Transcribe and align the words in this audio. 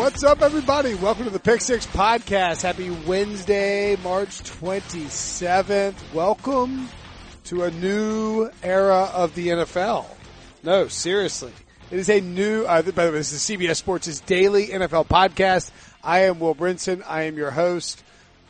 What's 0.00 0.24
up, 0.24 0.40
everybody? 0.40 0.94
Welcome 0.94 1.24
to 1.24 1.30
the 1.30 1.38
Pick 1.38 1.60
Six 1.60 1.86
Podcast. 1.86 2.62
Happy 2.62 2.88
Wednesday, 2.88 3.96
March 3.96 4.40
27th. 4.44 5.94
Welcome 6.14 6.88
to 7.44 7.64
a 7.64 7.70
new 7.70 8.48
era 8.62 9.10
of 9.12 9.34
the 9.34 9.48
NFL. 9.48 10.06
No, 10.62 10.88
seriously. 10.88 11.52
It 11.90 11.98
is 11.98 12.08
a 12.08 12.22
new, 12.22 12.64
uh, 12.64 12.80
by 12.80 13.04
the 13.04 13.12
way, 13.12 13.18
this 13.18 13.34
is 13.34 13.42
CBS 13.42 13.76
Sports' 13.76 14.20
daily 14.20 14.68
NFL 14.68 15.06
podcast. 15.06 15.70
I 16.02 16.20
am 16.20 16.40
Will 16.40 16.54
Brinson. 16.54 17.02
I 17.06 17.24
am 17.24 17.36
your 17.36 17.50
host 17.50 18.02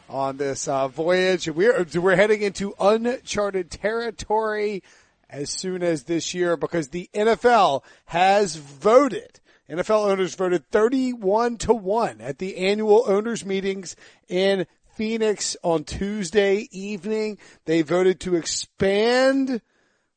on 0.08 0.36
this 0.36 0.68
uh, 0.68 0.86
voyage. 0.86 1.48
We're, 1.48 1.84
we're 1.96 2.14
heading 2.14 2.42
into 2.42 2.76
uncharted 2.78 3.72
territory 3.72 4.84
as 5.28 5.50
soon 5.50 5.82
as 5.82 6.04
this 6.04 6.32
year 6.32 6.56
because 6.56 6.90
the 6.90 7.10
NFL 7.12 7.82
has 8.06 8.54
voted 8.54 9.39
NFL 9.70 10.10
owners 10.10 10.34
voted 10.34 10.68
31 10.70 11.58
to 11.58 11.72
1 11.72 12.20
at 12.20 12.38
the 12.38 12.56
annual 12.56 13.04
owners 13.06 13.44
meetings 13.44 13.94
in 14.28 14.66
Phoenix 14.96 15.56
on 15.62 15.84
Tuesday 15.84 16.68
evening. 16.72 17.38
They 17.66 17.82
voted 17.82 18.18
to 18.20 18.34
expand 18.34 19.62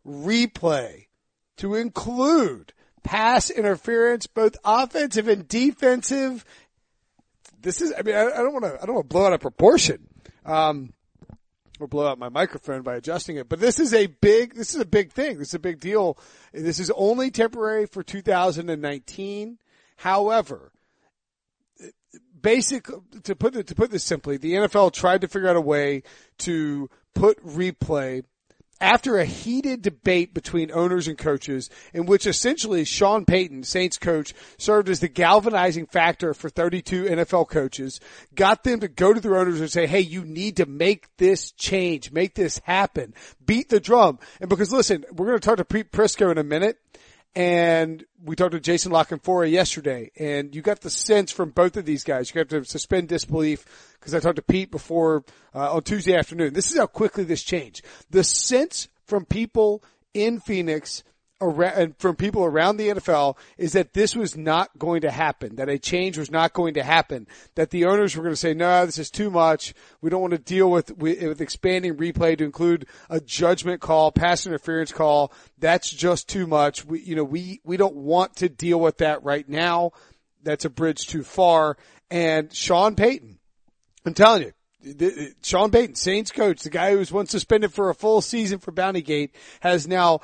replay 0.06 1.06
to 1.58 1.76
include 1.76 2.74
pass 3.04 3.52
interference, 3.52 4.26
both 4.26 4.56
offensive 4.66 5.28
and 5.28 5.48
defensive. 5.48 6.44
This 7.62 7.80
is, 7.80 7.94
I 7.96 8.02
mean, 8.02 8.16
I, 8.16 8.30
don't 8.30 8.54
want 8.54 8.66
to, 8.66 8.80
I 8.82 8.86
don't 8.86 8.96
want 8.96 9.10
to 9.10 9.14
blow 9.14 9.28
out 9.28 9.34
of 9.34 9.40
proportion. 9.40 10.08
Um, 10.46 10.94
or 11.80 11.88
blow 11.88 12.08
out 12.08 12.20
my 12.20 12.30
microphone 12.30 12.82
by 12.82 12.96
adjusting 12.96 13.38
it. 13.38 13.50
But 13.50 13.60
this 13.60 13.80
is 13.80 13.94
a 13.94 14.08
big, 14.08 14.56
this 14.56 14.74
is 14.76 14.82
a 14.82 14.86
big 14.86 15.12
thing. 15.12 15.40
This 15.40 15.50
is 15.50 15.54
a 15.56 15.60
big 15.60 15.80
deal. 15.80 16.18
This 16.54 16.80
is 16.80 16.92
only 16.96 17.32
temporary 17.32 17.86
for 17.86 18.04
2019. 18.04 19.58
However, 19.98 20.72
basic, 22.42 22.88
to 23.24 23.36
put 23.36 23.56
it, 23.56 23.68
to 23.68 23.76
put 23.76 23.90
this 23.90 24.04
simply, 24.04 24.38
the 24.38 24.54
NFL 24.54 24.94
tried 24.94 25.22
to 25.22 25.28
figure 25.28 25.50
out 25.50 25.56
a 25.56 25.62
way 25.62 26.04
to 26.40 26.90
put 27.16 27.44
replay 27.46 28.24
after 28.84 29.18
a 29.18 29.26
heated 29.26 29.82
debate 29.82 30.34
between 30.34 30.70
owners 30.72 31.08
and 31.08 31.18
coaches 31.18 31.70
in 31.94 32.06
which 32.06 32.28
essentially 32.28 32.84
Sean 32.84 33.24
Payton, 33.24 33.64
Saints 33.64 33.98
coach, 33.98 34.34
served 34.58 34.90
as 34.90 35.00
the 35.00 35.08
galvanizing 35.08 35.86
factor 35.86 36.34
for 36.34 36.50
32 36.50 37.06
NFL 37.06 37.48
coaches, 37.48 38.02
got 38.36 38.66
them 38.66 38.82
to 38.82 38.90
go 38.90 39.14
to 39.14 39.22
their 39.22 39.38
owners 39.38 39.62
and 39.62 39.72
say, 39.72 39.88
hey, 39.88 40.02
you 40.02 40.26
need 40.26 40.58
to 40.58 40.66
make 40.66 41.08
this 41.16 41.54
change, 41.54 42.12
make 42.12 42.36
this 42.36 42.60
happen, 42.66 43.14
beat 43.46 43.70
the 43.70 43.80
drum. 43.80 44.20
And 44.42 44.50
because 44.50 44.74
listen, 44.74 45.06
we're 45.14 45.28
going 45.28 45.40
to 45.40 45.48
talk 45.48 45.58
to 45.58 45.66
Pete 45.66 45.94
Prisco 45.94 46.30
in 46.30 46.38
a 46.38 46.44
minute 46.44 46.78
and 47.36 48.04
we 48.24 48.36
talked 48.36 48.52
to 48.52 48.60
Jason 48.60 48.92
La 48.92 49.04
Canfora 49.04 49.50
yesterday, 49.50 50.12
and 50.18 50.56
you 50.56 50.62
got 50.62 50.82
the 50.82 50.90
sense 50.90 51.32
from 51.32 51.50
both 51.50 51.78
of 51.78 51.86
these 51.86 52.04
guys. 52.04 52.34
You 52.34 52.40
have 52.40 52.50
to 52.50 52.64
suspend 52.66 53.08
disbelief 53.08 53.66
because 54.00 54.14
I 54.14 54.20
talked 54.20 54.36
to 54.36 54.42
Pete 54.44 54.70
before 54.70 55.24
uh, 55.56 55.74
on 55.74 55.82
Tuesday 55.82 56.16
afternoon. 56.16 56.54
This 56.54 56.72
is 56.72 56.78
how 56.78 56.86
quickly 56.86 57.24
this 57.24 57.42
changed. 57.42 57.84
The 58.12 58.24
sense 58.24 58.88
from 59.06 59.26
people 59.26 59.84
in 60.14 60.40
Phoenix 60.40 61.04
around, 61.44 61.74
and 61.74 61.98
from 61.98 62.16
people 62.16 62.44
around 62.44 62.78
the 62.78 62.90
NFL 62.90 63.38
is 63.58 63.74
that 63.74 63.94
this 63.94 64.16
was 64.16 64.36
not 64.36 64.70
going 64.78 65.02
to 65.02 65.12
happen, 65.12 65.56
that 65.58 65.70
a 65.70 65.78
change 65.78 66.18
was 66.18 66.32
not 66.32 66.54
going 66.54 66.74
to 66.76 66.84
happen, 66.84 67.28
that 67.56 67.70
the 67.70 67.86
owners 67.86 68.16
were 68.16 68.24
going 68.24 68.34
to 68.34 68.38
say, 68.38 68.54
no, 68.54 68.86
this 68.86 68.98
is 68.98 69.12
too 69.12 69.30
much. 69.30 69.74
We 70.02 70.10
don't 70.10 70.22
want 70.22 70.32
to 70.32 70.40
deal 70.40 70.70
with, 70.72 70.98
with 70.98 71.42
expanding 71.42 71.96
replay 71.96 72.38
to 72.38 72.44
include 72.44 72.88
a 73.10 73.20
judgment 73.20 73.82
call, 73.82 74.12
pass 74.12 74.46
interference 74.46 74.92
call. 74.92 75.32
That's 75.60 75.90
just 75.90 76.28
too 76.30 76.48
much. 76.48 76.86
We, 76.86 77.02
you 77.02 77.16
know, 77.16 77.24
we, 77.24 77.62
we 77.64 77.78
don't 77.78 77.96
want 77.96 78.38
to 78.38 78.50
deal 78.50 78.80
with 78.80 78.98
that 79.00 79.24
right 79.24 79.48
now. 79.48 79.92
That's 80.42 80.66
a 80.66 80.70
bridge 80.70 81.08
too 81.08 81.24
far. 81.24 81.78
And 82.10 82.54
Sean 82.54 82.96
Payton, 82.96 83.40
I'm 84.06 84.14
telling 84.14 84.44
you, 84.44 84.54
Sean 85.42 85.72
Payton, 85.72 85.96
Saints 85.96 86.32
coach, 86.32 86.62
the 86.62 86.70
guy 86.70 86.92
who 86.92 86.98
was 86.98 87.12
once 87.12 87.32
suspended 87.32 87.74
for 87.74 87.90
a 87.90 87.96
full 87.96 88.22
season 88.22 88.60
for 88.60 88.72
Bountygate, 88.72 89.32
has 89.62 89.88
now 89.88 90.20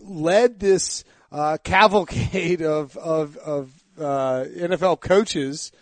led 0.00 0.60
this 0.60 1.04
uh, 1.32 1.58
cavalcade 1.62 2.62
of 2.78 2.96
of, 2.96 3.36
of 3.38 3.72
uh, 3.98 4.44
NFL 4.56 5.00
coaches 5.00 5.72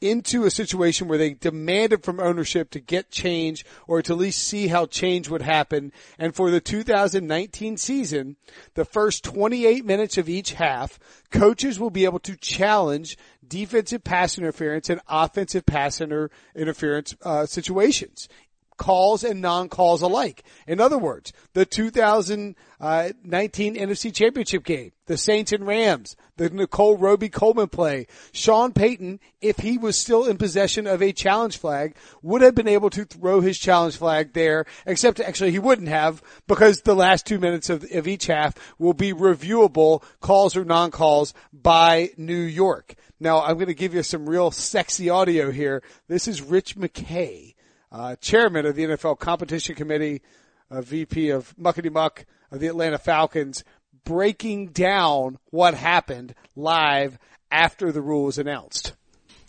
into 0.00 0.44
a 0.44 0.50
situation 0.50 1.08
where 1.08 1.16
they 1.16 1.32
demanded 1.32 2.04
from 2.04 2.20
ownership 2.20 2.70
to 2.70 2.80
get 2.80 3.10
change 3.10 3.64
or 3.86 4.02
to 4.02 4.12
at 4.12 4.18
least 4.18 4.46
see 4.46 4.68
how 4.68 4.84
change 4.84 5.30
would 5.30 5.40
happen. 5.40 5.90
And 6.18 6.34
for 6.34 6.50
the 6.50 6.60
2019 6.60 7.78
season, 7.78 8.36
the 8.74 8.84
first 8.84 9.24
28 9.24 9.86
minutes 9.86 10.18
of 10.18 10.28
each 10.28 10.52
half, 10.52 10.98
coaches 11.30 11.80
will 11.80 11.90
be 11.90 12.04
able 12.04 12.18
to 12.20 12.36
challenge 12.36 13.16
defensive 13.46 14.04
pass 14.04 14.36
interference 14.36 14.90
and 14.90 15.00
offensive 15.08 15.64
pass 15.64 16.00
inter- 16.00 16.30
interference 16.54 17.16
uh, 17.22 17.46
situations 17.46 18.28
calls 18.76 19.24
and 19.24 19.40
non-calls 19.40 20.02
alike. 20.02 20.44
In 20.66 20.80
other 20.80 20.98
words, 20.98 21.32
the 21.54 21.64
2019 21.64 22.54
NFC 23.74 24.14
Championship 24.14 24.64
game, 24.64 24.92
the 25.06 25.16
Saints 25.16 25.52
and 25.52 25.66
Rams, 25.66 26.16
the 26.36 26.50
Nickell 26.50 26.96
Robey-Coleman 26.96 27.68
play, 27.68 28.06
Sean 28.32 28.72
Payton, 28.72 29.20
if 29.40 29.58
he 29.58 29.78
was 29.78 29.96
still 29.96 30.26
in 30.26 30.36
possession 30.36 30.86
of 30.86 31.02
a 31.02 31.12
challenge 31.12 31.56
flag, 31.56 31.96
would 32.22 32.42
have 32.42 32.54
been 32.54 32.68
able 32.68 32.90
to 32.90 33.04
throw 33.04 33.40
his 33.40 33.58
challenge 33.58 33.96
flag 33.96 34.32
there, 34.32 34.66
except 34.84 35.20
actually 35.20 35.52
he 35.52 35.58
wouldn't 35.58 35.88
have 35.88 36.22
because 36.46 36.82
the 36.82 36.94
last 36.94 37.26
two 37.26 37.38
minutes 37.38 37.70
of, 37.70 37.84
of 37.92 38.06
each 38.06 38.26
half 38.26 38.54
will 38.78 38.94
be 38.94 39.12
reviewable 39.12 40.02
calls 40.20 40.56
or 40.56 40.64
non-calls 40.64 41.32
by 41.52 42.10
New 42.16 42.34
York. 42.34 42.94
Now 43.18 43.42
I'm 43.42 43.54
going 43.54 43.66
to 43.66 43.74
give 43.74 43.94
you 43.94 44.02
some 44.02 44.28
real 44.28 44.50
sexy 44.50 45.08
audio 45.08 45.50
here. 45.50 45.82
This 46.06 46.28
is 46.28 46.42
Rich 46.42 46.76
McKay 46.76 47.55
uh, 47.96 48.16
chairman 48.16 48.66
of 48.66 48.76
the 48.76 48.84
NFL 48.84 49.18
Competition 49.18 49.74
Committee, 49.74 50.20
a 50.70 50.82
VP 50.82 51.30
of 51.30 51.56
Muckety 51.56 51.90
Muck 51.90 52.26
of 52.50 52.60
the 52.60 52.66
Atlanta 52.66 52.98
Falcons, 52.98 53.64
breaking 54.04 54.68
down 54.68 55.38
what 55.50 55.74
happened 55.74 56.34
live 56.54 57.18
after 57.50 57.92
the 57.92 58.02
rule 58.02 58.24
was 58.24 58.38
announced. 58.38 58.92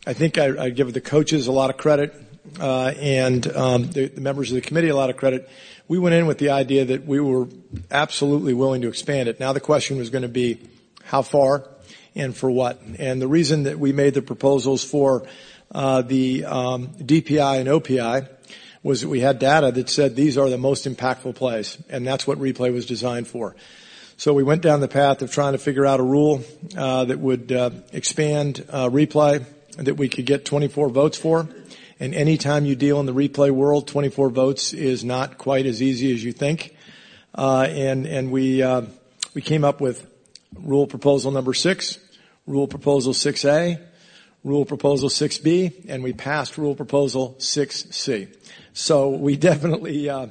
I 0.05 0.13
think 0.13 0.37
I, 0.37 0.65
I 0.65 0.69
give 0.69 0.93
the 0.93 1.01
coaches 1.01 1.47
a 1.47 1.51
lot 1.51 1.69
of 1.69 1.75
credit 1.75 2.15
uh, 2.59 2.93
and 2.97 3.45
um, 3.53 3.87
the, 3.89 4.07
the, 4.07 4.21
members 4.21 4.49
of 4.49 4.55
the 4.55 4.61
committee 4.61 4.87
a 4.87 4.95
lot 4.95 5.09
of 5.09 5.17
credit. 5.17 5.49
We 5.89 5.99
went 5.99 6.15
in 6.15 6.25
with 6.25 6.37
the 6.37 6.51
idea 6.51 6.85
that 6.85 7.05
we 7.05 7.19
were 7.19 7.49
absolutely 7.91 8.53
willing 8.53 8.81
to 8.83 8.87
expand 8.87 9.27
it. 9.27 9.41
Now 9.41 9.51
the 9.51 9.59
question 9.59 9.97
was 9.97 10.09
going 10.09 10.21
to 10.21 10.29
be 10.29 10.61
how 11.03 11.21
far 11.21 11.67
and 12.15 12.35
for 12.35 12.49
what. 12.49 12.81
And 12.97 13.21
the 13.21 13.27
reason 13.27 13.63
that 13.63 13.77
we 13.77 13.91
made 13.91 14.13
the 14.13 14.21
proposals 14.21 14.85
for 14.85 15.27
uh, 15.69 16.01
the 16.01 16.45
um, 16.45 16.87
DPI 16.87 17.59
and 17.59 17.67
OPI 17.67 18.29
was 18.87 19.01
that 19.01 19.09
we 19.09 19.19
had 19.19 19.37
data 19.37 19.69
that 19.69 19.89
said 19.89 20.15
these 20.15 20.37
are 20.37 20.49
the 20.49 20.57
most 20.57 20.85
impactful 20.85 21.35
plays, 21.35 21.77
and 21.89 22.07
that's 22.07 22.25
what 22.25 22.39
replay 22.39 22.71
was 22.71 22.85
designed 22.85 23.27
for. 23.27 23.53
So 24.15 24.33
we 24.33 24.43
went 24.43 24.61
down 24.61 24.79
the 24.79 24.87
path 24.87 25.21
of 25.21 25.29
trying 25.29 25.51
to 25.51 25.57
figure 25.57 25.85
out 25.85 25.99
a 25.99 26.03
rule 26.03 26.41
uh, 26.77 27.03
that 27.03 27.19
would 27.19 27.51
uh, 27.51 27.71
expand 27.91 28.65
uh, 28.69 28.87
replay 28.87 29.45
that 29.75 29.95
we 29.95 30.07
could 30.07 30.25
get 30.25 30.45
24 30.45 30.87
votes 30.87 31.17
for. 31.17 31.49
And 31.99 32.15
anytime 32.15 32.63
you 32.65 32.77
deal 32.77 33.01
in 33.01 33.05
the 33.05 33.13
replay 33.13 33.51
world, 33.51 33.89
24 33.89 34.29
votes 34.29 34.71
is 34.71 35.03
not 35.03 35.37
quite 35.37 35.65
as 35.65 35.81
easy 35.81 36.13
as 36.13 36.23
you 36.23 36.31
think. 36.31 36.73
Uh, 37.35 37.67
and 37.69 38.05
and 38.07 38.31
we 38.31 38.63
uh, 38.63 38.83
we 39.33 39.41
came 39.41 39.65
up 39.65 39.81
with 39.81 40.07
rule 40.55 40.87
proposal 40.87 41.31
number 41.31 41.53
six, 41.53 41.99
rule 42.45 42.67
proposal 42.67 43.11
6A, 43.11 43.81
rule 44.45 44.63
proposal 44.63 45.09
6B, 45.09 45.89
and 45.89 46.03
we 46.03 46.13
passed 46.13 46.57
rule 46.57 46.73
proposal 46.73 47.35
6C. 47.37 48.29
So 48.77 49.09
we 49.09 49.37
definitely, 49.37 50.07
uh, 50.07 50.27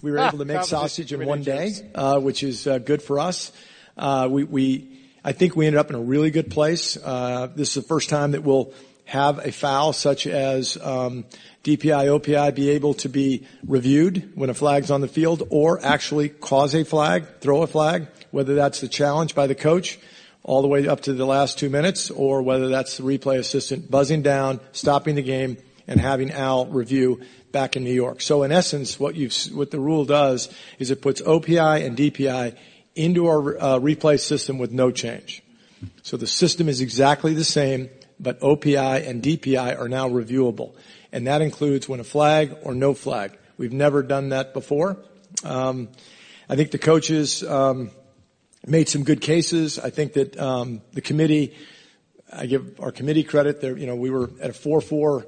we 0.00 0.12
were 0.12 0.20
able 0.20 0.38
to 0.38 0.44
make 0.44 0.62
sausage 0.62 1.12
in 1.12 1.26
one 1.26 1.42
day, 1.42 1.72
uh, 1.92 2.20
which 2.20 2.44
is 2.44 2.68
uh, 2.68 2.78
good 2.78 3.02
for 3.02 3.18
us. 3.18 3.50
Uh, 3.98 4.28
we, 4.30 4.44
we, 4.44 5.00
I 5.24 5.32
think 5.32 5.56
we 5.56 5.66
ended 5.66 5.80
up 5.80 5.90
in 5.90 5.96
a 5.96 6.00
really 6.00 6.30
good 6.30 6.52
place. 6.52 6.96
Uh, 6.96 7.48
this 7.52 7.76
is 7.76 7.82
the 7.82 7.88
first 7.88 8.08
time 8.08 8.30
that 8.30 8.44
we'll 8.44 8.72
have 9.06 9.44
a 9.44 9.50
foul 9.50 9.92
such 9.92 10.28
as 10.28 10.76
um, 10.80 11.24
DPI, 11.64 12.20
OPI 12.20 12.54
be 12.54 12.70
able 12.70 12.94
to 12.94 13.08
be 13.08 13.44
reviewed 13.66 14.36
when 14.36 14.50
a 14.50 14.54
flag's 14.54 14.92
on 14.92 15.00
the 15.00 15.08
field 15.08 15.42
or 15.50 15.84
actually 15.84 16.28
cause 16.28 16.76
a 16.76 16.84
flag, 16.84 17.26
throw 17.40 17.62
a 17.62 17.66
flag, 17.66 18.06
whether 18.30 18.54
that's 18.54 18.80
the 18.80 18.88
challenge 18.88 19.34
by 19.34 19.48
the 19.48 19.56
coach 19.56 19.98
all 20.44 20.62
the 20.62 20.68
way 20.68 20.86
up 20.86 21.00
to 21.00 21.12
the 21.12 21.26
last 21.26 21.58
two 21.58 21.68
minutes, 21.68 22.08
or 22.08 22.40
whether 22.40 22.68
that's 22.68 22.98
the 22.98 23.02
replay 23.02 23.38
assistant 23.38 23.90
buzzing 23.90 24.22
down, 24.22 24.60
stopping 24.70 25.16
the 25.16 25.22
game, 25.22 25.58
and 25.90 26.00
having 26.00 26.30
Al 26.30 26.66
review 26.66 27.20
back 27.52 27.76
in 27.76 27.84
New 27.84 27.92
York. 27.92 28.20
So 28.20 28.42
in 28.42 28.52
essence, 28.52 28.98
what 28.98 29.14
you've, 29.14 29.34
what 29.54 29.70
the 29.70 29.80
rule 29.80 30.04
does 30.04 30.52
is 30.78 30.90
it 30.90 31.02
puts 31.02 31.20
OPI 31.22 31.84
and 31.84 31.96
DPI 31.96 32.56
into 32.94 33.26
our 33.26 33.58
uh, 33.58 33.78
replay 33.78 34.18
system 34.18 34.58
with 34.58 34.72
no 34.72 34.90
change. 34.90 35.42
So 36.02 36.16
the 36.16 36.26
system 36.26 36.68
is 36.68 36.80
exactly 36.80 37.34
the 37.34 37.44
same, 37.44 37.88
but 38.18 38.40
OPI 38.40 39.08
and 39.08 39.22
DPI 39.22 39.78
are 39.78 39.88
now 39.88 40.08
reviewable. 40.08 40.74
And 41.12 41.26
that 41.26 41.42
includes 41.42 41.88
when 41.88 42.00
a 42.00 42.04
flag 42.04 42.56
or 42.62 42.74
no 42.74 42.94
flag. 42.94 43.36
We've 43.56 43.72
never 43.72 44.02
done 44.02 44.30
that 44.30 44.52
before. 44.52 44.96
Um, 45.44 45.88
I 46.48 46.56
think 46.56 46.70
the 46.70 46.78
coaches 46.78 47.42
um, 47.42 47.90
made 48.66 48.88
some 48.88 49.04
good 49.04 49.20
cases. 49.20 49.78
I 49.78 49.90
think 49.90 50.14
that 50.14 50.38
um, 50.38 50.82
the 50.92 51.00
committee 51.00 51.54
I 52.32 52.46
give 52.46 52.78
our 52.80 52.92
committee 52.92 53.24
credit. 53.24 53.60
There, 53.60 53.76
you 53.76 53.86
know, 53.86 53.96
we 53.96 54.10
were 54.10 54.30
at 54.40 54.50
a 54.50 54.52
four-four. 54.52 55.26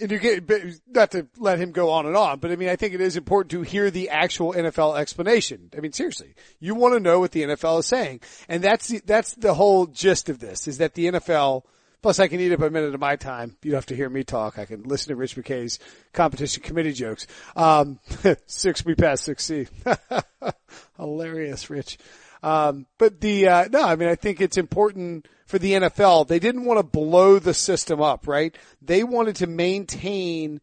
And 0.00 0.10
you 0.10 0.18
get 0.18 0.50
not 0.88 1.10
to 1.12 1.26
let 1.38 1.58
him 1.58 1.72
go 1.72 1.90
on 1.90 2.06
and 2.06 2.16
on, 2.16 2.38
but 2.38 2.50
I 2.50 2.56
mean, 2.56 2.68
I 2.68 2.76
think 2.76 2.94
it 2.94 3.00
is 3.00 3.16
important 3.16 3.50
to 3.52 3.62
hear 3.62 3.90
the 3.90 4.10
actual 4.10 4.52
NFL 4.52 4.98
explanation. 4.98 5.70
I 5.76 5.80
mean, 5.80 5.92
seriously, 5.92 6.34
you 6.60 6.74
want 6.74 6.94
to 6.94 7.00
know 7.00 7.20
what 7.20 7.32
the 7.32 7.42
NFL 7.42 7.80
is 7.80 7.86
saying, 7.86 8.20
and 8.48 8.62
that's 8.62 8.88
the, 8.88 9.00
that's 9.04 9.34
the 9.34 9.54
whole 9.54 9.86
gist 9.86 10.28
of 10.28 10.38
this: 10.38 10.68
is 10.68 10.78
that 10.78 10.94
the 10.94 11.06
NFL. 11.06 11.62
Plus, 12.02 12.20
I 12.20 12.28
can 12.28 12.38
eat 12.38 12.52
up 12.52 12.60
a 12.60 12.70
minute 12.70 12.94
of 12.94 13.00
my 13.00 13.16
time. 13.16 13.56
You 13.62 13.72
don't 13.72 13.78
have 13.78 13.86
to 13.86 13.96
hear 13.96 14.08
me 14.08 14.22
talk. 14.22 14.60
I 14.60 14.64
can 14.64 14.84
listen 14.84 15.08
to 15.08 15.16
Rich 15.16 15.34
McKay's 15.34 15.80
competition 16.12 16.62
committee 16.62 16.92
jokes. 16.92 17.26
Um, 17.56 17.98
six 18.46 18.82
B 18.82 18.94
past 18.94 19.24
six 19.24 19.44
C. 19.44 19.66
Hilarious, 20.96 21.68
Rich. 21.68 21.98
Um, 22.46 22.86
but 22.96 23.20
the 23.20 23.48
uh, 23.48 23.68
no, 23.72 23.82
I 23.82 23.96
mean, 23.96 24.08
I 24.08 24.14
think 24.14 24.40
it's 24.40 24.56
important 24.56 25.26
for 25.46 25.58
the 25.58 25.72
NFL. 25.72 26.28
They 26.28 26.38
didn't 26.38 26.64
want 26.64 26.78
to 26.78 26.84
blow 26.84 27.40
the 27.40 27.52
system 27.52 28.00
up, 28.00 28.28
right? 28.28 28.56
They 28.80 29.02
wanted 29.02 29.34
to 29.36 29.48
maintain 29.48 30.60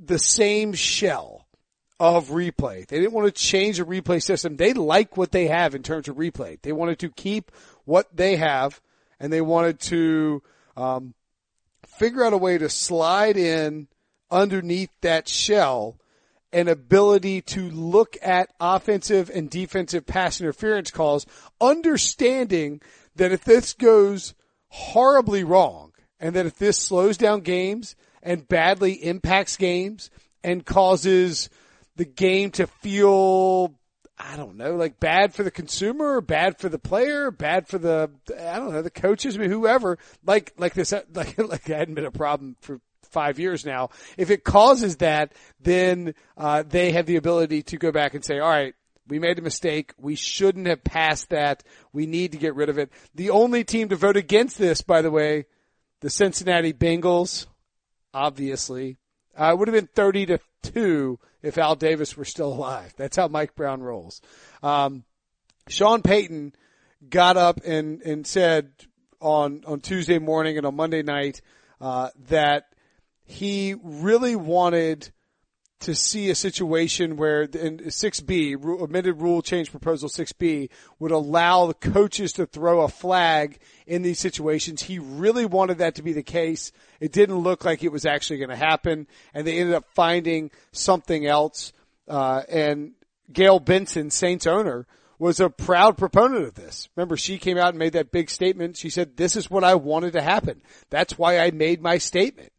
the 0.00 0.18
same 0.18 0.72
shell 0.72 1.46
of 2.00 2.30
replay. 2.30 2.88
They 2.88 2.98
didn't 2.98 3.12
want 3.12 3.32
to 3.32 3.40
change 3.40 3.78
the 3.78 3.84
replay 3.84 4.20
system. 4.20 4.56
They 4.56 4.72
like 4.72 5.16
what 5.16 5.30
they 5.30 5.46
have 5.46 5.76
in 5.76 5.84
terms 5.84 6.08
of 6.08 6.16
replay. 6.16 6.60
They 6.60 6.72
wanted 6.72 6.98
to 6.98 7.08
keep 7.08 7.52
what 7.84 8.08
they 8.16 8.34
have, 8.34 8.80
and 9.20 9.32
they 9.32 9.42
wanted 9.42 9.78
to 9.82 10.42
um, 10.76 11.14
figure 11.86 12.24
out 12.24 12.32
a 12.32 12.36
way 12.36 12.58
to 12.58 12.68
slide 12.68 13.36
in 13.36 13.86
underneath 14.28 14.90
that 15.02 15.28
shell 15.28 16.00
an 16.54 16.68
ability 16.68 17.42
to 17.42 17.68
look 17.68 18.16
at 18.22 18.48
offensive 18.60 19.28
and 19.28 19.50
defensive 19.50 20.06
pass 20.06 20.40
interference 20.40 20.92
calls, 20.92 21.26
understanding 21.60 22.80
that 23.16 23.32
if 23.32 23.44
this 23.44 23.72
goes 23.72 24.34
horribly 24.68 25.42
wrong 25.42 25.92
and 26.20 26.36
that 26.36 26.46
if 26.46 26.56
this 26.56 26.78
slows 26.78 27.16
down 27.16 27.40
games 27.40 27.96
and 28.22 28.48
badly 28.48 28.92
impacts 28.92 29.56
games 29.56 30.10
and 30.44 30.64
causes 30.64 31.50
the 31.96 32.04
game 32.04 32.52
to 32.52 32.68
feel 32.68 33.74
I 34.16 34.36
don't 34.36 34.56
know, 34.56 34.76
like 34.76 35.00
bad 35.00 35.34
for 35.34 35.42
the 35.42 35.50
consumer, 35.50 36.20
bad 36.20 36.58
for 36.58 36.68
the 36.68 36.78
player, 36.78 37.32
bad 37.32 37.66
for 37.66 37.78
the 37.78 38.10
I 38.38 38.58
don't 38.58 38.72
know, 38.72 38.80
the 38.80 38.90
coaches, 38.90 39.34
whoever, 39.34 39.98
like 40.24 40.52
like 40.56 40.74
this 40.74 40.92
like 41.14 41.36
like 41.36 41.64
that 41.64 41.78
hadn't 41.78 41.94
been 41.94 42.04
a 42.04 42.12
problem 42.12 42.56
for 42.60 42.80
five 43.14 43.38
years 43.38 43.64
now. 43.64 43.88
If 44.18 44.30
it 44.30 44.44
causes 44.44 44.96
that, 44.96 45.32
then 45.60 46.14
uh, 46.36 46.64
they 46.68 46.92
have 46.92 47.06
the 47.06 47.16
ability 47.16 47.62
to 47.62 47.78
go 47.78 47.92
back 47.92 48.12
and 48.12 48.22
say, 48.22 48.40
all 48.40 48.50
right, 48.50 48.74
we 49.08 49.18
made 49.18 49.38
a 49.38 49.42
mistake. 49.42 49.94
We 49.98 50.16
shouldn't 50.16 50.66
have 50.66 50.82
passed 50.82 51.30
that. 51.30 51.62
We 51.92 52.06
need 52.06 52.32
to 52.32 52.38
get 52.38 52.54
rid 52.54 52.68
of 52.68 52.78
it. 52.78 52.90
The 53.14 53.30
only 53.30 53.64
team 53.64 53.88
to 53.90 53.96
vote 53.96 54.16
against 54.16 54.58
this, 54.58 54.82
by 54.82 55.00
the 55.00 55.10
way, 55.10 55.46
the 56.00 56.10
Cincinnati 56.10 56.72
Bengals, 56.72 57.46
obviously, 58.12 58.98
uh, 59.36 59.54
would 59.56 59.68
have 59.68 59.74
been 59.74 59.88
30 59.94 60.26
to 60.26 60.38
2 60.62 61.18
if 61.42 61.58
Al 61.58 61.76
Davis 61.76 62.16
were 62.16 62.24
still 62.24 62.52
alive. 62.52 62.92
That's 62.96 63.16
how 63.16 63.28
Mike 63.28 63.54
Brown 63.54 63.82
rolls. 63.82 64.20
Um, 64.62 65.04
Sean 65.68 66.02
Payton 66.02 66.54
got 67.08 67.36
up 67.36 67.60
and, 67.64 68.00
and 68.02 68.26
said 68.26 68.72
on, 69.20 69.62
on 69.66 69.80
Tuesday 69.80 70.18
morning 70.18 70.56
and 70.56 70.66
on 70.66 70.76
Monday 70.76 71.02
night, 71.02 71.40
uh, 71.80 72.10
that 72.28 72.73
he 73.24 73.74
really 73.82 74.36
wanted 74.36 75.10
to 75.80 75.94
see 75.94 76.30
a 76.30 76.34
situation 76.34 77.16
where 77.16 77.42
in 77.42 77.78
6B, 77.78 78.82
amended 78.82 79.20
rule 79.20 79.42
change 79.42 79.70
proposal 79.70 80.08
6B 80.08 80.70
would 80.98 81.10
allow 81.10 81.66
the 81.66 81.74
coaches 81.74 82.32
to 82.32 82.46
throw 82.46 82.80
a 82.80 82.88
flag 82.88 83.58
in 83.86 84.00
these 84.00 84.18
situations. 84.18 84.82
He 84.82 84.98
really 84.98 85.44
wanted 85.44 85.78
that 85.78 85.96
to 85.96 86.02
be 86.02 86.14
the 86.14 86.22
case. 86.22 86.72
It 87.00 87.12
didn't 87.12 87.36
look 87.36 87.66
like 87.66 87.84
it 87.84 87.92
was 87.92 88.06
actually 88.06 88.38
going 88.38 88.48
to 88.48 88.56
happen 88.56 89.06
and 89.34 89.46
they 89.46 89.58
ended 89.58 89.74
up 89.74 89.84
finding 89.94 90.50
something 90.72 91.26
else. 91.26 91.72
Uh, 92.08 92.42
and 92.48 92.92
Gayle 93.30 93.60
Benson, 93.60 94.10
Saints 94.10 94.46
owner, 94.46 94.86
was 95.18 95.38
a 95.38 95.50
proud 95.50 95.98
proponent 95.98 96.44
of 96.44 96.54
this. 96.54 96.88
Remember, 96.96 97.16
she 97.16 97.36
came 97.36 97.58
out 97.58 97.70
and 97.70 97.78
made 97.78 97.92
that 97.92 98.10
big 98.10 98.30
statement. 98.30 98.78
She 98.78 98.88
said, 98.88 99.18
this 99.18 99.36
is 99.36 99.50
what 99.50 99.64
I 99.64 99.74
wanted 99.74 100.14
to 100.14 100.22
happen. 100.22 100.62
That's 100.88 101.18
why 101.18 101.40
I 101.40 101.50
made 101.50 101.82
my 101.82 101.98
statement. 101.98 102.52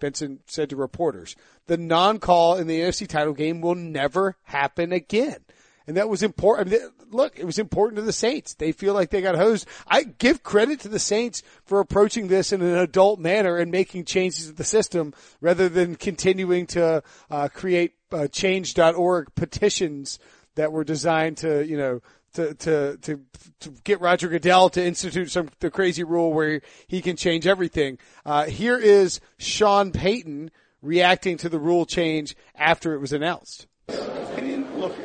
Benson 0.00 0.40
said 0.46 0.70
to 0.70 0.76
reporters. 0.76 1.36
The 1.66 1.76
non-call 1.76 2.56
in 2.56 2.66
the 2.66 2.80
NFC 2.80 3.06
title 3.06 3.34
game 3.34 3.60
will 3.60 3.74
never 3.74 4.36
happen 4.44 4.92
again. 4.92 5.44
And 5.86 5.96
that 5.96 6.08
was 6.08 6.22
important. 6.22 6.76
look, 7.10 7.38
it 7.38 7.44
was 7.44 7.58
important 7.58 7.96
to 7.96 8.02
the 8.02 8.12
Saints. 8.12 8.54
They 8.54 8.72
feel 8.72 8.94
like 8.94 9.10
they 9.10 9.22
got 9.22 9.34
hosed. 9.34 9.66
I 9.86 10.04
give 10.04 10.42
credit 10.42 10.80
to 10.80 10.88
the 10.88 10.98
Saints 10.98 11.42
for 11.64 11.80
approaching 11.80 12.28
this 12.28 12.52
in 12.52 12.62
an 12.62 12.76
adult 12.76 13.18
manner 13.18 13.56
and 13.56 13.72
making 13.72 14.04
changes 14.04 14.46
to 14.46 14.52
the 14.52 14.64
system 14.64 15.14
rather 15.40 15.68
than 15.68 15.96
continuing 15.96 16.66
to 16.68 17.02
uh, 17.30 17.48
create 17.48 17.94
uh, 18.12 18.28
change.org 18.28 19.34
petitions 19.34 20.18
that 20.54 20.72
were 20.72 20.84
designed 20.84 21.38
to, 21.38 21.66
you 21.66 21.76
know, 21.76 22.00
to, 22.34 22.54
to, 22.54 22.96
to, 22.98 23.20
to 23.60 23.70
get 23.84 24.00
Roger 24.00 24.28
Goodell 24.28 24.70
to 24.70 24.84
institute 24.84 25.30
some, 25.30 25.50
the 25.60 25.70
crazy 25.70 26.04
rule 26.04 26.32
where 26.32 26.62
he 26.86 27.02
can 27.02 27.16
change 27.16 27.46
everything. 27.46 27.98
Uh, 28.24 28.44
here 28.44 28.78
is 28.78 29.20
Sean 29.38 29.92
Payton 29.92 30.50
reacting 30.82 31.36
to 31.38 31.48
the 31.48 31.58
rule 31.58 31.86
change 31.86 32.36
after 32.54 32.94
it 32.94 32.98
was 32.98 33.12
announced. 33.12 33.66
look, 33.88 34.96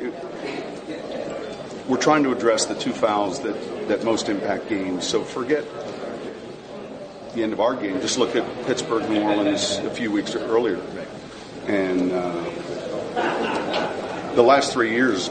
we're 1.88 1.96
trying 1.98 2.22
to 2.24 2.32
address 2.32 2.66
the 2.66 2.74
two 2.74 2.92
fouls 2.92 3.40
that, 3.40 3.88
that 3.88 4.04
most 4.04 4.28
impact 4.28 4.68
games. 4.68 5.06
So 5.06 5.22
forget 5.22 5.64
the 7.34 7.42
end 7.42 7.52
of 7.52 7.60
our 7.60 7.76
game. 7.76 8.00
Just 8.00 8.18
look 8.18 8.34
at 8.34 8.66
Pittsburgh, 8.66 9.08
New 9.10 9.22
Orleans 9.22 9.78
a 9.78 9.90
few 9.90 10.10
weeks 10.10 10.34
earlier. 10.34 10.80
And 11.66 12.10
uh, 12.12 12.32
the 14.34 14.42
last 14.42 14.72
three 14.72 14.92
years, 14.92 15.30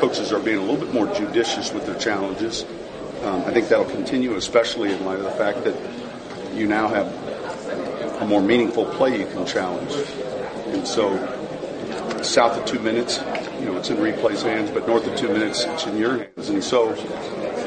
coaches 0.00 0.32
are 0.32 0.40
being 0.40 0.56
a 0.56 0.62
little 0.62 0.78
bit 0.78 0.94
more 0.94 1.06
judicious 1.14 1.72
with 1.72 1.84
their 1.84 1.94
challenges. 1.94 2.64
Um, 3.22 3.42
I 3.44 3.52
think 3.52 3.68
that'll 3.68 3.84
continue, 3.84 4.34
especially 4.34 4.92
in 4.92 5.04
light 5.04 5.18
of 5.18 5.24
the 5.24 5.30
fact 5.32 5.62
that 5.64 5.76
you 6.54 6.66
now 6.66 6.88
have 6.88 7.06
a 8.22 8.26
more 8.26 8.40
meaningful 8.40 8.86
play 8.86 9.18
you 9.20 9.26
can 9.26 9.44
challenge. 9.44 9.92
And 10.68 10.88
so, 10.88 11.18
south 12.22 12.56
of 12.58 12.64
two 12.64 12.78
minutes, 12.78 13.18
you 13.58 13.66
know, 13.66 13.76
it's 13.76 13.90
in 13.90 13.98
replay's 13.98 14.42
hands, 14.42 14.70
but 14.70 14.86
north 14.86 15.06
of 15.06 15.18
two 15.18 15.28
minutes, 15.28 15.64
it's 15.64 15.84
in 15.84 15.98
your 15.98 16.16
hands. 16.16 16.48
And 16.48 16.64
so, 16.64 16.92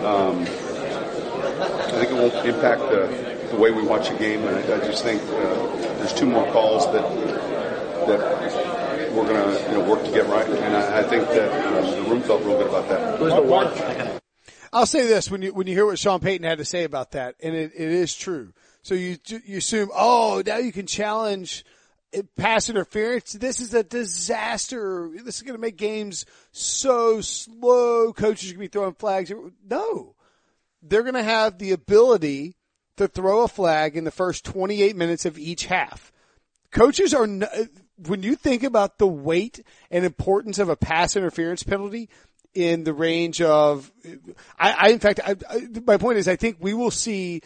um, 0.04 0.42
I 0.42 1.92
think 1.92 2.10
it 2.10 2.16
won't 2.16 2.34
impact 2.48 2.82
the, 2.82 3.48
the 3.52 3.58
way 3.58 3.70
we 3.70 3.84
watch 3.84 4.10
a 4.10 4.16
game. 4.16 4.42
And 4.42 4.56
I, 4.58 4.78
I 4.78 4.80
just 4.80 5.04
think 5.04 5.22
uh, 5.22 5.76
there's 5.98 6.14
two 6.14 6.26
more 6.26 6.52
calls 6.52 6.92
that 6.94 7.54
that 8.08 8.63
we're 9.14 9.26
going 9.26 9.36
to 9.36 9.72
you 9.72 9.78
know, 9.78 9.90
work 9.90 10.04
to 10.04 10.12
get 10.12 10.28
right. 10.28 10.48
And 10.48 10.76
I, 10.76 11.00
I 11.00 11.04
think 11.04 11.28
that 11.30 11.66
um, 11.66 12.04
the 12.04 12.10
room 12.10 12.22
felt 12.22 12.44
real 12.44 12.58
good 12.58 12.68
about 12.68 12.90
that. 12.90 13.20
Who's 13.20 13.34
the 13.34 13.42
one? 13.42 14.20
I'll 14.72 14.88
say 14.88 15.06
this 15.06 15.30
when 15.30 15.44
you 15.44 15.54
when 15.54 15.68
you 15.68 15.76
hear 15.76 15.86
what 15.86 16.00
Sean 16.00 16.20
Payton 16.20 16.46
had 16.46 16.58
to 16.58 16.66
say 16.66 16.84
about 16.84 17.12
that, 17.12 17.36
and 17.42 17.56
it, 17.56 17.74
it 17.76 17.90
is 17.90 18.16
true. 18.16 18.54
So 18.82 18.96
you 18.96 19.18
you 19.46 19.58
assume, 19.58 19.92
oh, 19.94 20.42
now 20.46 20.58
you 20.58 20.72
can 20.72 20.88
challenge 20.88 21.64
pass 22.36 22.70
interference. 22.70 23.34
This 23.34 23.60
is 23.60 23.74
a 23.74 23.84
disaster. 23.84 25.12
This 25.24 25.38
is 25.38 25.42
going 25.42 25.56
to 25.56 25.62
make 25.62 25.78
games 25.78 26.26
so 26.52 27.22
slow. 27.22 28.14
Coaches 28.14 28.52
are 28.52 28.56
going 28.56 28.68
to 28.68 28.70
be 28.70 28.80
throwing 28.80 28.94
flags. 28.94 29.32
No, 29.68 30.16
they're 30.82 31.04
going 31.04 31.14
to 31.16 31.24
have 31.24 31.58
the 31.58 31.72
ability 31.72 32.56
to 32.98 33.08
throw 33.08 33.44
a 33.44 33.48
flag 33.48 33.98
in 33.98 34.04
the 34.04 34.12
first 34.12 34.46
28 34.46 34.96
minutes 34.96 35.26
of 35.26 35.38
each 35.38 35.66
half. 35.66 36.12
Coaches 36.72 37.14
are, 37.14 37.28
when 37.98 38.24
you 38.24 38.36
think 38.36 38.64
about 38.64 38.98
the 38.98 39.08
weight 39.08 39.64
and 39.92 40.06
importance 40.06 40.60
of 40.60 40.70
a 40.70 40.76
pass 40.76 41.16
interference 41.16 41.64
penalty 41.64 42.10
in 42.54 42.84
the 42.84 42.94
range 42.94 43.42
of, 43.42 43.92
I, 44.60 44.72
I 44.72 44.90
in 44.90 45.00
fact, 45.00 45.20
I, 45.26 45.36
I, 45.50 45.68
my 45.86 45.98
point 45.98 46.18
is, 46.18 46.28
I 46.28 46.36
think 46.36 46.58
we 46.60 46.74
will 46.74 46.92
see 46.92 47.42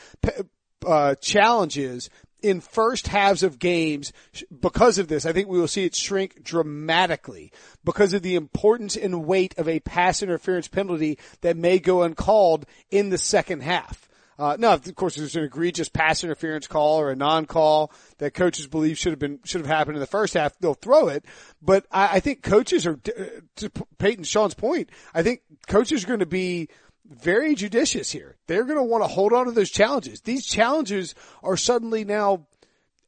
uh, 0.86 1.16
challenges 1.16 2.10
in 2.42 2.62
first 2.62 3.08
halves 3.08 3.44
of 3.44 3.60
games 3.60 4.13
because 4.62 5.00
of 5.00 5.08
this. 5.08 5.25
I 5.25 5.34
think 5.34 5.48
we 5.48 5.60
will 5.60 5.68
see 5.68 5.86
it 5.86 5.96
shrink 5.96 6.44
dramatically 6.44 7.51
because 7.84 8.13
of 8.13 8.22
the 8.22 8.36
importance 8.36 8.96
and 8.96 9.25
weight 9.25 9.58
of 9.58 9.68
a 9.68 9.80
pass 9.80 10.22
interference 10.22 10.68
penalty 10.68 11.18
that 11.42 11.58
may 11.58 11.80
go 11.80 12.04
uncalled 12.04 12.66
in 12.92 13.10
the 13.10 13.18
second 13.18 13.62
half. 13.62 14.08
Uh, 14.39 14.56
now, 14.60 14.74
of 14.74 14.96
course, 14.96 15.15
there's 15.15 15.36
an 15.36 15.44
egregious 15.44 15.89
pass 15.89 16.24
interference 16.24 16.67
call 16.67 17.00
or 17.00 17.10
a 17.10 17.15
non-call 17.15 17.91
that 18.20 18.34
coaches 18.34 18.67
believe 18.67 18.98
should 18.98 19.12
have 19.12 19.20
been 19.20 19.39
should 19.44 19.62
have 19.62 19.67
happened 19.67 19.98
in 19.98 20.01
the 20.01 20.08
first 20.08 20.36
half. 20.36 20.58
They'll 20.60 20.75
throw 20.75 21.08
it, 21.08 21.25
but 21.62 21.86
I, 21.91 22.17
I 22.17 22.20
think 22.20 22.44
coaches 22.44 22.86
are 22.86 23.00
uh, 23.17 23.24
to 23.58 23.70
Peyton 23.98 24.24
Sean's 24.24 24.53
point. 24.53 24.89
I 25.13 25.24
think 25.24 25.41
coaches 25.67 26.03
are 26.03 26.08
going 26.08 26.20
to 26.20 26.27
be 26.27 26.70
very 27.06 27.56
judicious 27.56 28.12
here. 28.12 28.36
They're 28.48 28.65
going 28.65 28.77
to 28.77 28.84
want 28.84 29.03
to 29.03 29.08
hold 29.08 29.34
on 29.34 29.46
to 29.46 29.51
those 29.51 29.72
challenges. 29.72 30.22
These 30.22 30.46
challenges 30.46 31.15
are 31.41 31.58
suddenly 31.58 32.03
now 32.03 32.48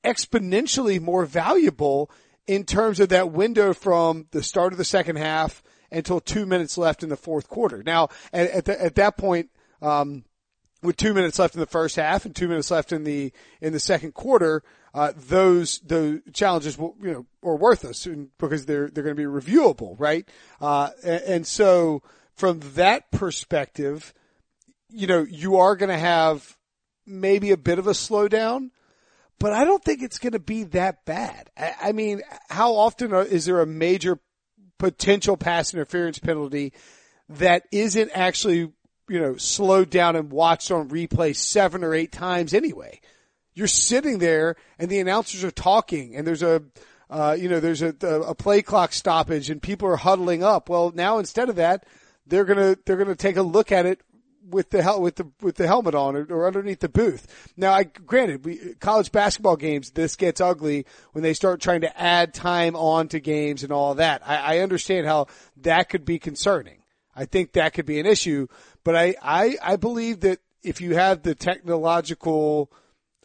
exponentially 0.03 0.99
more 0.99 1.25
valuable 1.25 2.09
in 2.47 2.63
terms 2.63 2.99
of 2.99 3.09
that 3.09 3.31
window 3.31 3.73
from 3.73 4.27
the 4.31 4.41
start 4.41 4.71
of 4.71 4.77
the 4.77 4.85
second 4.85 5.17
half 5.17 5.61
until 5.91 6.19
two 6.19 6.45
minutes 6.45 6.77
left 6.77 7.03
in 7.03 7.09
the 7.09 7.17
fourth 7.17 7.47
quarter. 7.47 7.83
Now, 7.83 8.09
at, 8.31 8.49
at, 8.49 8.65
the, 8.65 8.81
at 8.81 8.95
that 8.95 9.17
point, 9.17 9.49
um, 9.81 10.23
with 10.81 10.97
two 10.97 11.13
minutes 11.13 11.39
left 11.39 11.55
in 11.55 11.59
the 11.59 11.65
first 11.65 11.95
half 11.95 12.25
and 12.25 12.35
two 12.35 12.47
minutes 12.47 12.71
left 12.71 12.91
in 12.91 13.03
the 13.03 13.31
in 13.61 13.73
the 13.73 13.79
second 13.79 14.13
quarter, 14.13 14.63
uh, 14.93 15.13
those 15.15 15.79
those 15.79 16.19
challenges 16.33 16.77
will 16.77 16.95
you 17.01 17.11
know 17.11 17.25
are 17.43 17.55
worthless 17.55 18.07
because 18.37 18.65
they're 18.65 18.89
they're 18.89 19.03
going 19.03 19.15
to 19.15 19.21
be 19.21 19.23
reviewable, 19.23 19.95
right? 19.99 20.27
Uh, 20.61 20.89
and, 21.03 21.21
and 21.23 21.47
so 21.47 22.01
from 22.35 22.61
that 22.75 23.11
perspective, 23.11 24.13
you 24.89 25.07
know, 25.07 25.25
you 25.29 25.57
are 25.57 25.75
going 25.75 25.89
to 25.89 25.97
have 25.97 26.57
maybe 27.05 27.51
a 27.51 27.57
bit 27.57 27.79
of 27.79 27.87
a 27.87 27.91
slowdown, 27.91 28.69
but 29.39 29.51
I 29.51 29.65
don't 29.65 29.83
think 29.83 30.01
it's 30.01 30.19
going 30.19 30.33
to 30.33 30.39
be 30.39 30.63
that 30.65 31.05
bad. 31.05 31.49
I, 31.57 31.73
I 31.81 31.91
mean, 31.91 32.21
how 32.49 32.75
often 32.75 33.13
is 33.13 33.45
there 33.45 33.61
a 33.61 33.65
major 33.65 34.19
potential 34.77 35.35
pass 35.35 35.73
interference 35.73 36.19
penalty 36.19 36.73
that 37.27 37.63
isn't 37.71 38.11
actually, 38.13 38.71
you 39.09 39.19
know, 39.19 39.35
slowed 39.37 39.89
down 39.89 40.15
and 40.15 40.31
watched 40.31 40.71
on 40.71 40.89
replay 40.89 41.35
seven 41.35 41.83
or 41.83 41.93
eight 41.93 42.11
times 42.11 42.53
anyway? 42.53 43.01
You're 43.53 43.67
sitting 43.67 44.19
there 44.19 44.55
and 44.77 44.89
the 44.89 44.99
announcers 44.99 45.43
are 45.43 45.51
talking 45.51 46.15
and 46.15 46.25
there's 46.25 46.43
a, 46.43 46.63
uh, 47.09 47.35
you 47.37 47.49
know, 47.49 47.59
there's 47.59 47.81
a, 47.81 47.95
a 48.01 48.35
play 48.35 48.61
clock 48.61 48.93
stoppage 48.93 49.49
and 49.49 49.61
people 49.61 49.87
are 49.87 49.97
huddling 49.97 50.43
up. 50.43 50.69
Well, 50.69 50.91
now 50.93 51.17
instead 51.17 51.49
of 51.49 51.55
that, 51.57 51.85
they're 52.27 52.45
gonna 52.45 52.77
they're 52.85 52.97
gonna 52.97 53.15
take 53.15 53.37
a 53.37 53.41
look 53.41 53.71
at 53.71 53.85
it 53.85 54.01
with 54.49 54.69
the 54.69 54.81
hel- 54.81 55.01
with 55.01 55.15
the 55.15 55.27
with 55.41 55.55
the 55.55 55.67
helmet 55.67 55.95
on 55.95 56.15
or, 56.15 56.25
or 56.29 56.47
underneath 56.47 56.79
the 56.79 56.89
booth. 56.89 57.51
Now, 57.57 57.73
I 57.73 57.83
granted, 57.83 58.45
we, 58.45 58.75
college 58.79 59.11
basketball 59.11 59.57
games 59.57 59.91
this 59.91 60.15
gets 60.15 60.41
ugly 60.41 60.85
when 61.11 61.23
they 61.23 61.33
start 61.33 61.61
trying 61.61 61.81
to 61.81 62.01
add 62.01 62.33
time 62.33 62.75
on 62.75 63.07
to 63.09 63.19
games 63.19 63.63
and 63.63 63.71
all 63.71 63.95
that. 63.95 64.21
I, 64.27 64.57
I 64.57 64.59
understand 64.59 65.07
how 65.07 65.27
that 65.57 65.89
could 65.89 66.05
be 66.05 66.19
concerning. 66.19 66.78
I 67.19 67.25
think 67.25 67.51
that 67.51 67.73
could 67.73 67.85
be 67.85 67.99
an 67.99 68.05
issue, 68.05 68.47
but 68.85 68.95
I, 68.95 69.13
I 69.21 69.57
I 69.61 69.75
believe 69.75 70.21
that 70.21 70.39
if 70.63 70.79
you 70.79 70.95
have 70.95 71.21
the 71.21 71.35
technological 71.35 72.71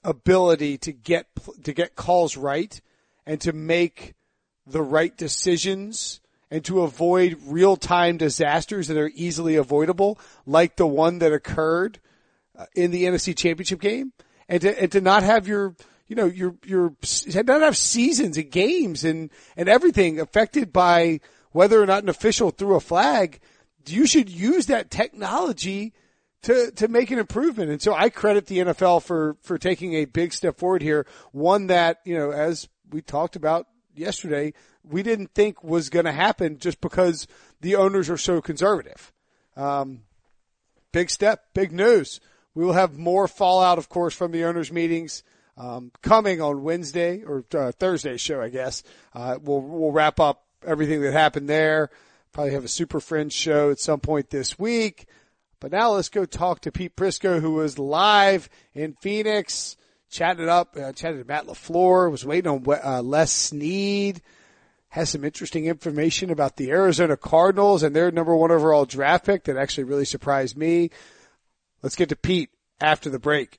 ability 0.03 0.79
to 0.79 0.93
get 0.93 1.29
to 1.63 1.73
get 1.73 1.95
calls 1.95 2.37
right 2.37 2.81
and 3.25 3.41
to 3.43 3.53
make 3.53 4.15
the 4.67 4.83
right 4.83 5.17
decisions 5.17 6.21
and 6.51 6.65
to 6.65 6.83
avoid 6.83 7.39
real 7.47 7.77
time 7.77 8.17
disasters 8.17 8.89
that 8.89 8.97
are 8.97 9.13
easily 9.15 9.55
avoidable, 9.55 10.19
like 10.45 10.75
the 10.75 10.89
one 10.89 11.21
that 11.21 11.33
occurred 11.33 12.01
uh, 12.59 12.67
in 12.75 12.91
the 12.91 13.05
NFC 13.05 13.37
championship 13.37 13.81
game 13.81 14.13
and 14.49 14.61
to, 14.63 14.83
and 14.83 14.91
to 14.91 15.01
not 15.01 15.23
have 15.23 15.47
your, 15.47 15.77
you 16.09 16.17
know, 16.17 16.27
your, 16.27 16.57
your, 16.65 16.95
not 17.35 17.63
have 17.63 17.77
seasons 17.77 18.37
and 18.37 18.51
games 18.51 19.05
and, 19.05 19.31
and 19.57 19.69
everything 19.69 20.19
affected 20.19 20.73
by 20.73 21.21
whether 21.53 21.81
or 21.81 21.87
not 21.87 22.03
an 22.03 22.09
official 22.09 22.51
threw 22.51 22.75
a 22.75 22.81
flag. 22.81 23.39
You 23.87 24.07
should 24.07 24.31
use 24.31 24.67
that 24.67 24.91
technology 24.91 25.93
to, 26.43 26.71
to 26.73 26.89
make 26.89 27.11
an 27.11 27.19
improvement. 27.19 27.71
And 27.71 27.81
so 27.81 27.95
I 27.95 28.11
credit 28.11 28.47
the 28.47 28.59
NFL 28.59 29.03
for, 29.03 29.37
for 29.43 29.59
taking 29.59 29.95
a 29.95 30.05
big 30.05 30.33
step 30.33 30.59
forward 30.59 30.83
here. 30.83 31.07
One 31.33 31.69
that, 31.69 32.01
you 32.05 32.17
know, 32.17 32.31
as 32.31 32.69
we 32.91 33.01
talked 33.01 33.37
about 33.37 33.67
yesterday, 33.95 34.53
we 34.83 35.03
didn't 35.03 35.35
think 35.35 35.65
was 35.65 35.89
going 35.89 36.05
to 36.05 36.13
happen 36.13 36.59
just 36.59 36.81
because 36.81 37.27
the 37.61 37.77
owners 37.77 38.11
are 38.11 38.19
so 38.19 38.41
conservative. 38.41 39.13
Um, 39.57 40.03
big 40.93 41.11
step, 41.11 41.47
big 41.55 41.73
news. 41.73 42.21
We 42.55 42.65
will 42.65 42.75
have 42.75 42.99
more 42.99 43.27
fallout, 43.27 43.79
of 43.79 43.89
course, 43.89 44.15
from 44.15 44.31
the 44.31 44.45
owners' 44.45 44.71
meetings 44.71 45.23
um, 45.57 45.93
coming 46.03 46.41
on 46.41 46.63
Wednesday 46.63 47.23
or 47.23 47.45
uh, 47.55 47.73
Thursday 47.73 48.17
show, 48.17 48.41
I 48.41 48.49
guess. 48.49 48.83
Uh, 49.13 49.39
we'll 49.43 49.61
we'll 49.61 49.93
wrap 49.93 50.21
up 50.21 50.45
everything 50.67 51.01
that 51.03 51.13
happened 51.13 51.49
there. 51.49 51.91
Probably 52.35 52.53
have 52.53 52.65
a 52.65 52.69
Super 52.69 53.01
Friends 53.01 53.33
show 53.33 53.71
at 53.71 53.79
some 53.79 54.01
point 54.01 54.29
this 54.29 54.59
week. 54.59 55.07
But 55.61 55.73
now 55.73 55.93
let's 55.93 56.11
go 56.11 56.27
talk 56.27 56.61
to 56.61 56.73
Pete 56.73 56.95
Prisco, 56.95 57.41
who 57.41 57.53
was 57.53 57.79
live 57.79 58.51
in 58.75 58.95
Phoenix, 59.01 59.77
chatted 60.11 60.49
up, 60.49 60.77
uh, 60.77 60.93
chatted 60.93 61.21
to 61.21 61.27
Matt 61.27 61.47
LaFleur, 61.47 62.11
was 62.11 62.27
waiting 62.27 62.51
on 62.51 62.65
uh, 62.85 63.01
Les 63.01 63.33
Snead 63.33 64.21
has 64.95 65.11
some 65.11 65.25
interesting 65.25 65.67
information 65.67 66.31
about 66.31 66.57
the 66.57 66.71
Arizona 66.71 67.17
Cardinals 67.17 67.83
and 67.83 67.97
their 67.97 68.13
number 68.13 68.37
one 68.37 68.53
overall 68.53 68.85
draft 68.85 69.27
pick 69.27 69.43
that 69.43 69.57
actually 69.57 69.83
really 69.83 70.05
surprised 70.05 70.57
me. 70.57 70.89
Let's 71.83 71.97
get 71.97 72.11
to 72.11 72.17
Pete 72.17 72.51
after 72.81 73.11
the 73.11 73.19
break. 73.19 73.59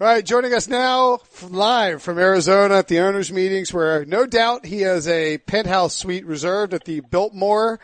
All 0.00 0.06
right, 0.06 0.24
joining 0.24 0.54
us 0.54 0.68
now 0.68 1.18
live 1.50 2.04
from 2.04 2.20
Arizona 2.20 2.76
at 2.76 2.86
the 2.86 3.00
owners' 3.00 3.32
meetings, 3.32 3.74
where 3.74 4.04
no 4.04 4.26
doubt 4.26 4.64
he 4.64 4.82
has 4.82 5.08
a 5.08 5.38
penthouse 5.38 5.96
suite 5.96 6.24
reserved 6.24 6.72
at 6.72 6.84
the 6.84 7.00
Biltmore. 7.00 7.80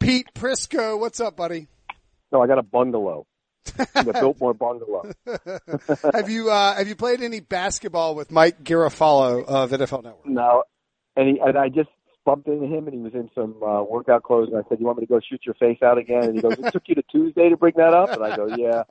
Pete 0.00 0.26
Prisco, 0.34 0.98
what's 0.98 1.20
up, 1.20 1.36
buddy? 1.36 1.68
No, 2.32 2.42
I 2.42 2.48
got 2.48 2.58
a 2.58 2.64
bungalow. 2.64 3.28
the 3.66 4.10
Biltmore 4.20 4.52
bungalow. 4.52 5.12
have 6.12 6.28
you 6.28 6.50
uh, 6.50 6.74
have 6.74 6.88
you 6.88 6.96
played 6.96 7.22
any 7.22 7.38
basketball 7.38 8.16
with 8.16 8.32
Mike 8.32 8.64
Garafolo 8.64 9.44
of 9.44 9.70
NFL 9.70 10.02
Network? 10.02 10.26
No, 10.26 10.64
and, 11.14 11.28
he, 11.28 11.38
and 11.38 11.56
I 11.56 11.68
just 11.68 11.90
bumped 12.24 12.48
into 12.48 12.66
him 12.66 12.86
and 12.86 12.94
he 12.94 13.00
was 13.00 13.14
in 13.14 13.30
some 13.34 13.62
uh, 13.62 13.82
workout 13.82 14.22
clothes 14.22 14.48
and 14.48 14.56
I 14.56 14.68
said, 14.68 14.80
"You 14.80 14.86
want 14.86 14.98
me 14.98 15.06
to 15.06 15.12
go 15.12 15.20
shoot 15.20 15.40
your 15.44 15.54
face 15.54 15.78
out 15.82 15.98
again?" 15.98 16.24
And 16.24 16.34
he 16.34 16.40
goes, 16.40 16.54
"It 16.58 16.72
took 16.72 16.82
you 16.86 16.94
to 16.96 17.02
Tuesday 17.10 17.48
to 17.48 17.56
bring 17.56 17.74
that 17.76 17.94
up." 17.94 18.10
And 18.10 18.22
I 18.24 18.36
go, 18.36 18.46
"Yeah, 18.56 18.84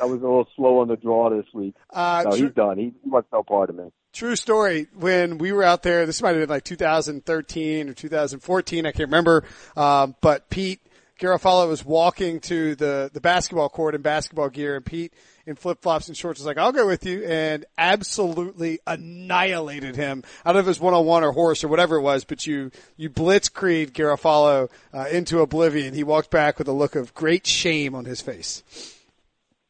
I 0.00 0.04
was 0.04 0.20
a 0.20 0.24
little 0.24 0.48
slow 0.56 0.80
on 0.80 0.88
the 0.88 0.96
draw 0.96 1.30
this 1.30 1.46
week." 1.54 1.74
Uh, 1.90 2.22
no, 2.24 2.30
true, 2.36 2.46
he's 2.46 2.54
done. 2.54 2.78
He, 2.78 2.92
he 3.02 3.10
wants 3.10 3.28
no 3.32 3.42
part 3.42 3.70
of 3.70 3.76
me. 3.76 3.84
true 4.12 4.36
story. 4.36 4.86
When 4.94 5.38
we 5.38 5.52
were 5.52 5.64
out 5.64 5.82
there, 5.82 6.06
this 6.06 6.22
might 6.22 6.30
have 6.30 6.40
been 6.40 6.48
like 6.48 6.64
2013 6.64 7.88
or 7.88 7.94
2014. 7.94 8.86
I 8.86 8.92
can't 8.92 9.08
remember. 9.08 9.44
Um, 9.76 10.14
but 10.20 10.48
Pete 10.50 10.80
Garafolo 11.18 11.68
was 11.68 11.84
walking 11.84 12.40
to 12.40 12.74
the, 12.76 13.10
the 13.12 13.20
basketball 13.20 13.68
court 13.68 13.94
in 13.94 14.02
basketball 14.02 14.48
gear 14.48 14.76
and 14.76 14.84
Pete 14.84 15.12
in 15.46 15.56
flip 15.56 15.80
flops 15.82 16.08
and 16.08 16.16
shorts 16.16 16.38
was 16.38 16.46
like, 16.46 16.58
I'll 16.58 16.72
go 16.72 16.86
with 16.86 17.04
you 17.04 17.24
and 17.24 17.64
absolutely 17.76 18.78
annihilated 18.86 19.96
him. 19.96 20.22
I 20.44 20.50
don't 20.52 20.56
know 20.56 20.60
if 20.60 20.66
it 20.66 20.68
was 20.68 20.80
one 20.80 20.94
on 20.94 21.04
one 21.06 21.24
or 21.24 21.32
horse 21.32 21.64
or 21.64 21.68
whatever 21.68 21.96
it 21.96 22.02
was, 22.02 22.24
but 22.24 22.46
you, 22.46 22.70
you 22.96 23.10
blitzkrieg 23.10 23.92
Garafolo, 23.92 24.70
uh, 24.94 25.06
into 25.10 25.40
oblivion. 25.40 25.94
He 25.94 26.04
walked 26.04 26.30
back 26.30 26.58
with 26.58 26.68
a 26.68 26.72
look 26.72 26.94
of 26.94 27.14
great 27.14 27.46
shame 27.46 27.94
on 27.94 28.04
his 28.04 28.20
face. 28.20 28.62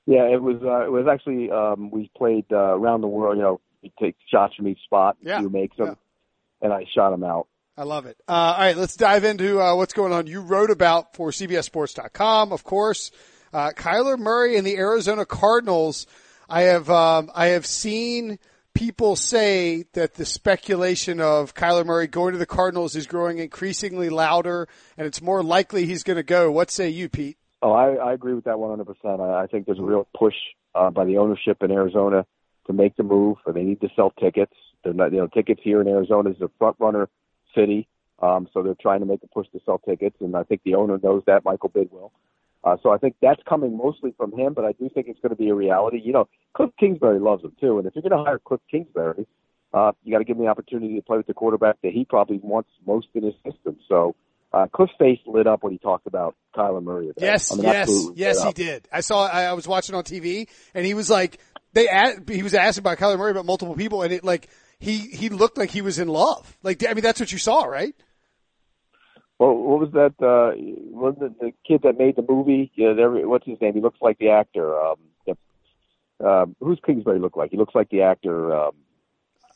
Yeah, 0.07 0.25
it 0.33 0.41
was. 0.41 0.57
Uh, 0.63 0.87
it 0.87 0.91
was 0.91 1.07
actually. 1.07 1.51
Um, 1.51 1.91
we 1.91 2.11
played 2.17 2.47
uh, 2.51 2.57
around 2.57 3.03
the 3.03 3.09
world. 3.09 3.37
You 3.37 3.43
know, 3.43 3.61
you 3.83 3.91
take 4.01 4.17
shots 4.33 4.55
from 4.55 4.67
each 4.67 4.81
spot. 4.85 5.19
Yeah, 5.21 5.43
You 5.43 5.51
make 5.51 5.77
them, 5.77 5.89
yeah. 5.89 6.65
and 6.65 6.73
I 6.73 6.87
shot 6.95 7.13
him 7.13 7.23
out. 7.25 7.47
I 7.79 7.85
love 7.85 8.07
it. 8.07 8.21
Uh, 8.27 8.33
all 8.33 8.59
right, 8.59 8.77
let's 8.77 8.97
dive 8.97 9.23
into 9.23 9.61
uh, 9.61 9.77
what's 9.77 9.93
going 9.93 10.13
on. 10.13 10.27
You 10.27 10.41
wrote 10.41 10.73
about 10.73 11.15
for 11.15 11.31
CBSSports.com, 11.31 12.53
of 12.53 12.65
course, 12.65 13.13
uh, 13.53 13.71
Kyler 13.71 14.19
Murray 14.19 14.57
and 14.57 14.67
the 14.67 14.77
Arizona 14.77 15.25
Cardinals. 15.25 16.09
I 16.49 16.63
have 16.63 16.91
um, 16.91 17.31
I 17.37 17.49
have 17.49 17.67
seen 17.67 18.41
people 18.75 19.15
say 19.15 19.85
that 19.93 20.15
the 20.15 20.25
speculation 20.25 21.21
of 21.21 21.55
Kyler 21.55 21.87
Murray 21.87 22.09
going 22.09 22.33
to 22.33 22.39
the 22.39 22.47
Cardinals 22.47 22.97
is 22.97 23.07
growing 23.07 23.39
increasingly 23.39 24.09
louder, 24.09 24.67
and 24.97 25.07
it's 25.07 25.23
more 25.23 25.45
likely 25.45 25.87
he's 25.87 26.03
going 26.03 26.17
to 26.17 26.25
go. 26.25 26.51
What 26.51 26.73
say 26.73 26.89
you, 26.89 27.09
Pete? 27.09 27.39
Oh, 27.63 27.71
I, 27.71 27.95
I 27.95 28.13
agree 28.13 28.35
with 28.35 28.45
that 28.45 28.57
100%. 28.57 29.21
I, 29.21 29.45
I 29.45 29.47
think 29.47 29.67
there's 29.67 29.79
a 29.79 29.83
real 29.83 30.09
push 30.19 30.35
uh, 30.75 30.91
by 30.91 31.05
the 31.05 31.19
ownership 31.19 31.63
in 31.63 31.71
Arizona 31.71 32.27
to 32.67 32.73
make 32.73 32.97
the 32.97 33.05
move, 33.05 33.37
or 33.47 33.53
they 33.53 33.63
need 33.63 33.81
to 33.83 33.89
sell 33.95 34.11
tickets. 34.11 34.55
They're 34.83 34.93
not, 34.93 35.13
you 35.13 35.19
know, 35.19 35.29
tickets 35.29 35.61
here 35.63 35.81
in 35.81 35.87
Arizona 35.87 36.31
is 36.31 36.41
a 36.41 36.51
front 36.59 36.75
runner 36.81 37.09
city, 37.55 37.87
um, 38.21 38.49
so 38.53 38.63
they're 38.63 38.75
trying 38.81 39.01
to 39.01 39.07
make 39.07 39.23
a 39.23 39.27
push 39.29 39.47
to 39.53 39.61
sell 39.65 39.79
tickets, 39.79 40.17
and 40.21 40.37
I 40.37 40.43
think 40.43 40.63
the 40.65 40.75
owner 40.75 40.99
knows 41.03 41.23
that, 41.27 41.45
Michael 41.45 41.71
Bidwill. 41.71 42.11
Uh, 42.65 42.77
so 42.83 42.91
I 42.91 42.99
think 42.99 43.15
that's 43.23 43.41
coming 43.49 43.77
mostly 43.77 44.13
from 44.17 44.33
him, 44.33 44.53
but 44.53 44.65
I 44.65 44.73
do 44.73 44.89
think 44.93 45.07
it's 45.09 45.21
going 45.21 45.31
to 45.31 45.37
be 45.37 45.49
a 45.49 45.55
reality. 45.55 46.01
You 46.03 46.13
know, 46.13 46.29
Cliff 46.55 46.71
Kingsbury 46.79 47.21
loves 47.21 47.45
him 47.45 47.53
too, 47.61 47.79
and 47.79 47.87
if 47.87 47.95
you're 47.95 48.03
going 48.03 48.19
to 48.19 48.25
hire 48.25 48.39
Cliff 48.41 48.61
Kingsbury, 48.71 49.27
uh, 49.73 49.93
you 50.03 50.13
got 50.13 50.19
to 50.19 50.25
give 50.25 50.37
him 50.37 50.43
the 50.45 50.49
opportunity 50.51 50.97
to 50.97 51.03
play 51.03 51.19
with 51.19 51.27
the 51.27 51.35
quarterback 51.35 51.77
that 51.83 51.93
he 51.93 52.05
probably 52.05 52.39
wants 52.43 52.71
most 52.87 53.07
in 53.15 53.23
his 53.23 53.35
system. 53.45 53.77
So 53.89 54.17
uh, 54.53 54.67
Cliff's 54.75 54.93
face 54.99 55.21
lit 55.27 55.47
up 55.47 55.63
when 55.63 55.73
he 55.73 55.79
talked 55.79 56.07
about 56.07 56.35
Kyler 56.57 56.83
Murray. 56.83 57.13
Yes, 57.19 57.53
I 57.53 57.55
mean, 57.57 57.65
yes, 57.65 57.89
yes, 58.17 58.37
he 58.49 58.53
did. 58.55 58.89
I 58.91 59.01
saw. 59.03 59.27
I, 59.29 59.45
I 59.45 59.53
was 59.53 59.69
watching 59.69 59.95
on 59.95 60.03
TV, 60.05 60.49
and 60.75 60.85
he 60.85 60.95
was 60.95 61.09
like, 61.11 61.39
they. 61.75 61.87
a- 61.87 62.17
He 62.27 62.43
was 62.43 62.55
asked 62.55 62.79
about 62.79 62.99
Kyler 62.99 63.19
Murray 63.19 63.31
about 63.31 63.47
multiple 63.47 63.75
people, 63.77 64.03
and 64.03 64.13
it 64.13 64.25
like 64.25 64.49
he 64.79 64.99
he 64.99 65.29
looked 65.29 65.59
like 65.59 65.71
he 65.71 65.83
was 65.83 65.99
in 65.99 66.09
love. 66.09 66.57
Like 66.63 66.85
I 66.89 66.95
mean, 66.95 67.03
that's 67.03 67.21
what 67.21 67.33
you 67.33 67.39
saw, 67.39 67.65
right? 67.65 67.95
Well, 69.39 69.55
what 69.55 69.79
was 69.81 69.91
that? 69.93 70.15
Uh, 70.21 70.53
was 70.91 71.15
the, 71.21 71.33
the 71.41 71.53
kid 71.67 71.83
that 71.85 71.97
made 71.99 72.17
the 72.17 72.25
movie? 72.29 72.73
Yeah, 72.75 72.93
there, 72.95 73.11
what's 73.29 73.47
his 73.47 73.61
name? 73.61 73.75
He 73.75 73.81
looks 73.81 73.99
like 74.01 74.19
the 74.19 74.31
actor. 74.31 74.77
Um, 74.81 74.97
the, 75.27 76.29
um, 76.29 76.57
who's 76.61 76.81
Kingsbury 76.85 77.21
look 77.21 77.37
like? 77.37 77.53
He 77.53 77.57
looks 77.57 77.75
like 77.75 77.89
the 77.91 78.03
actor. 78.03 78.53
Um, 78.53 78.73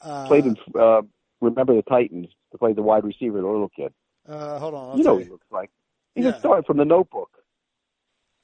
Uh, 0.00 0.26
played 0.28 0.46
in 0.46 0.56
uh, 0.78 1.02
Remember 1.40 1.74
the 1.74 1.82
Titans. 1.82 2.28
To 2.52 2.58
play 2.58 2.74
the 2.74 2.82
wide 2.82 3.02
receiver, 3.04 3.40
the 3.40 3.46
little 3.46 3.70
kid. 3.70 3.92
Uh, 4.28 4.58
hold 4.58 4.74
on. 4.74 4.90
I'll 4.90 4.98
you 4.98 5.04
know 5.04 5.14
what 5.14 5.24
he 5.24 5.30
looks 5.30 5.46
like. 5.50 5.70
He's 6.14 6.26
Yeah. 6.26 6.32
a 6.32 6.38
star 6.38 6.62
from 6.62 6.76
The 6.76 6.84
Notebook. 6.84 7.30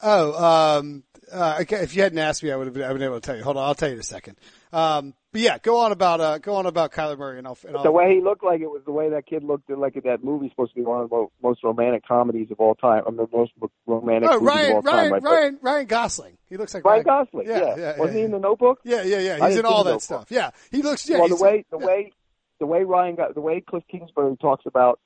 Oh, 0.00 0.78
um, 0.78 1.02
uh, 1.30 1.62
if 1.68 1.94
you 1.94 2.02
hadn't 2.02 2.18
asked 2.18 2.42
me, 2.42 2.50
I 2.50 2.56
would 2.56 2.68
have 2.68 2.74
been, 2.74 2.84
I 2.84 2.88
would 2.88 2.94
been 2.98 3.02
able 3.06 3.20
to 3.20 3.26
tell 3.26 3.36
you. 3.36 3.42
Hold 3.44 3.58
on, 3.58 3.64
I'll 3.64 3.74
tell 3.74 3.88
you 3.88 3.94
in 3.94 4.00
a 4.00 4.04
second. 4.04 4.38
Um, 4.72 5.12
but 5.32 5.40
yeah, 5.40 5.58
go 5.58 5.78
on 5.78 5.92
about 5.92 6.20
uh, 6.20 6.38
go 6.38 6.54
on 6.54 6.66
about 6.66 6.92
Kyler 6.92 7.18
Murray, 7.18 7.38
and 7.38 7.46
I'll. 7.46 7.58
And 7.66 7.76
I'll 7.76 7.82
The 7.82 7.92
way 7.92 8.14
he 8.14 8.22
looked 8.22 8.42
like 8.42 8.60
it 8.60 8.70
was 8.70 8.82
the 8.86 8.92
way 8.92 9.10
that 9.10 9.26
kid 9.26 9.44
looked 9.44 9.68
like 9.68 9.96
in 9.96 10.02
that 10.04 10.24
movie. 10.24 10.48
Supposed 10.48 10.72
to 10.72 10.76
be 10.76 10.82
one 10.82 11.02
of 11.02 11.10
the 11.10 11.26
most 11.42 11.62
romantic 11.62 12.06
comedies 12.06 12.50
of 12.50 12.60
all 12.60 12.74
time. 12.74 13.02
I 13.06 13.10
mean, 13.10 13.18
the 13.18 13.36
most 13.36 13.52
romantic 13.86 14.30
oh, 14.30 14.40
movies 14.40 14.48
of 14.48 14.56
Ryan, 14.56 14.72
all 14.72 14.82
time. 14.82 14.94
Ryan, 14.94 15.12
right? 15.12 15.22
But- 15.22 15.30
Ryan, 15.30 15.58
Ryan 15.60 15.86
Gosling. 15.86 16.38
He 16.48 16.56
looks 16.56 16.72
like 16.72 16.84
Ryan 16.84 17.02
Gosling. 17.02 17.46
Yeah, 17.46 17.58
Yeah, 17.58 17.76
yeah, 17.76 17.98
wasn't 17.98 18.06
yeah, 18.06 18.12
he 18.18 18.24
in 18.24 18.30
The 18.30 18.38
Notebook? 18.38 18.80
Yeah, 18.84 19.02
yeah, 19.02 19.18
yeah. 19.18 19.48
He's 19.48 19.58
in 19.58 19.66
all 19.66 19.84
that 19.84 20.00
stuff. 20.00 20.30
Yeah, 20.30 20.50
he 20.70 20.82
looks. 20.82 21.08
Yeah, 21.08 21.18
well, 21.18 21.28
the 21.28 21.36
way 21.36 21.64
the 21.70 21.78
way 21.78 22.12
the 22.58 22.66
way 22.66 22.84
Ryan 22.84 23.16
got 23.16 23.34
the 23.34 23.40
way 23.40 23.60
Cliff 23.60 23.84
Kingsbury 23.90 24.36
talks 24.38 24.64
about 24.66 24.98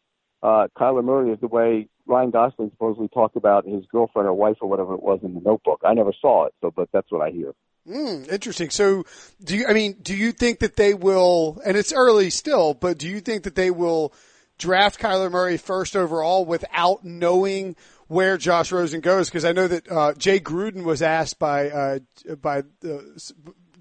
uh, 0.43 0.69
Kyler 0.79 1.05
Murray 1.05 1.33
is 1.33 1.41
the 1.41 1.49
way 1.49 1.89
Ryan 2.07 2.31
Gosling 2.31 2.71
supposedly 2.71 3.09
talked 3.09 3.37
about 3.37 3.67
his 3.67 3.85
girlfriend 3.87 4.29
or 4.29 4.35
wife 4.35 4.57
or 4.61 4.69
whatever 4.69 4.95
it 4.95 5.03
was 5.03 5.21
in 5.23 5.35
the 5.35 5.41
Notebook. 5.41 5.81
I 5.85 5.95
never 5.95 6.13
saw 6.21 6.47
it, 6.47 6.55
so 6.61 6.71
but 6.75 6.89
that's 6.93 7.11
what 7.11 7.23
I 7.23 7.31
hear. 7.31 7.55
Mm, 7.89 8.29
interesting. 8.31 8.71
So, 8.71 9.05
do 9.43 9.57
you? 9.57 9.67
I 9.67 9.73
mean, 9.73 9.97
do 10.03 10.15
you 10.15 10.33
think 10.33 10.61
that 10.61 10.77
they 10.77 10.95
will? 10.95 11.61
And 11.65 11.77
it's 11.77 11.93
early 11.93 12.31
still, 12.31 12.75
but 12.75 12.99
do 12.99 13.09
you 13.09 13.21
think 13.21 13.45
that 13.45 13.57
they 13.57 13.71
will 13.71 14.13
draft 14.59 15.01
Kyler 15.01 15.31
Murray 15.31 15.57
first 15.57 15.97
overall 15.97 16.45
without 16.45 17.05
knowing 17.05 17.75
where 18.07 18.37
Josh 18.37 18.71
Rosen 18.71 19.01
goes? 19.01 19.29
Because 19.29 19.45
I 19.45 19.53
know 19.53 19.67
that 19.67 19.91
uh, 19.91 20.15
Jay 20.15 20.39
Gruden 20.39 20.85
was 20.85 21.03
asked 21.03 21.39
by 21.39 21.71
uh, 21.71 21.99
by 22.41 22.63
the. 22.81 23.33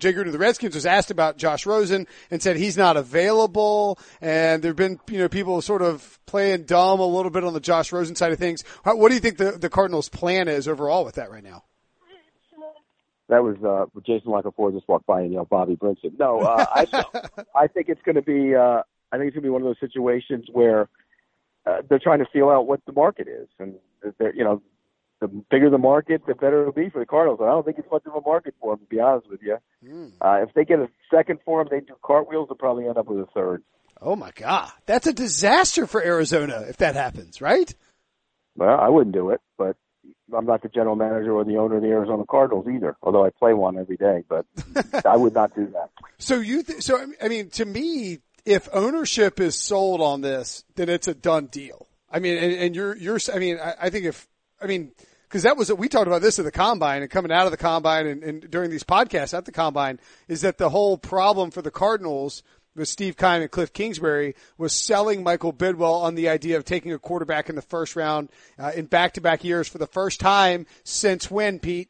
Gruden 0.01 0.27
of 0.27 0.33
the 0.33 0.39
Redskins 0.39 0.75
was 0.75 0.85
asked 0.85 1.11
about 1.11 1.37
Josh 1.37 1.65
Rosen 1.65 2.07
and 2.29 2.41
said 2.41 2.57
he's 2.57 2.77
not 2.77 2.97
available. 2.97 3.99
And 4.19 4.61
there've 4.61 4.75
been, 4.75 4.99
you 5.09 5.19
know, 5.19 5.29
people 5.29 5.61
sort 5.61 5.81
of 5.81 6.19
playing 6.25 6.63
dumb 6.63 6.99
a 6.99 7.05
little 7.05 7.31
bit 7.31 7.43
on 7.43 7.53
the 7.53 7.59
Josh 7.59 7.91
Rosen 7.91 8.15
side 8.15 8.31
of 8.31 8.39
things. 8.39 8.63
How, 8.83 8.95
what 8.95 9.09
do 9.09 9.15
you 9.15 9.21
think 9.21 9.37
the, 9.37 9.51
the 9.51 9.69
Cardinals' 9.69 10.09
plan 10.09 10.47
is 10.47 10.67
overall 10.67 11.05
with 11.05 11.15
that 11.15 11.31
right 11.31 11.43
now? 11.43 11.63
That 13.29 13.43
was 13.43 13.55
uh, 13.63 13.85
Jason 14.05 14.29
La 14.29 14.41
Canfora 14.41 14.73
just 14.73 14.89
walked 14.89 15.05
by 15.05 15.21
and 15.21 15.31
yelled 15.31 15.47
Bobby 15.47 15.77
Brinson. 15.77 16.19
No, 16.19 16.41
uh, 16.41 16.65
I 16.69 17.05
I 17.55 17.67
think 17.67 17.87
it's 17.87 18.01
going 18.01 18.15
to 18.15 18.21
be 18.21 18.53
uh, 18.53 18.81
I 19.11 19.17
think 19.17 19.27
it's 19.27 19.35
going 19.35 19.43
to 19.43 19.47
be 19.47 19.49
one 19.49 19.61
of 19.61 19.67
those 19.67 19.79
situations 19.79 20.47
where 20.51 20.89
uh, 21.65 21.81
they're 21.87 21.97
trying 21.97 22.19
to 22.19 22.25
feel 22.33 22.49
out 22.49 22.67
what 22.67 22.81
the 22.85 22.91
market 22.91 23.29
is, 23.29 23.47
and 23.57 23.75
they're 24.17 24.35
you 24.35 24.43
know 24.43 24.61
the 25.21 25.27
bigger 25.27 25.69
the 25.69 25.77
market, 25.77 26.23
the 26.27 26.33
better 26.35 26.61
it'll 26.61 26.73
be 26.73 26.89
for 26.89 26.99
the 26.99 27.05
Cardinals. 27.05 27.39
I 27.41 27.45
don't 27.45 27.63
think 27.63 27.77
it's 27.77 27.89
much 27.91 28.03
of 28.05 28.15
a 28.15 28.21
market 28.21 28.55
for 28.59 28.75
them, 28.75 28.85
to 28.85 28.89
be 28.89 28.99
honest 28.99 29.29
with 29.29 29.39
you. 29.41 29.57
Uh, 30.19 30.39
if 30.41 30.53
they 30.53 30.65
get 30.65 30.79
a 30.79 30.89
second 31.13 31.39
for 31.45 31.63
them, 31.63 31.69
they 31.71 31.85
do 31.85 31.93
cartwheels. 32.03 32.49
They'll 32.49 32.57
probably 32.57 32.87
end 32.87 32.97
up 32.97 33.05
with 33.05 33.19
a 33.19 33.27
third. 33.33 33.63
Oh 34.01 34.15
my 34.15 34.31
God. 34.31 34.71
That's 34.87 35.05
a 35.07 35.13
disaster 35.13 35.85
for 35.85 36.03
Arizona 36.03 36.65
if 36.67 36.77
that 36.77 36.95
happens, 36.95 37.39
right? 37.39 37.73
Well, 38.55 38.79
I 38.79 38.89
wouldn't 38.89 39.13
do 39.13 39.29
it, 39.29 39.41
but 39.57 39.77
I'm 40.35 40.45
not 40.45 40.63
the 40.63 40.69
general 40.69 40.95
manager 40.95 41.33
or 41.33 41.45
the 41.45 41.57
owner 41.57 41.75
of 41.75 41.83
the 41.83 41.89
Arizona 41.89 42.23
Cardinals 42.29 42.65
either. 42.67 42.97
Although 43.03 43.25
I 43.25 43.29
play 43.29 43.53
one 43.53 43.77
every 43.77 43.97
day, 43.97 44.23
but 44.27 44.45
I 45.05 45.17
would 45.17 45.35
not 45.35 45.55
do 45.55 45.67
that. 45.67 45.91
So 46.17 46.39
you, 46.39 46.63
th- 46.63 46.81
so 46.81 47.05
I 47.21 47.27
mean, 47.27 47.49
to 47.51 47.65
me, 47.65 48.19
if 48.43 48.67
ownership 48.73 49.39
is 49.39 49.55
sold 49.55 50.01
on 50.01 50.21
this, 50.21 50.63
then 50.75 50.89
it's 50.89 51.07
a 51.07 51.13
done 51.13 51.45
deal. 51.45 51.87
I 52.09 52.19
mean, 52.19 52.37
and, 52.37 52.53
and 52.53 52.75
you're, 52.75 52.95
you're, 52.97 53.19
I 53.33 53.37
mean, 53.37 53.59
I, 53.59 53.75
I 53.83 53.89
think 53.89 54.05
if, 54.05 54.27
I 54.61 54.65
mean, 54.65 54.91
cause 55.31 55.43
that 55.43 55.57
was, 55.57 55.69
what 55.69 55.79
we 55.79 55.89
talked 55.89 56.07
about 56.07 56.21
this 56.21 56.39
at 56.39 56.45
the 56.45 56.51
combine 56.51 57.01
and 57.01 57.09
coming 57.09 57.31
out 57.31 57.45
of 57.45 57.51
the 57.51 57.57
combine 57.57 58.05
and, 58.05 58.23
and 58.23 58.51
during 58.51 58.69
these 58.69 58.83
podcasts 58.83 59.35
at 59.35 59.45
the 59.45 59.51
combine 59.51 59.99
is 60.27 60.41
that 60.41 60.57
the 60.57 60.69
whole 60.69 60.97
problem 60.97 61.51
for 61.51 61.61
the 61.61 61.71
Cardinals 61.71 62.43
with 62.75 62.87
Steve 62.87 63.17
Keim 63.17 63.41
and 63.41 63.51
Cliff 63.51 63.73
Kingsbury 63.73 64.35
was 64.57 64.73
selling 64.73 65.23
Michael 65.23 65.51
Bidwill 65.53 66.01
on 66.03 66.15
the 66.15 66.29
idea 66.29 66.57
of 66.57 66.65
taking 66.65 66.93
a 66.93 66.99
quarterback 66.99 67.49
in 67.49 67.55
the 67.55 67.61
first 67.61 67.95
round 67.95 68.29
uh, 68.57 68.71
in 68.75 68.85
back-to-back 68.85 69.43
years 69.43 69.67
for 69.67 69.77
the 69.77 69.87
first 69.87 70.19
time 70.19 70.65
since 70.83 71.29
when, 71.29 71.59
Pete? 71.59 71.89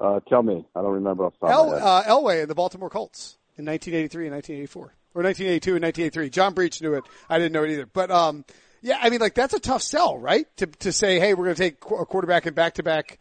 Uh, 0.00 0.20
tell 0.28 0.42
me, 0.42 0.66
I 0.74 0.82
don't 0.82 0.92
remember 0.92 1.24
off 1.24 1.34
the 1.40 1.46
top 1.46 1.54
El, 1.54 1.64
of 1.64 1.70
my 1.72 1.78
head. 1.78 1.86
uh, 1.86 2.02
Elway 2.04 2.40
and 2.42 2.50
the 2.50 2.54
Baltimore 2.54 2.90
Colts 2.90 3.38
in 3.56 3.64
1983 3.64 4.26
and 4.26 4.34
1984, 4.34 4.82
or 4.82 5.22
1982 5.22 5.74
and 5.74 5.82
1983. 5.84 6.30
John 6.30 6.54
Breech 6.54 6.82
knew 6.82 6.94
it. 6.94 7.04
I 7.28 7.38
didn't 7.38 7.52
know 7.52 7.64
it 7.64 7.70
either. 7.70 7.86
But 7.86 8.10
um, 8.10 8.44
yeah, 8.86 8.98
I 9.00 9.10
mean, 9.10 9.18
like 9.18 9.34
that's 9.34 9.52
a 9.52 9.58
tough 9.58 9.82
sell, 9.82 10.16
right? 10.16 10.46
To 10.58 10.66
to 10.66 10.92
say, 10.92 11.18
hey, 11.18 11.34
we're 11.34 11.46
going 11.46 11.56
to 11.56 11.62
take 11.62 11.84
a 11.86 12.06
quarterback 12.06 12.46
in 12.46 12.54
back-to-back 12.54 13.18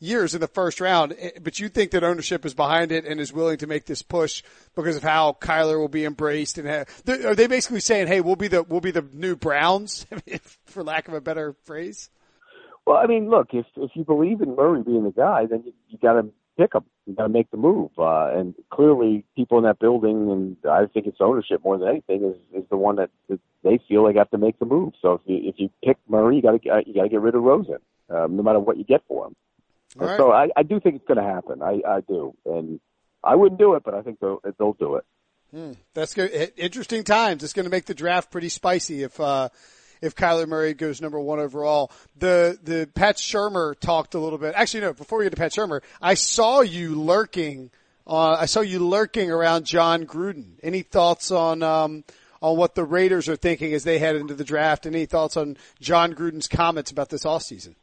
years 0.00 0.34
in 0.34 0.40
the 0.40 0.48
first 0.48 0.80
round, 0.80 1.14
Eh, 1.18 1.32
but 1.42 1.60
you 1.60 1.68
think 1.68 1.90
that 1.90 2.02
ownership 2.02 2.46
is 2.46 2.54
behind 2.54 2.90
it 2.92 3.04
and 3.04 3.20
is 3.20 3.30
willing 3.30 3.58
to 3.58 3.66
make 3.66 3.84
this 3.84 4.00
push 4.00 4.42
because 4.74 4.96
of 4.96 5.02
how 5.02 5.36
Kyler 5.38 5.78
will 5.78 5.88
be 5.88 6.06
embraced 6.06 6.56
and 6.56 6.66
are 6.66 7.34
they 7.34 7.46
basically 7.46 7.80
saying, 7.80 8.06
hey, 8.06 8.22
we'll 8.22 8.36
be 8.36 8.48
the 8.48 8.62
we'll 8.62 8.80
be 8.80 8.90
the 8.90 9.06
new 9.12 9.36
Browns, 9.36 10.06
for 10.64 10.82
lack 10.82 11.08
of 11.08 11.14
a 11.14 11.20
better 11.20 11.54
phrase? 11.64 12.08
Well, 12.86 12.96
I 12.96 13.06
mean, 13.06 13.28
look, 13.28 13.48
if 13.52 13.66
if 13.76 13.90
you 13.92 14.04
believe 14.04 14.40
in 14.40 14.56
Murray 14.56 14.82
being 14.82 15.04
the 15.04 15.10
guy, 15.10 15.44
then 15.44 15.62
you, 15.66 15.74
you 15.88 15.98
got 15.98 16.14
to 16.14 16.30
pick 16.56 16.74
him. 16.74 16.84
You 17.06 17.14
got 17.14 17.24
to 17.24 17.28
make 17.28 17.50
the 17.50 17.56
move. 17.56 17.90
Uh, 17.98 18.30
and 18.36 18.54
clearly, 18.70 19.24
people 19.36 19.58
in 19.58 19.64
that 19.64 19.78
building, 19.78 20.30
and 20.30 20.56
I 20.70 20.86
think 20.86 21.06
it's 21.06 21.18
ownership 21.20 21.62
more 21.64 21.78
than 21.78 21.88
anything, 21.88 22.24
is 22.24 22.62
is 22.62 22.68
the 22.70 22.76
one 22.76 22.96
that, 22.96 23.10
that 23.28 23.40
they 23.62 23.78
feel 23.88 24.04
they 24.06 24.18
have 24.18 24.30
to 24.30 24.38
make 24.38 24.58
the 24.58 24.66
move. 24.66 24.92
So 25.00 25.14
if 25.14 25.20
you 25.26 25.48
if 25.48 25.54
you 25.58 25.70
pick 25.84 25.98
Murray, 26.08 26.36
you 26.36 26.42
got 26.42 26.62
to 26.62 26.82
you 26.86 26.94
got 26.94 27.02
to 27.02 27.08
get 27.08 27.20
rid 27.20 27.34
of 27.34 27.42
Rosen, 27.42 27.78
um, 28.10 28.36
no 28.36 28.42
matter 28.42 28.60
what 28.60 28.76
you 28.76 28.84
get 28.84 29.02
for 29.08 29.26
him. 29.26 29.36
All 30.00 30.02
And 30.02 30.10
right. 30.10 30.18
So 30.18 30.32
I, 30.32 30.48
I 30.56 30.62
do 30.62 30.80
think 30.80 30.96
it's 30.96 31.06
going 31.06 31.18
to 31.18 31.24
happen. 31.24 31.62
I 31.62 31.80
I 31.86 32.00
do, 32.00 32.34
and 32.46 32.80
I 33.24 33.34
wouldn't 33.34 33.58
do 33.58 33.74
it, 33.74 33.82
but 33.84 33.94
I 33.94 34.02
think 34.02 34.20
they'll 34.20 34.40
they'll 34.58 34.74
do 34.74 34.96
it. 34.96 35.04
That's 35.92 36.14
good. 36.14 36.52
Interesting 36.56 37.04
times. 37.04 37.44
It's 37.44 37.52
going 37.52 37.64
to 37.64 37.70
make 37.70 37.84
the 37.84 37.94
draft 37.94 38.30
pretty 38.30 38.48
spicy 38.48 39.02
if 39.02 39.20
uh, 39.20 39.50
if 40.02 40.14
Kyler 40.14 40.46
Murray 40.46 40.74
goes 40.74 41.00
number 41.00 41.18
one 41.18 41.38
overall. 41.38 41.90
The 42.18 42.58
the 42.62 42.90
Pat 42.94 43.16
Shurmur 43.16 43.78
talked 43.78 44.14
a 44.14 44.18
little 44.18 44.38
bit. 44.38 44.54
Actually, 44.54 44.80
no. 44.80 44.92
Before 44.92 45.18
we 45.18 45.24
get 45.24 45.30
to 45.30 45.36
Pat 45.36 45.52
Shurmur, 45.52 45.80
I 46.02 46.14
saw 46.14 46.60
you 46.60 47.00
lurking. 47.00 47.70
Uh, 48.06 48.32
I 48.32 48.46
saw 48.46 48.60
you 48.60 48.80
lurking 48.80 49.30
around 49.30 49.64
Jon 49.64 50.04
Gruden. 50.04 50.54
Any 50.62 50.82
thoughts 50.82 51.30
on 51.30 51.62
um, 51.62 52.04
on 52.42 52.56
what 52.56 52.74
the 52.74 52.84
Raiders 52.84 53.28
are 53.28 53.36
thinking 53.36 53.72
as 53.72 53.84
they 53.84 53.98
head 53.98 54.16
into 54.16 54.34
the 54.34 54.44
draft? 54.44 54.84
Any 54.84 55.06
thoughts 55.06 55.36
on 55.36 55.56
Jon 55.80 56.12
Gruden's 56.12 56.48
comments 56.48 56.90
about 56.90 57.08
this 57.08 57.24
offseason? 57.24 57.76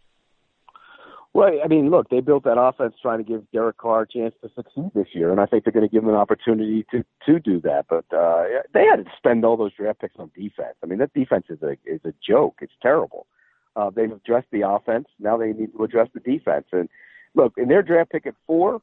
Well, 1.34 1.52
I 1.64 1.68
mean, 1.68 1.92
look, 1.92 2.10
they 2.10 2.22
built 2.22 2.44
that 2.46 2.60
offense 2.60 2.96
trying 3.02 3.20
to 3.20 3.24
give 3.24 3.50
Derek 3.52 3.78
Carr 3.78 4.02
a 4.02 4.08
chance 4.08 4.34
to 4.42 4.50
succeed 4.56 4.90
this 4.96 5.10
year, 5.14 5.32
and 5.32 5.40
I 5.40 5.46
think 5.46 5.64
they're 5.64 5.74
going 5.74 5.88
to 5.88 5.92
give 5.92 6.04
him 6.04 6.10
an 6.10 6.16
opportunity 6.16 6.86
to 6.92 7.04
to 7.28 7.40
do 7.40 7.62
that. 7.62 7.86
But 7.88 8.06
uh, 8.16 8.46
they 8.74 8.86
had 8.86 9.06
to 9.06 9.12
spend 9.16 9.46
all 9.46 9.56
those 9.56 9.74
draft 9.74 10.02
picks 10.02 10.16
on 10.18 10.32
defense. 10.36 10.76
I 10.84 10.88
mean, 10.88 10.98
that 11.00 11.14
defense 11.14 11.46
is 11.50 11.62
a 11.62 11.74
is 11.86 12.02
a 12.04 12.14
joke. 12.28 12.58
It's 12.62 12.74
terrible. 12.82 13.28
Uh, 13.76 13.92
they've 13.92 14.12
addressed 14.12 14.48
the 14.52 14.68
offense. 14.68 15.08
Now 15.20 15.38
they 15.38 15.54
need 15.54 15.72
to 15.78 15.84
address 15.84 16.10
the 16.14 16.20
defense. 16.20 16.66
And 16.72 16.90
look, 17.36 17.54
in 17.58 17.68
their 17.68 17.84
draft 17.84 18.12
pick 18.12 18.26
at 18.26 18.34
four, 18.48 18.82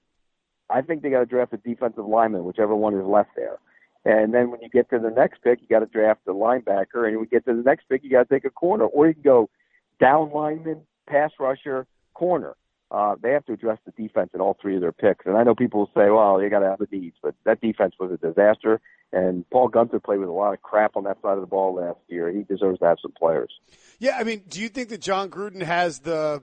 I 0.71 0.83
think 0.83 1.03
they 1.03 1.11
got 1.11 1.21
to 1.21 1.27
draft 1.27 1.53
a 1.53 1.57
defensive 1.57 2.07
lineman, 2.07 2.45
whichever 2.45 2.77
one 2.77 2.95
is 2.95 3.05
left 3.05 3.31
there. 3.35 3.59
And 4.05 4.33
then 4.33 4.53
when 4.53 4.61
you 4.63 4.69
get 4.69 4.89
to 4.91 5.01
the 5.01 5.11
next 5.11 5.43
pick, 5.43 5.61
you 5.61 5.67
got 5.67 5.81
to 5.81 5.87
draft 5.87 6.21
a 6.29 6.31
linebacker, 6.31 7.09
and 7.09 7.17
when 7.17 7.25
you 7.25 7.27
get 7.27 7.45
to 7.47 7.55
the 7.55 7.63
next 7.63 7.89
pick, 7.89 8.05
you 8.05 8.11
got 8.11 8.29
to 8.29 8.35
take 8.35 8.45
a 8.45 8.51
corner, 8.51 8.85
or 8.85 9.09
you 9.09 9.15
can 9.15 9.23
go 9.23 9.51
down 9.99 10.31
lineman, 10.33 10.83
pass 11.09 11.33
rusher, 11.41 11.89
corner. 12.17 12.55
Uh, 12.91 13.17
they 13.21 13.33
have 13.33 13.45
to 13.45 13.53
address 13.53 13.79
the 13.85 13.93
defense 14.01 14.31
in 14.33 14.41
all 14.41 14.57
three 14.61 14.77
of 14.77 14.81
their 14.81 14.93
picks. 14.93 15.27
And 15.27 15.37
I 15.37 15.43
know 15.43 15.55
people 15.55 15.81
will 15.81 15.91
say, 15.95 16.09
well, 16.09 16.39
they 16.39 16.49
got 16.49 16.61
to 16.61 16.71
have 16.71 16.79
the 16.79 16.89
needs, 16.91 17.17
but 17.21 17.35
that 17.45 17.61
defense 17.61 17.95
was 17.99 18.13
a 18.13 18.17
disaster. 18.17 18.81
And 19.13 19.49
Paul 19.51 19.71
Guenther 19.71 20.03
played 20.03 20.21
with 20.21 20.29
a 20.29 20.33
lot 20.33 20.53
of 20.53 20.63
crap 20.63 20.97
on 20.97 21.05
that 21.05 21.21
side 21.21 21.35
of 21.35 21.41
the 21.41 21.47
ball 21.47 21.75
last 21.75 21.99
year. 22.09 22.31
He 22.31 22.45
deserves 22.45 22.79
to 22.79 22.87
have 22.87 22.99
some 23.03 23.13
players. 23.13 23.51
Yeah, 23.99 24.17
I 24.19 24.25
mean, 24.25 24.43
do 24.49 24.61
you 24.61 24.69
think 24.69 24.89
that 24.91 25.01
Jon 25.01 25.31
Gruden 25.31 25.63
has 25.63 26.01
the 26.01 26.43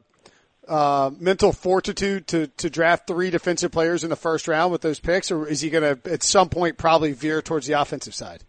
uh, 0.68 1.12
mental 1.20 1.52
fortitude 1.52 2.28
to 2.28 2.48
to 2.48 2.70
draft 2.70 3.08
three 3.08 3.30
defensive 3.30 3.72
players 3.72 4.04
in 4.04 4.10
the 4.10 4.16
first 4.16 4.48
round 4.48 4.72
with 4.72 4.82
those 4.82 5.00
picks, 5.00 5.32
or 5.32 5.48
is 5.48 5.62
he 5.62 5.70
going 5.70 5.84
to 5.84 6.12
at 6.12 6.24
some 6.24 6.50
point 6.50 6.78
probably 6.78 7.12
veer 7.12 7.42
towards 7.42 7.68
the 7.68 7.74
offensive 7.74 8.14
side? 8.14 8.44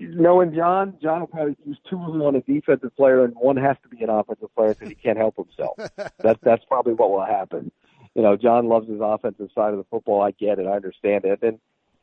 Knowing 0.00 0.54
John, 0.54 0.96
John 1.02 1.20
will 1.20 1.26
probably 1.26 1.56
choose 1.64 1.78
two 1.88 2.02
of 2.02 2.12
them 2.12 2.22
on 2.22 2.34
a 2.34 2.40
defensive 2.40 2.96
player, 2.96 3.22
and 3.24 3.34
one 3.34 3.56
has 3.58 3.76
to 3.82 3.88
be 3.88 4.02
an 4.02 4.08
offensive 4.08 4.54
player 4.54 4.74
because 4.74 4.88
he 4.88 4.94
can't 4.94 5.18
help 5.18 5.36
himself. 5.36 5.76
that's 6.18 6.40
that's 6.42 6.64
probably 6.64 6.94
what 6.94 7.10
will 7.10 7.24
happen. 7.24 7.70
You 8.14 8.22
know, 8.22 8.36
John 8.36 8.68
loves 8.68 8.88
his 8.88 9.00
offensive 9.02 9.50
side 9.54 9.72
of 9.72 9.78
the 9.78 9.84
football. 9.90 10.22
I 10.22 10.30
get 10.30 10.58
it, 10.58 10.66
I 10.66 10.72
understand 10.72 11.24
it, 11.26 11.40
and 11.42 11.58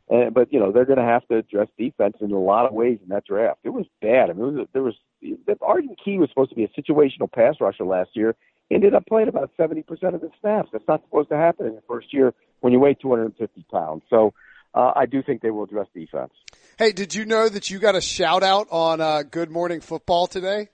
and 0.09 0.33
but 0.33 0.53
you 0.53 0.59
know 0.59 0.71
they're 0.71 0.85
going 0.85 0.99
to 0.99 1.03
have 1.03 1.27
to 1.27 1.37
address 1.37 1.67
defense 1.77 2.17
in 2.21 2.31
a 2.31 2.39
lot 2.39 2.65
of 2.65 2.73
ways 2.73 2.99
in 3.01 3.09
that 3.09 3.25
draft. 3.25 3.59
It 3.63 3.69
was 3.69 3.85
bad. 4.01 4.29
I 4.29 4.33
mean, 4.33 4.59
it 4.59 4.59
was, 4.59 4.67
there 4.73 4.83
was 4.83 5.57
Arden 5.61 5.95
Key 6.03 6.17
was 6.17 6.29
supposed 6.29 6.51
to 6.51 6.55
be 6.55 6.63
a 6.63 6.69
situational 6.69 7.31
pass 7.31 7.55
rusher 7.59 7.83
last 7.83 8.11
year. 8.13 8.35
He 8.69 8.75
ended 8.75 8.93
up 8.93 9.05
playing 9.07 9.27
about 9.27 9.51
seventy 9.57 9.81
percent 9.81 10.15
of 10.15 10.21
the 10.21 10.29
snaps. 10.39 10.69
That's 10.71 10.87
not 10.87 11.03
supposed 11.03 11.29
to 11.29 11.37
happen 11.37 11.65
in 11.65 11.75
the 11.75 11.83
first 11.87 12.13
year 12.13 12.33
when 12.59 12.73
you 12.73 12.79
weigh 12.79 12.93
two 12.93 13.09
hundred 13.09 13.25
and 13.25 13.37
fifty 13.37 13.65
pounds. 13.71 14.03
So 14.09 14.33
uh, 14.73 14.93
I 14.95 15.05
do 15.07 15.23
think 15.23 15.41
they 15.41 15.51
will 15.51 15.63
address 15.63 15.87
defense. 15.93 16.31
Hey, 16.77 16.91
did 16.91 17.15
you 17.15 17.25
know 17.25 17.49
that 17.49 17.71
you 17.71 17.79
got 17.79 17.95
a 17.95 18.01
shout 18.01 18.43
out 18.43 18.67
on 18.69 19.01
uh, 19.01 19.23
Good 19.23 19.49
Morning 19.49 19.81
Football 19.81 20.27
today? 20.27 20.69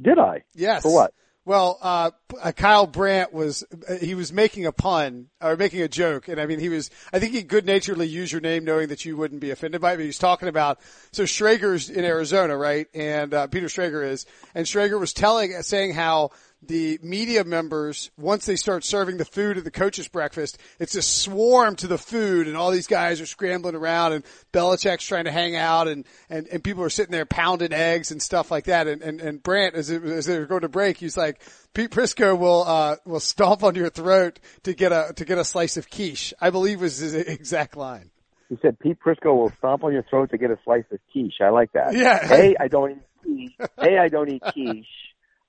Did 0.00 0.16
I? 0.16 0.44
Yes. 0.54 0.82
For 0.82 0.94
what? 0.94 1.12
Well, 1.44 1.76
uh, 1.82 2.12
uh, 2.40 2.52
Kyle 2.52 2.86
Brandt 2.86 3.32
was, 3.32 3.64
uh, 3.88 3.96
he 3.96 4.14
was 4.14 4.32
making 4.32 4.64
a 4.64 4.70
pun 4.70 5.26
or 5.42 5.56
making 5.56 5.82
a 5.82 5.88
joke. 5.88 6.28
And 6.28 6.40
I 6.40 6.46
mean, 6.46 6.60
he 6.60 6.68
was, 6.68 6.88
I 7.12 7.18
think 7.18 7.32
he 7.32 7.42
good 7.42 7.66
naturedly 7.66 8.06
used 8.06 8.30
your 8.30 8.42
name 8.42 8.64
knowing 8.64 8.88
that 8.88 9.04
you 9.04 9.16
wouldn't 9.16 9.40
be 9.40 9.50
offended 9.50 9.80
by 9.80 9.94
it. 9.94 9.96
But 9.96 10.02
he 10.02 10.06
was 10.06 10.18
talking 10.18 10.46
about, 10.46 10.78
so 11.10 11.24
Schrager's 11.24 11.90
in 11.90 12.04
Arizona, 12.04 12.56
right? 12.56 12.86
And, 12.94 13.34
uh, 13.34 13.48
Peter 13.48 13.66
Schrager 13.66 14.08
is, 14.08 14.26
and 14.54 14.66
Schrager 14.66 15.00
was 15.00 15.12
telling, 15.12 15.50
saying 15.62 15.94
how 15.94 16.30
the 16.68 16.98
media 17.02 17.44
members, 17.44 18.10
once 18.16 18.46
they 18.46 18.56
start 18.56 18.84
serving 18.84 19.16
the 19.16 19.24
food 19.24 19.58
at 19.58 19.64
the 19.64 19.70
coach's 19.70 20.08
breakfast, 20.08 20.58
it's 20.78 20.94
a 20.94 21.02
swarm 21.02 21.76
to 21.76 21.86
the 21.86 21.98
food 21.98 22.48
and 22.48 22.56
all 22.56 22.70
these 22.70 22.86
guys 22.86 23.20
are 23.20 23.26
scrambling 23.26 23.74
around 23.74 24.12
and 24.12 24.24
Belichick's 24.52 25.04
trying 25.04 25.24
to 25.24 25.32
hang 25.32 25.56
out 25.56 25.88
and, 25.88 26.04
and, 26.28 26.46
and 26.48 26.62
people 26.62 26.82
are 26.82 26.90
sitting 26.90 27.12
there 27.12 27.26
pounding 27.26 27.72
eggs 27.72 28.10
and 28.10 28.20
stuff 28.22 28.50
like 28.50 28.64
that. 28.64 28.86
And, 28.86 29.02
and, 29.02 29.20
and 29.20 29.42
Brandt, 29.42 29.74
as, 29.74 29.90
it, 29.90 30.02
as 30.04 30.26
they 30.26 30.38
were 30.38 30.46
going 30.46 30.62
to 30.62 30.68
break, 30.68 30.98
he's 30.98 31.16
like, 31.16 31.40
Pete 31.74 31.90
Prisco 31.90 32.38
will, 32.38 32.64
uh, 32.64 32.96
will 33.04 33.20
stomp 33.20 33.62
on 33.62 33.74
your 33.74 33.90
throat 33.90 34.38
to 34.62 34.74
get 34.74 34.92
a, 34.92 35.12
to 35.16 35.24
get 35.24 35.38
a 35.38 35.44
slice 35.44 35.76
of 35.76 35.90
quiche. 35.90 36.32
I 36.40 36.50
believe 36.50 36.80
was 36.80 36.98
his 36.98 37.14
exact 37.14 37.76
line. 37.76 38.10
He 38.48 38.58
said 38.62 38.78
Pete 38.78 38.98
Prisco 39.04 39.34
will 39.34 39.52
stomp 39.58 39.84
on 39.84 39.92
your 39.92 40.04
throat 40.04 40.30
to 40.30 40.38
get 40.38 40.50
a 40.50 40.58
slice 40.64 40.84
of 40.92 41.00
quiche. 41.12 41.40
I 41.40 41.48
like 41.48 41.72
that. 41.72 41.94
Yeah. 41.94 42.32
A, 42.32 42.54
I 42.60 42.68
don't 42.68 42.92
eat 42.92 43.52
quiche. 43.58 43.68
A, 43.78 43.98
I 43.98 44.08
don't 44.08 44.30
eat 44.30 44.42
quiche. 44.52 44.86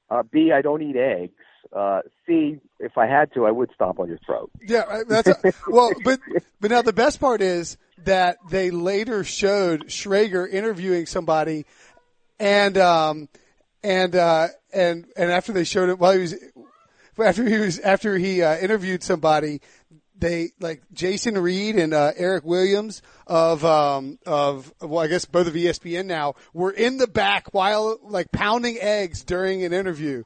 Uh, 0.10 0.24
B, 0.24 0.52
I 0.52 0.62
don't 0.62 0.82
eat 0.82 0.96
eggs. 0.96 1.34
Uh, 1.76 2.02
C, 2.26 2.60
if 2.80 2.98
I 2.98 3.08
had 3.08 3.34
to, 3.34 3.46
I 3.46 3.52
would 3.52 3.72
stomp 3.74 4.00
on 4.00 4.08
your 4.08 4.20
throat. 4.26 4.52
Yeah, 4.62 5.04
that's 5.08 5.28
a, 5.28 5.36
well, 5.68 5.92
but 6.04 6.20
but 6.62 6.72
now 6.72 6.82
the 6.82 6.94
best 6.94 7.20
part 7.20 7.42
is 7.42 7.78
that 8.04 8.38
they 8.50 8.72
later 8.72 9.24
showed 9.24 9.88
Schrager 9.88 10.48
interviewing 10.50 11.06
somebody, 11.06 11.66
and 12.40 12.78
um 12.78 13.30
and 13.84 14.16
uh 14.16 14.48
and 14.74 15.06
and 15.18 15.32
after 15.32 15.54
they 15.54 15.64
showed 15.64 15.90
it 15.90 16.00
while 16.00 16.14
he 16.14 16.20
was 16.20 16.36
after 17.18 17.48
he 17.48 17.58
was 17.58 17.80
after 17.80 18.18
he 18.18 18.44
uh, 18.44 18.58
interviewed 18.58 19.04
somebody, 19.04 19.62
they 20.18 20.50
like 20.60 20.82
Jason 20.94 21.38
Reid 21.38 21.76
and 21.76 21.94
uh, 21.94 22.12
Eric 22.16 22.46
Williams 22.46 23.02
of 23.28 23.66
um 23.66 24.20
of 24.26 24.74
well 24.82 25.00
I 25.00 25.08
guess 25.08 25.26
both 25.26 25.48
of 25.48 25.54
ESPN 25.54 26.06
now 26.06 26.36
were 26.54 26.72
in 26.72 26.98
the 26.98 27.08
back 27.08 27.54
while 27.54 28.00
like 28.04 28.32
pounding 28.32 28.78
eggs 28.80 29.24
during 29.24 29.64
an 29.64 29.74
interview. 29.74 30.24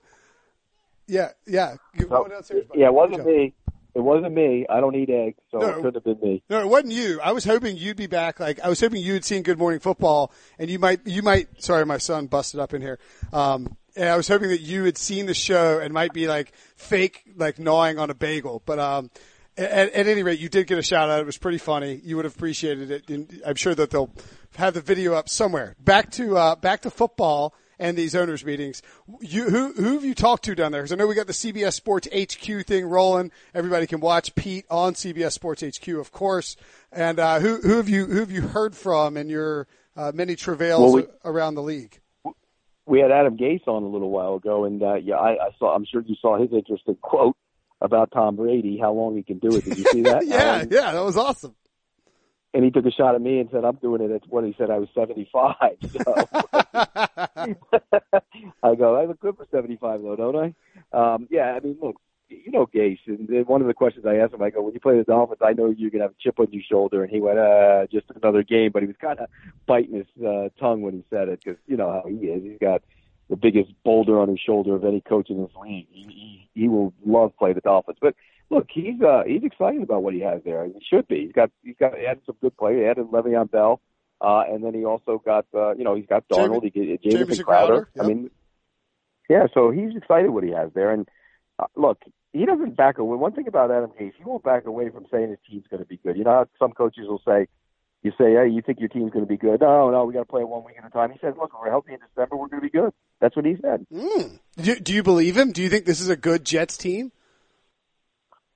Yeah, 1.08 1.30
yeah. 1.47 1.75
So, 2.08 2.62
yeah, 2.75 2.88
it 2.88 2.93
wasn't 2.93 3.25
me. 3.25 3.54
It 3.95 4.02
wasn't 4.02 4.36
me. 4.36 4.67
I 4.69 4.80
don't 4.80 4.95
eat 4.95 5.10
eggs, 5.10 5.39
so 5.52 5.58
No. 5.58 5.67
it 5.69 5.75
couldn't 5.75 5.95
have 5.95 6.04
been 6.04 6.19
me. 6.21 6.43
No, 6.49 6.60
it 6.60 6.67
wasn't 6.67 6.93
you. 6.93 7.19
I 7.21 7.32
was 7.32 7.43
hoping 7.43 7.75
you'd 7.75 7.97
be 7.97 8.06
back. 8.06 8.39
Like 8.39 8.60
I 8.60 8.69
was 8.69 8.80
hoping 8.80 9.02
you 9.02 9.13
had 9.13 9.25
seen 9.25 9.41
Good 9.41 9.58
Morning 9.58 9.80
Football, 9.80 10.32
and 10.60 10.69
you 10.69 10.78
might, 10.78 11.06
you 11.08 11.23
might. 11.23 11.63
Sorry, 11.63 11.86
my 11.86 11.97
son 11.97 12.28
busted 12.28 12.60
up 12.60 12.75
in 12.75 12.82
here. 12.82 12.99
Um, 13.34 13.75
and 13.95 14.08
I 14.08 14.15
was 14.15 14.28
hoping 14.28 14.49
that 14.49 14.62
you 14.62 14.84
had 14.84 14.97
seen 14.97 15.25
the 15.25 15.34
show 15.34 15.80
and 15.80 15.91
might 15.93 16.13
be 16.13 16.28
like 16.28 16.54
fake, 16.75 17.23
like 17.36 17.58
gnawing 17.58 17.97
on 17.97 18.12
a 18.12 18.13
bagel. 18.13 18.62
But 18.65 18.78
um, 18.78 19.10
at, 19.57 19.91
at 19.93 20.07
any 20.07 20.23
rate, 20.23 20.39
you 20.39 20.49
did 20.49 20.67
get 20.67 20.77
a 20.77 20.83
shout 20.83 21.09
out. 21.09 21.19
It 21.19 21.25
was 21.25 21.38
pretty 21.38 21.57
funny. 21.57 21.99
You 22.03 22.15
would 22.15 22.25
have 22.25 22.35
appreciated 22.35 22.91
it. 22.91 23.09
And 23.09 23.41
I'm 23.45 23.55
sure 23.55 23.75
that 23.75 23.89
they'll 23.91 24.12
have 24.57 24.73
the 24.73 24.81
video 24.81 25.13
up 25.13 25.29
somewhere. 25.29 25.75
Back 25.79 26.12
to 26.12 26.38
uh, 26.38 26.55
back 26.55 26.81
to 26.81 26.89
football 26.89 27.53
and 27.77 27.97
these 27.97 28.13
owners 28.15 28.43
meetings. 28.45 28.81
You, 29.21 29.49
who, 29.49 29.71
who 29.73 29.93
have 29.93 30.03
you 30.03 30.13
talked 30.13 30.43
to 30.45 30.55
down 30.55 30.71
there? 30.73 30.81
Because 30.81 30.91
I 30.91 30.95
know 30.95 31.07
we 31.07 31.15
got 31.15 31.27
the 31.27 31.33
CBS 31.33 31.73
Sports 31.73 32.07
HQ 32.13 32.65
thing 32.65 32.85
rolling. 32.85 33.31
Everybody 33.53 33.88
can 33.88 34.01
watch 34.01 34.35
Pete 34.35 34.65
on 34.69 34.93
CBS 34.95 35.31
Sports 35.31 35.63
HQ, 35.63 35.88
of 35.89 36.12
course. 36.12 36.55
And 36.91 37.19
uh, 37.19 37.39
who, 37.39 37.62
who 37.62 37.77
have 37.77 37.88
you 37.89 38.05
who 38.05 38.19
have 38.19 38.31
you 38.31 38.41
heard 38.41 38.75
from 38.75 39.15
in 39.17 39.29
your 39.29 39.67
uh, 39.95 40.12
many 40.13 40.35
travails 40.35 40.93
Well, 40.93 41.03
we- 41.03 41.07
around 41.29 41.55
the 41.55 41.63
league? 41.63 41.99
We 42.85 43.01
had 43.01 43.12
Adam 43.12 43.38
Gase 43.38 43.67
on 43.67 43.83
a 43.83 43.88
little 43.88 44.09
while 44.09 44.33
ago, 44.33 44.63
and 44.65 44.81
uh, 44.81 44.95
yeah, 44.95 45.13
I, 45.17 45.33
I 45.33 45.49
saw. 45.59 45.75
I'm 45.75 45.85
sure 45.85 46.01
you 46.03 46.15
saw 46.19 46.39
his 46.41 46.51
interesting 46.51 46.95
quote 47.03 47.38
about 47.81 48.11
Tom 48.11 48.35
Brady, 48.35 48.77
how 48.79 48.91
long 48.93 49.15
he 49.15 49.23
can 49.23 49.39
do 49.39 49.55
it. 49.55 49.63
Did 49.65 49.77
you 49.77 49.85
see 49.85 50.01
that? 50.03 50.25
yeah, 50.27 50.61
Um, 50.61 50.67
yeah, 50.71 50.91
that 50.91 51.03
was 51.03 51.15
awesome. 51.17 51.55
and 52.53 52.63
he 52.65 52.71
took 52.71 52.85
a 52.85 52.91
shot 52.91 53.15
at 53.15 53.21
me 53.21 53.39
and 53.39 53.49
said, 53.51 53.63
"I'm 53.63 53.75
doing 53.77 54.01
it 54.01 54.11
at 54.11 54.23
what 54.27 54.43
he 54.43 54.53
said 54.57 54.69
I 54.69 54.79
was 54.79 54.89
75." 54.95 55.55
So 55.91 56.15
I 58.63 58.75
go, 58.75 58.95
"I 58.95 59.05
look 59.05 59.19
good 59.19 59.37
for 59.37 59.47
75, 59.51 60.01
though, 60.01 60.15
don't 60.15 60.35
I?" 60.35 60.53
Um, 61.13 61.27
yeah, 61.29 61.53
I 61.55 61.59
mean, 61.59 61.77
look, 61.81 61.95
you 62.27 62.51
know, 62.51 62.65
Gase, 62.67 62.99
and 63.07 63.47
one 63.47 63.61
of 63.61 63.67
the 63.67 63.73
questions 63.73 64.05
I 64.05 64.15
asked 64.17 64.33
him, 64.33 64.41
I 64.41 64.49
go, 64.49 64.61
"When 64.61 64.73
you 64.73 64.79
play 64.79 64.97
the 64.97 65.03
Dolphins, 65.03 65.39
I 65.43 65.53
know 65.53 65.73
you're 65.75 65.89
gonna 65.89 66.03
have 66.05 66.11
a 66.11 66.15
chip 66.21 66.39
on 66.39 66.47
your 66.51 66.63
shoulder," 66.69 67.03
and 67.03 67.11
he 67.11 67.19
went, 67.21 67.39
"Uh, 67.39 67.87
just 67.91 68.05
another 68.15 68.43
game," 68.43 68.71
but 68.71 68.83
he 68.83 68.87
was 68.87 68.97
kind 69.01 69.19
of 69.19 69.29
biting 69.67 69.95
his 69.95 70.23
uh, 70.25 70.49
tongue 70.59 70.81
when 70.81 70.93
he 70.93 71.03
said 71.09 71.29
it 71.29 71.39
because 71.43 71.59
you 71.67 71.77
know 71.77 71.91
how 71.91 72.03
he 72.07 72.15
is. 72.27 72.43
He's 72.43 72.59
got 72.59 72.81
the 73.29 73.35
biggest 73.35 73.71
boulder 73.83 74.19
on 74.19 74.29
his 74.29 74.39
shoulder 74.39 74.75
of 74.75 74.83
any 74.83 75.01
coach 75.01 75.29
in 75.29 75.41
this 75.41 75.51
league. 75.61 75.87
He, 75.91 76.03
he, 76.03 76.61
he 76.61 76.67
will 76.67 76.93
love 77.05 77.35
play 77.37 77.53
the 77.53 77.61
Dolphins, 77.61 77.97
but 78.01 78.15
look, 78.49 78.67
he's 78.69 79.01
uh, 79.01 79.23
he's 79.25 79.43
excited 79.43 79.83
about 79.83 80.03
what 80.03 80.13
he 80.13 80.21
has 80.21 80.41
there. 80.43 80.65
He 80.65 80.73
should 80.87 81.07
be. 81.07 81.25
He's 81.25 81.31
got 81.31 81.51
he's 81.63 81.75
got 81.79 81.93
added 81.93 82.23
some 82.25 82.35
good 82.41 82.57
players. 82.57 82.81
He 82.81 82.85
added 82.85 83.11
Le'Veon 83.11 83.51
Bell, 83.51 83.81
uh, 84.21 84.43
and 84.49 84.63
then 84.63 84.73
he 84.73 84.85
also 84.85 85.21
got 85.23 85.45
uh, 85.53 85.75
you 85.75 85.83
know 85.83 85.95
he's 85.95 86.07
got 86.07 86.27
Darnold. 86.27 86.63
he 86.63 86.69
get 86.69 87.03
Jamison 87.03 87.45
Crowder. 87.45 87.85
Crowder, 87.85 87.89
I 87.99 88.07
mean, 88.07 88.31
yeah. 89.29 89.47
So 89.53 89.71
he's 89.71 89.95
excited 89.95 90.29
what 90.29 90.43
he 90.43 90.51
has 90.51 90.71
there. 90.73 90.91
And 90.91 91.07
uh, 91.59 91.65
look, 91.75 92.01
he 92.33 92.45
doesn't 92.45 92.75
back 92.75 92.97
away. 92.97 93.17
One 93.17 93.33
thing 93.33 93.47
about 93.47 93.71
Adam 93.71 93.91
Gase, 93.99 94.13
he 94.17 94.23
won't 94.23 94.43
back 94.43 94.65
away 94.65 94.89
from 94.89 95.05
saying 95.11 95.29
his 95.29 95.39
team's 95.49 95.65
going 95.69 95.81
to 95.81 95.87
be 95.87 95.97
good. 95.97 96.17
You 96.17 96.23
know, 96.23 96.31
how 96.31 96.47
some 96.57 96.71
coaches 96.71 97.07
will 97.07 97.21
say. 97.25 97.47
You 98.01 98.12
say, 98.12 98.33
hey, 98.33 98.49
you 98.49 98.62
think 98.62 98.79
your 98.79 98.88
team's 98.88 99.12
going 99.12 99.25
to 99.25 99.29
be 99.29 99.35
good? 99.35 99.59
No, 99.59 99.89
no, 99.89 100.05
we 100.05 100.13
got 100.13 100.19
to 100.19 100.25
play 100.25 100.41
it 100.41 100.47
one 100.47 100.63
week 100.63 100.75
at 100.77 100.88
a 100.88 100.89
time. 100.89 101.12
He 101.12 101.19
says, 101.19 101.33
look, 101.38 101.51
we're 101.59 101.69
healthy 101.69 101.93
in 101.93 101.99
December. 102.07 102.38
We're 102.38 102.47
going 102.47 102.62
to 102.62 102.67
be 102.67 102.69
good. 102.69 102.93
That's 103.19 103.35
what 103.35 103.45
he 103.45 103.57
said. 103.62 103.85
Mm. 103.93 104.39
Do, 104.62 104.75
do 104.75 104.93
you 104.93 105.03
believe 105.03 105.35
him? 105.35 105.51
Do 105.51 105.62
you 105.62 105.69
think 105.69 105.85
this 105.85 105.99
is 105.99 106.09
a 106.09 106.15
good 106.15 106.45
Jets 106.45 106.77
team? 106.77 107.12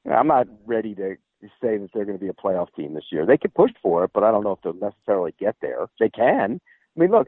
I'm 0.09 0.27
not 0.27 0.47
ready 0.65 0.95
to 0.95 1.17
say 1.61 1.77
that 1.77 1.89
they're 1.93 2.05
going 2.05 2.17
to 2.17 2.23
be 2.23 2.29
a 2.29 2.33
playoff 2.33 2.73
team 2.73 2.93
this 2.93 3.05
year. 3.11 3.25
They 3.25 3.37
could 3.37 3.53
push 3.53 3.71
for 3.81 4.05
it, 4.05 4.11
but 4.13 4.23
I 4.23 4.31
don't 4.31 4.43
know 4.43 4.53
if 4.53 4.61
they'll 4.61 4.73
necessarily 4.73 5.33
get 5.37 5.57
there. 5.61 5.87
They 5.99 6.09
can. 6.09 6.61
I 6.95 6.99
mean, 6.99 7.11
look, 7.11 7.27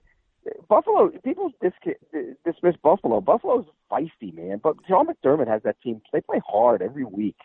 Buffalo. 0.69 1.10
People 1.23 1.51
dis- 1.62 1.95
dismiss 2.45 2.75
Buffalo. 2.82 3.19
Buffalo's 3.19 3.65
feisty, 3.91 4.34
man. 4.34 4.62
But 4.63 4.75
Sean 4.88 5.08
McDermott 5.08 5.47
has 5.47 5.63
that 5.63 5.82
team. 5.82 6.01
They 6.13 6.21
play 6.21 6.41
hard 6.47 6.82
every 6.82 7.04
week. 7.04 7.38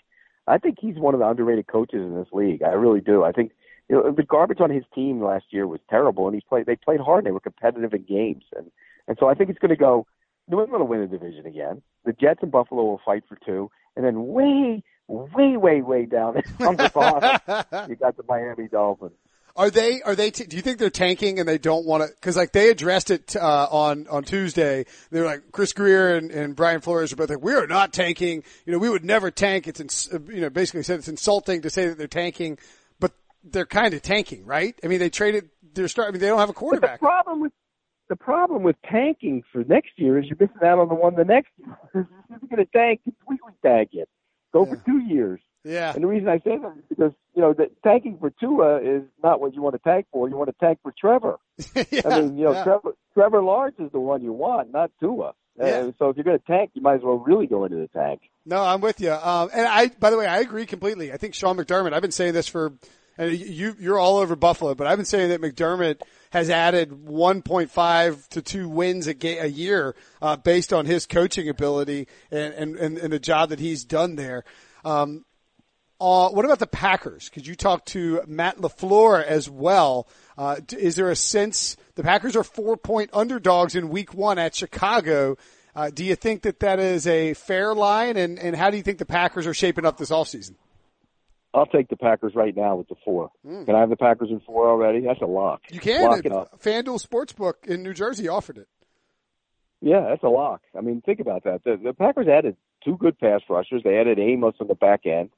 I 0.47 0.59
think 0.59 0.79
he's 0.81 0.97
one 0.97 1.15
of 1.15 1.21
the 1.21 1.29
underrated 1.29 1.67
coaches 1.67 2.01
in 2.01 2.15
this 2.15 2.29
league. 2.33 2.63
I 2.63 2.71
really 2.71 3.01
do. 3.01 3.25
I 3.25 3.33
think 3.33 3.53
you 3.91 3.97
know 3.97 4.13
the 4.13 4.23
garbage 4.23 4.61
on 4.61 4.71
his 4.71 4.85
team 4.95 5.23
last 5.23 5.47
year 5.51 5.67
was 5.67 5.81
terrible, 5.91 6.27
and 6.27 6.35
he's 6.35 6.45
played. 6.45 6.67
They 6.67 6.77
played 6.77 7.01
hard. 7.01 7.25
They 7.25 7.33
were 7.33 7.41
competitive 7.41 7.93
in 7.93 8.03
games, 8.03 8.45
and 8.57 8.71
and 9.09 9.17
so 9.19 9.29
I 9.29 9.35
think 9.35 9.51
it's 9.51 9.59
going 9.59 9.71
to 9.71 9.77
go. 9.77 10.07
New 10.49 10.61
England 10.61 10.81
will 10.81 10.89
win 10.89 11.01
the 11.01 11.07
division 11.07 11.47
again. 11.47 11.83
The 12.05 12.13
Jets 12.13 12.41
and 12.43 12.53
Buffalo 12.53 12.85
will 12.85 13.01
fight 13.05 13.25
for 13.29 13.37
two, 13.45 13.71
and 13.97 14.05
then 14.05 14.29
way, 14.29 14.83
way, 15.09 15.57
way, 15.57 15.83
way 15.83 16.07
down 16.07 16.41
on 16.61 16.77
the 16.77 16.91
bottom, 16.95 17.91
you 17.91 17.97
got 17.97 18.17
the 18.17 18.25
Miami 18.29 18.69
Dolphins. 18.69 19.13
Are 19.57 19.71
they? 19.71 20.01
Are 20.03 20.15
they? 20.15 20.31
T- 20.31 20.45
do 20.45 20.57
you 20.57 20.63
think 20.63 20.79
they're 20.79 20.91
tanking 20.91 21.39
and 21.41 21.49
they 21.49 21.59
don't 21.59 21.85
want 21.85 22.05
to? 22.05 22.09
Because 22.09 22.37
like 22.37 22.53
they 22.53 22.71
addressed 22.71 23.11
it 23.11 23.35
uh, 23.37 23.67
on 23.71 24.07
on 24.09 24.23
Tuesday. 24.23 24.87
They're 25.11 25.25
like 25.25 25.51
Chris 25.51 25.73
Grier 25.73 26.17
and, 26.17 26.31
and 26.31 26.55
Brian 26.55 26.81
Flores 26.81 27.13
are 27.13 27.17
both 27.17 27.31
like, 27.31 27.43
we 27.43 27.55
are 27.55 27.67
not 27.67 27.93
tanking. 27.93 28.45
You 28.65 28.73
know, 28.73 28.79
we 28.79 28.89
would 28.89 29.05
never 29.05 29.31
tank. 29.31 29.67
It's 29.67 29.81
ins- 29.81 30.09
you 30.29 30.41
know 30.41 30.51
basically 30.51 30.85
said 30.85 31.01
it's 31.01 31.09
insulting 31.09 31.63
to 31.63 31.71
say 31.71 31.89
that 31.89 31.99
they're 31.99 32.07
tanking, 32.07 32.59
they're 33.45 33.67
kind 33.67 33.95
of 33.95 34.03
tanking, 34.03 34.45
right? 34.45 34.79
I 34.85 34.87
mean, 34.89 34.99
they 34.99 35.11
traded 35.11 35.51
their 35.75 35.89
start. 35.89 36.09
I 36.09 36.11
mean, 36.13 36.21
they 36.21 36.27
don't 36.29 36.39
have 36.39 36.51
a 36.51 36.55
quarterback. 36.55 37.01
But 37.01 37.07
the 37.07 37.11
problem 37.13 37.41
with 37.41 37.53
the 38.09 38.17
problem 38.17 38.63
with 38.65 38.77
tanking 38.91 39.43
for 39.53 39.63
next 39.65 39.91
year 39.97 40.19
is 40.19 40.27
you're 40.27 40.37
missing 40.41 40.67
out 40.67 40.79
on 40.81 40.89
the 40.89 40.95
one 40.95 41.15
the 41.15 41.25
next 41.25 41.51
year. 41.59 41.79
If 41.95 42.07
you're 42.29 42.39
going 42.51 42.67
to 42.67 42.73
tank, 42.77 43.01
completely 43.05 43.53
tank 43.65 43.91
it. 43.93 44.09
Go 44.53 44.65
Yeah. 44.67 44.71
for 44.75 44.77
two 44.85 44.99
years. 44.99 45.41
Yeah. 45.63 45.93
And 45.95 46.03
the 46.03 46.09
reason 46.09 46.29
I 46.29 46.39
say 46.39 46.57
that 46.59 46.73
is 46.79 46.85
because 46.89 47.13
you 47.35 47.43
know 47.43 47.53
that 47.53 47.71
tanking 47.83 48.19
for 48.19 48.31
Tua 48.31 48.81
is 48.81 49.03
not 49.23 49.41
what 49.41 49.55
you 49.55 49.63
want 49.63 49.75
to 49.77 49.79
tank 49.89 50.07
for. 50.13 50.29
You 50.29 50.37
want 50.37 50.49
to 50.51 50.57
tank 50.65 50.79
for 50.83 50.93
Trevor. 50.99 51.39
yeah. 51.91 52.01
I 52.05 52.21
mean, 52.23 52.37
you 52.39 52.45
know, 52.47 52.53
yeah. 52.53 52.65
Trevor 52.65 52.91
Trevor 53.15 53.43
Lawrence 53.43 53.77
is 53.79 53.93
the 53.93 54.01
one 54.01 54.23
you 54.23 54.33
want, 54.33 54.73
not 54.73 54.91
Tua. 55.01 55.35
Yeah. 55.59 55.65
Uh, 55.67 55.93
so 55.99 56.09
if 56.09 56.17
you're 56.17 56.25
going 56.25 56.39
to 56.39 56.45
tank, 56.47 56.71
you 56.75 56.81
might 56.83 56.95
as 56.95 57.03
well 57.03 57.19
really 57.19 57.47
go 57.47 57.65
into 57.65 57.77
the 57.77 57.89
tank. 57.89 58.23
No, 58.47 58.63
I'm 58.65 58.81
with 58.81 59.01
you. 59.01 59.13
Um, 59.13 59.51
and 59.53 59.67
I, 59.67 59.89
by 59.89 60.09
the 60.11 60.17
way, 60.17 60.27
I 60.27 60.39
agree 60.41 60.65
completely. 60.65 61.13
I 61.13 61.19
think 61.19 61.35
Sean 61.35 61.57
McDermott. 61.59 61.93
I've 61.93 62.01
been 62.03 62.11
saying 62.13 62.33
this 62.33 62.49
for, 62.49 62.73
and 63.21 63.39
you, 63.39 63.77
you're 63.79 63.99
all 63.99 64.17
over 64.17 64.35
Buffalo, 64.35 64.75
but 64.75 64.87
I've 64.87 64.97
been 64.97 65.05
saying 65.05 65.29
that 65.29 65.43
McDermott 65.43 66.01
has 66.31 66.49
added 66.49 66.91
1.5 66.91 68.29
to 68.29 68.41
two 68.41 68.67
wins 68.67 69.07
a, 69.07 69.13
ga- 69.13 69.41
a 69.41 69.47
year 69.47 69.95
uh, 70.23 70.37
based 70.37 70.73
on 70.73 70.87
his 70.87 71.07
coaching 71.07 71.47
ability 71.47 72.09
and, 72.31 72.55
and, 72.55 72.77
and, 72.77 72.97
and 72.99 73.13
the 73.13 73.19
job 73.19 73.51
that 73.51 73.61
he's 73.61 73.85
done 73.85 74.17
there. 74.17 74.45
Um, 74.87 75.27
uh, 76.01 76.31
what 76.31 76.47
about 76.47 76.61
the 76.61 76.67
Packers? 76.67 77.29
Could 77.29 77.47
you 77.47 77.55
talk 77.55 77.85
to 77.87 78.23
Matt 78.27 78.57
LaFleur 78.57 79.23
as 79.23 79.51
well? 79.51 80.09
Uh, 80.39 80.57
is 80.79 80.97
there 80.97 81.11
a 81.11 81.17
sense 81.17 81.77
the 81.97 82.03
Packers 82.03 82.37
are 82.37 82.45
four 82.45 82.79
point 82.79 83.11
underdogs 83.13 83.75
in 83.75 83.91
week 83.91 84.15
one 84.15 84.39
at 84.39 84.55
Chicago? 84.55 85.37
Uh, 85.77 85.91
do 85.91 86.05
you 86.05 86.17
think 86.17 86.41
that 86.43 86.61
that 86.61 86.79
is 86.79 87.07
a 87.07 87.35
fair 87.35 87.75
line? 87.75 88.17
And, 88.17 88.39
and 88.39 88.57
how 88.57 88.71
do 88.71 88.79
you 88.79 88.83
think 88.83 88.97
the 88.97 89.05
Packers 89.05 89.47
are 89.47 89.53
shaping 89.53 89.85
up 89.85 89.99
this 89.99 90.09
offseason? 90.09 90.55
I'll 91.53 91.67
take 91.67 91.89
the 91.89 91.97
Packers 91.97 92.35
right 92.35 92.57
now 92.57 92.77
with 92.77 92.89
the 92.89 92.95
four. 93.05 93.31
Can 93.45 93.75
I 93.75 93.81
have 93.81 93.91
the 93.91 93.97
Packers 93.97 94.31
in 94.31 94.41
four 94.41 94.69
already? 94.69 95.01
That's 95.01 95.21
a 95.21 95.27
lock. 95.27 95.63
You 95.71 95.81
can. 95.81 96.09
lock 96.09 96.25
it 96.25 96.33
up. 96.33 96.63
FanDuel 96.63 97.05
Sportsbook 97.05 97.67
in 97.67 97.83
New 97.83 97.93
Jersey 97.93 98.29
offered 98.29 98.59
it. 98.59 98.69
Yeah, 99.81 100.07
that's 100.09 100.23
a 100.23 100.29
lock. 100.29 100.63
I 100.77 100.81
mean, 100.81 101.01
think 101.01 101.21
about 101.21 101.45
that. 101.45 101.65
The, 101.65 101.77
the 101.83 101.93
Packers 101.93 102.29
added 102.29 102.57
two 102.85 102.97
good 102.97 103.19
pass 103.19 103.41
rushers. 103.49 103.83
They 103.83 103.99
added 103.99 104.19
Amos 104.19 104.55
on 104.61 104.69
the 104.69 104.75
back 104.75 105.07
end. 105.07 105.31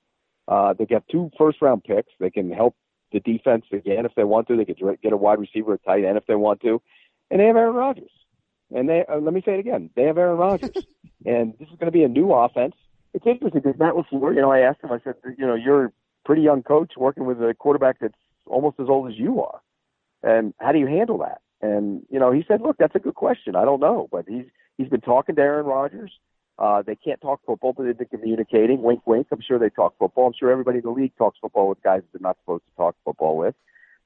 Uh, 0.48 0.74
they 0.74 0.84
got 0.84 1.04
two 1.10 1.30
first 1.38 1.62
round 1.62 1.84
picks. 1.84 2.12
They 2.18 2.30
can 2.30 2.50
help 2.50 2.76
the 3.12 3.20
defense 3.20 3.64
again 3.72 4.04
if 4.04 4.14
they 4.16 4.24
want 4.24 4.48
to. 4.48 4.56
They 4.56 4.64
could 4.64 4.80
get 5.02 5.12
a 5.12 5.16
wide 5.16 5.38
receiver, 5.38 5.74
a 5.74 5.78
tight 5.78 6.04
end 6.04 6.18
if 6.18 6.26
they 6.26 6.34
want 6.34 6.60
to. 6.62 6.82
And 7.30 7.40
they 7.40 7.46
have 7.46 7.56
Aaron 7.56 7.74
Rodgers. 7.74 8.10
And 8.74 8.88
they, 8.88 9.04
uh, 9.08 9.18
let 9.18 9.34
me 9.34 9.42
say 9.44 9.54
it 9.54 9.60
again, 9.60 9.90
they 9.94 10.04
have 10.04 10.18
Aaron 10.18 10.38
Rodgers. 10.38 10.70
and 11.26 11.54
this 11.58 11.68
is 11.68 11.76
going 11.78 11.86
to 11.86 11.92
be 11.92 12.04
a 12.04 12.08
new 12.08 12.32
offense. 12.32 12.74
It's 13.14 13.26
interesting 13.26 13.60
because 13.62 13.78
Matt 13.78 13.94
LaFleur, 13.94 14.34
you 14.34 14.40
know, 14.40 14.50
I 14.50 14.60
asked 14.60 14.82
him, 14.82 14.90
I 14.90 14.98
said, 15.04 15.14
you 15.38 15.46
know, 15.46 15.54
you're 15.54 15.92
pretty 16.24 16.42
young 16.42 16.62
coach 16.62 16.92
working 16.96 17.24
with 17.24 17.38
a 17.42 17.54
quarterback 17.54 17.98
that's 18.00 18.14
almost 18.46 18.78
as 18.80 18.88
old 18.88 19.10
as 19.10 19.18
you 19.18 19.42
are. 19.42 19.60
And 20.22 20.54
how 20.58 20.72
do 20.72 20.78
you 20.78 20.86
handle 20.86 21.18
that? 21.18 21.40
And, 21.60 22.02
you 22.10 22.18
know, 22.18 22.32
he 22.32 22.44
said, 22.46 22.60
look, 22.60 22.76
that's 22.78 22.94
a 22.94 23.00
good 23.00 23.14
question. 23.14 23.56
I 23.56 23.64
don't 23.64 23.80
know. 23.80 24.08
But 24.10 24.26
he's, 24.28 24.46
he's 24.76 24.88
been 24.88 25.00
talking 25.00 25.36
to 25.36 25.42
Aaron 25.42 25.66
Rodgers. 25.66 26.12
Uh, 26.58 26.82
they 26.82 26.96
can't 26.96 27.20
talk 27.20 27.40
football, 27.46 27.72
but 27.72 27.84
they've 27.84 27.96
been 27.96 28.08
communicating. 28.08 28.82
Wink, 28.82 29.06
wink. 29.06 29.28
I'm 29.32 29.40
sure 29.40 29.58
they 29.58 29.70
talk 29.70 29.94
football. 29.98 30.26
I'm 30.26 30.34
sure 30.38 30.50
everybody 30.50 30.78
in 30.78 30.84
the 30.84 30.90
league 30.90 31.16
talks 31.16 31.38
football 31.40 31.68
with 31.68 31.82
guys 31.82 32.02
that 32.02 32.12
they're 32.12 32.28
not 32.28 32.36
supposed 32.42 32.64
to 32.66 32.76
talk 32.76 32.94
football 33.04 33.36
with. 33.36 33.54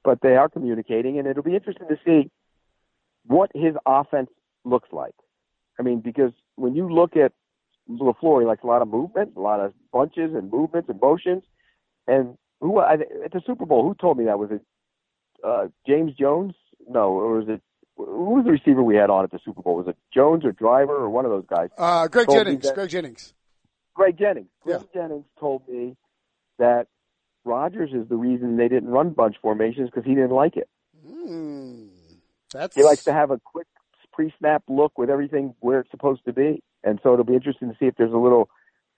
But 0.03 0.21
they 0.21 0.37
are 0.37 0.47
communicating, 0.47 1.19
and 1.19 1.27
it'll 1.27 1.43
be 1.43 1.55
interesting 1.55 1.87
to 1.89 1.99
see 2.05 2.31
what 3.25 3.51
his 3.53 3.75
offense 3.85 4.29
looks 4.63 4.89
like. 4.91 5.15
I 5.79 5.83
mean, 5.83 5.99
because 5.99 6.31
when 6.55 6.75
you 6.75 6.91
look 6.91 7.17
at 7.17 7.33
LaFleur, 7.89 8.41
he 8.41 8.47
likes 8.47 8.63
a 8.63 8.67
lot 8.67 8.81
of 8.81 8.87
movement, 8.87 9.33
a 9.35 9.41
lot 9.41 9.59
of 9.59 9.73
bunches 9.91 10.33
and 10.33 10.51
movements 10.51 10.89
and 10.89 10.99
motions. 11.01 11.43
And 12.07 12.37
who 12.61 12.79
I, 12.79 12.93
at 12.93 13.31
the 13.33 13.41
Super 13.45 13.65
Bowl, 13.65 13.83
who 13.83 13.95
told 13.95 14.17
me 14.17 14.25
that 14.25 14.39
was 14.39 14.49
it? 14.51 14.61
Uh, 15.43 15.67
James 15.87 16.13
Jones? 16.13 16.53
No, 16.87 17.09
or 17.11 17.37
was 17.39 17.47
it? 17.49 17.61
Who 17.97 18.35
was 18.35 18.45
the 18.45 18.51
receiver 18.51 18.83
we 18.83 18.95
had 18.95 19.09
on 19.09 19.23
at 19.23 19.31
the 19.31 19.39
Super 19.43 19.61
Bowl? 19.61 19.75
Was 19.75 19.87
it 19.87 19.97
Jones 20.13 20.45
or 20.45 20.51
Driver 20.51 20.95
or 20.95 21.09
one 21.09 21.25
of 21.25 21.31
those 21.31 21.45
guys? 21.47 21.69
Uh, 21.77 22.07
Greg 22.07 22.27
Told 22.27 22.37
Jennings. 22.37 22.63
that- 22.63 22.75
Greg 22.75 22.89
Jennings. 22.89 23.33
Greg 23.95 24.17
Jennings. 24.17 24.47
Greg 24.61 24.81
Yeah. 24.93 25.01
Jennings 25.01 25.25
told 25.39 25.67
me 25.67 25.97
that 26.59 26.87
Rodgers 27.43 27.91
is 27.93 28.07
the 28.07 28.15
reason 28.15 28.57
they 28.57 28.67
didn't 28.67 28.89
run 28.89 29.09
bunch 29.11 29.37
formations 29.41 29.89
because 29.89 30.05
he 30.05 30.13
didn't 30.13 30.31
like 30.31 30.55
it. 30.57 30.69
Hmm. 31.05 31.87
That's 32.53 32.75
He 32.75 32.83
likes 32.83 33.03
to 33.05 33.13
have 33.13 33.31
a 33.31 33.39
quick 33.43 33.67
pre-snap 34.13 34.63
look 34.67 34.97
with 34.97 35.09
everything 35.09 35.55
where 35.59 35.79
it's 35.79 35.91
supposed 35.91 36.23
to 36.25 36.33
be, 36.33 36.61
and 36.83 36.99
so 37.03 37.13
it'll 37.13 37.25
be 37.25 37.35
interesting 37.35 37.69
to 37.71 37.77
see 37.79 37.85
if 37.85 37.95
there's 37.95 38.13
a 38.13 38.17
little 38.17 38.49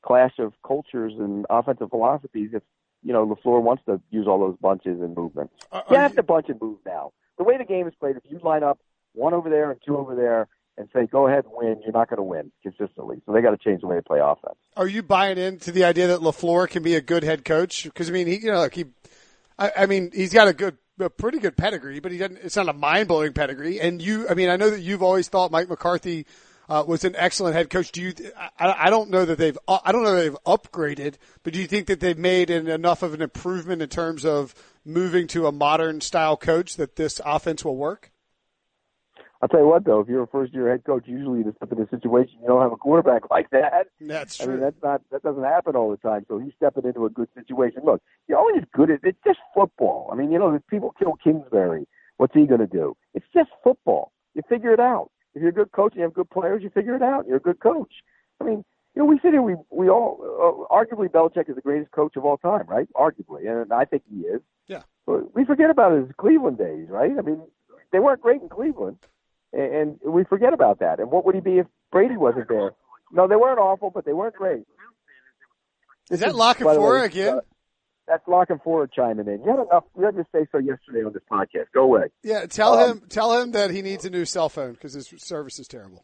clash 0.01 0.37
of 0.39 0.53
cultures 0.65 1.13
and 1.17 1.45
offensive 1.49 1.89
philosophies. 1.89 2.51
If 2.53 2.63
you 3.03 3.13
know 3.13 3.25
Lafleur 3.25 3.61
wants 3.61 3.83
to 3.85 4.01
use 4.11 4.27
all 4.27 4.39
those 4.39 4.57
bunches 4.61 5.01
and 5.01 5.15
movements, 5.15 5.53
Are- 5.71 5.83
you 5.89 5.97
have 5.97 6.11
you- 6.11 6.17
to 6.17 6.23
bunch 6.23 6.49
and 6.49 6.61
move 6.61 6.79
now. 6.85 7.11
The 7.37 7.43
way 7.43 7.57
the 7.57 7.65
game 7.65 7.87
is 7.87 7.93
played, 7.99 8.17
if 8.17 8.23
you 8.29 8.39
line 8.39 8.63
up 8.63 8.79
one 9.13 9.33
over 9.33 9.49
there 9.49 9.71
and 9.71 9.79
two 9.85 9.97
over 9.97 10.13
there 10.15 10.47
and 10.77 10.89
say 10.93 11.05
go 11.05 11.27
ahead 11.27 11.45
and 11.45 11.53
win, 11.55 11.81
you're 11.83 11.93
not 11.93 12.09
going 12.09 12.17
to 12.17 12.23
win 12.23 12.51
consistently. 12.63 13.21
So 13.25 13.33
they 13.33 13.41
got 13.41 13.51
to 13.51 13.57
change 13.57 13.81
the 13.81 13.87
way 13.87 13.95
they 13.95 14.01
play 14.01 14.19
offense. 14.21 14.55
Are 14.77 14.87
you 14.87 15.03
buying 15.03 15.37
into 15.37 15.71
the 15.71 15.83
idea 15.85 16.07
that 16.07 16.19
Lafleur 16.19 16.69
can 16.69 16.83
be 16.83 16.95
a 16.95 17.01
good 17.01 17.23
head 17.23 17.45
coach? 17.45 17.83
Because 17.85 18.09
I 18.09 18.13
mean, 18.13 18.27
he, 18.27 18.37
you 18.37 18.51
know, 18.51 18.59
like 18.59 18.75
he, 18.75 18.85
I, 19.57 19.71
I 19.77 19.85
mean, 19.85 20.11
he's 20.13 20.33
got 20.33 20.47
a 20.47 20.53
good, 20.53 20.77
a 20.99 21.09
pretty 21.09 21.39
good 21.39 21.55
pedigree, 21.55 21.99
but 22.01 22.11
he 22.11 22.17
doesn't. 22.17 22.39
It's 22.43 22.55
not 22.57 22.67
a 22.69 22.73
mind 22.73 23.07
blowing 23.07 23.31
pedigree. 23.33 23.79
And 23.79 24.01
you, 24.01 24.27
I 24.29 24.33
mean, 24.33 24.49
I 24.49 24.57
know 24.57 24.69
that 24.69 24.81
you've 24.81 25.03
always 25.03 25.29
thought 25.29 25.51
Mike 25.51 25.69
McCarthy 25.69 26.25
uh, 26.69 26.83
was 26.87 27.03
an 27.03 27.15
excellent 27.17 27.55
head 27.55 27.69
coach. 27.69 27.91
Do 27.91 28.01
you? 28.01 28.13
I, 28.37 28.75
I 28.85 28.89
don't 28.89 29.09
know 29.09 29.25
that 29.25 29.37
they've. 29.37 29.57
I 29.67 29.91
don't 29.91 30.03
know 30.03 30.15
that 30.15 30.21
they've 30.21 30.37
upgraded, 30.45 31.15
but 31.43 31.53
do 31.53 31.59
you 31.59 31.67
think 31.67 31.87
that 31.87 31.99
they've 31.99 32.17
made 32.17 32.49
an, 32.49 32.67
enough 32.67 33.01
of 33.03 33.13
an 33.13 33.21
improvement 33.21 33.81
in 33.81 33.89
terms 33.89 34.23
of 34.23 34.53
moving 34.85 35.27
to 35.27 35.47
a 35.47 35.51
modern 35.51 35.99
style 35.99 36.37
coach 36.37 36.75
that 36.77 36.95
this 36.95 37.19
offense 37.25 37.65
will 37.65 37.75
work? 37.75 38.11
I'll 39.41 39.47
tell 39.47 39.61
you 39.61 39.67
what, 39.67 39.85
though, 39.85 40.01
if 40.01 40.09
you're 40.09 40.23
a 40.23 40.27
first-year 40.27 40.69
head 40.69 40.83
coach, 40.83 41.03
usually 41.07 41.43
to 41.43 41.53
step 41.55 41.71
in 41.71 41.81
a 41.81 41.87
situation 41.87 42.39
you 42.41 42.47
don't 42.47 42.61
have 42.61 42.73
a 42.73 42.77
quarterback 42.77 43.23
like 43.31 43.49
that. 43.51 43.87
That's 44.01 44.39
I 44.39 44.43
true. 44.43 44.53
mean, 44.53 44.63
that's 44.63 44.83
not 44.83 45.01
that 45.11 45.23
doesn't 45.23 45.43
happen 45.43 45.75
all 45.75 45.89
the 45.89 45.97
time. 45.97 46.25
So 46.27 46.39
he's 46.39 46.53
stepping 46.57 46.85
into 46.85 47.05
a 47.05 47.09
good 47.09 47.29
situation. 47.35 47.81
Look, 47.83 48.01
you're 48.27 48.37
always 48.37 48.63
good 48.73 48.91
at 48.91 48.99
it's 49.03 49.17
just 49.25 49.39
football. 49.55 50.09
I 50.11 50.15
mean, 50.15 50.31
you 50.31 50.39
know, 50.39 50.53
if 50.53 50.67
people 50.67 50.93
kill 50.99 51.15
Kingsbury. 51.23 51.87
What's 52.17 52.33
he 52.33 52.45
going 52.47 52.59
to 52.59 52.67
do? 52.67 52.97
It's 53.13 53.25
just 53.33 53.49
football. 53.63 54.11
You 54.33 54.41
figure 54.49 54.73
it 54.73 54.79
out. 54.81 55.09
If 55.39 55.41
you're 55.41 55.51
a 55.51 55.53
good 55.53 55.71
coach 55.71 55.93
and 55.93 55.99
you 55.99 56.03
have 56.03 56.13
good 56.13 56.29
players, 56.29 56.61
you 56.61 56.69
figure 56.69 56.95
it 56.95 57.01
out. 57.01 57.25
You're 57.27 57.37
a 57.37 57.41
good 57.41 57.61
coach. 57.61 57.93
I 58.41 58.43
mean, 58.43 58.65
you 58.93 59.01
know, 59.01 59.05
we 59.05 59.17
sit 59.19 59.31
here, 59.31 59.41
we 59.41 59.55
we 59.69 59.87
all 59.89 60.19
uh, 60.69 60.73
arguably 60.75 61.07
Belichick 61.07 61.49
is 61.49 61.55
the 61.55 61.61
greatest 61.61 61.91
coach 61.91 62.17
of 62.17 62.25
all 62.25 62.37
time, 62.37 62.65
right? 62.67 62.89
Arguably, 62.93 63.49
and 63.49 63.71
I 63.71 63.85
think 63.85 64.03
he 64.13 64.21
is. 64.21 64.41
Yeah. 64.67 64.81
But 65.05 65.33
we 65.33 65.45
forget 65.45 65.69
about 65.69 65.97
his 65.97 66.09
Cleveland 66.17 66.57
days, 66.57 66.87
right? 66.89 67.11
I 67.17 67.21
mean, 67.21 67.41
they 67.93 67.99
weren't 67.99 68.19
great 68.21 68.41
in 68.41 68.49
Cleveland, 68.49 68.97
and, 69.53 69.99
and 70.03 70.13
we 70.13 70.25
forget 70.25 70.51
about 70.53 70.79
that. 70.79 70.99
And 70.99 71.09
what 71.09 71.25
would 71.25 71.35
he 71.35 71.41
be 71.41 71.59
if 71.59 71.67
Brady 71.91 72.17
wasn't 72.17 72.49
there? 72.49 72.73
No, 73.13 73.27
they 73.29 73.37
weren't 73.37 73.59
awful, 73.59 73.91
but 73.91 74.03
they 74.03 74.13
weren't 74.13 74.35
great. 74.35 74.65
Is 76.11 76.19
This 76.19 76.21
that 76.21 76.35
Lock 76.35 76.57
and 76.57 76.65
by 76.65 76.73
the 76.73 76.79
Four 76.79 76.99
way, 76.99 77.05
again? 77.05 77.37
uh, 77.37 77.41
that's 78.09 78.27
La 78.27 78.43
Canfora 78.45 78.89
chiming 78.91 79.27
in. 79.27 79.41
You 79.43 79.51
had 79.51 79.59
enough. 79.59 79.85
You 79.97 80.03
had 80.05 80.15
to 80.15 80.25
say 80.33 80.45
so 80.51 80.57
yesterday 80.57 81.05
on 81.05 81.13
this 81.13 81.21
podcast. 81.31 81.67
Go 81.73 81.83
away. 81.83 82.07
Yeah, 82.23 82.45
tell 82.47 82.73
Um, 82.73 82.89
him 82.89 83.01
tell 83.09 83.39
him 83.41 83.51
that 83.51 83.71
he 83.71 83.81
needs 83.81 84.03
a 84.03 84.09
new 84.09 84.25
cell 84.25 84.49
phone 84.49 84.73
because 84.73 84.93
his 84.93 85.07
service 85.17 85.59
is 85.59 85.67
terrible. 85.67 86.03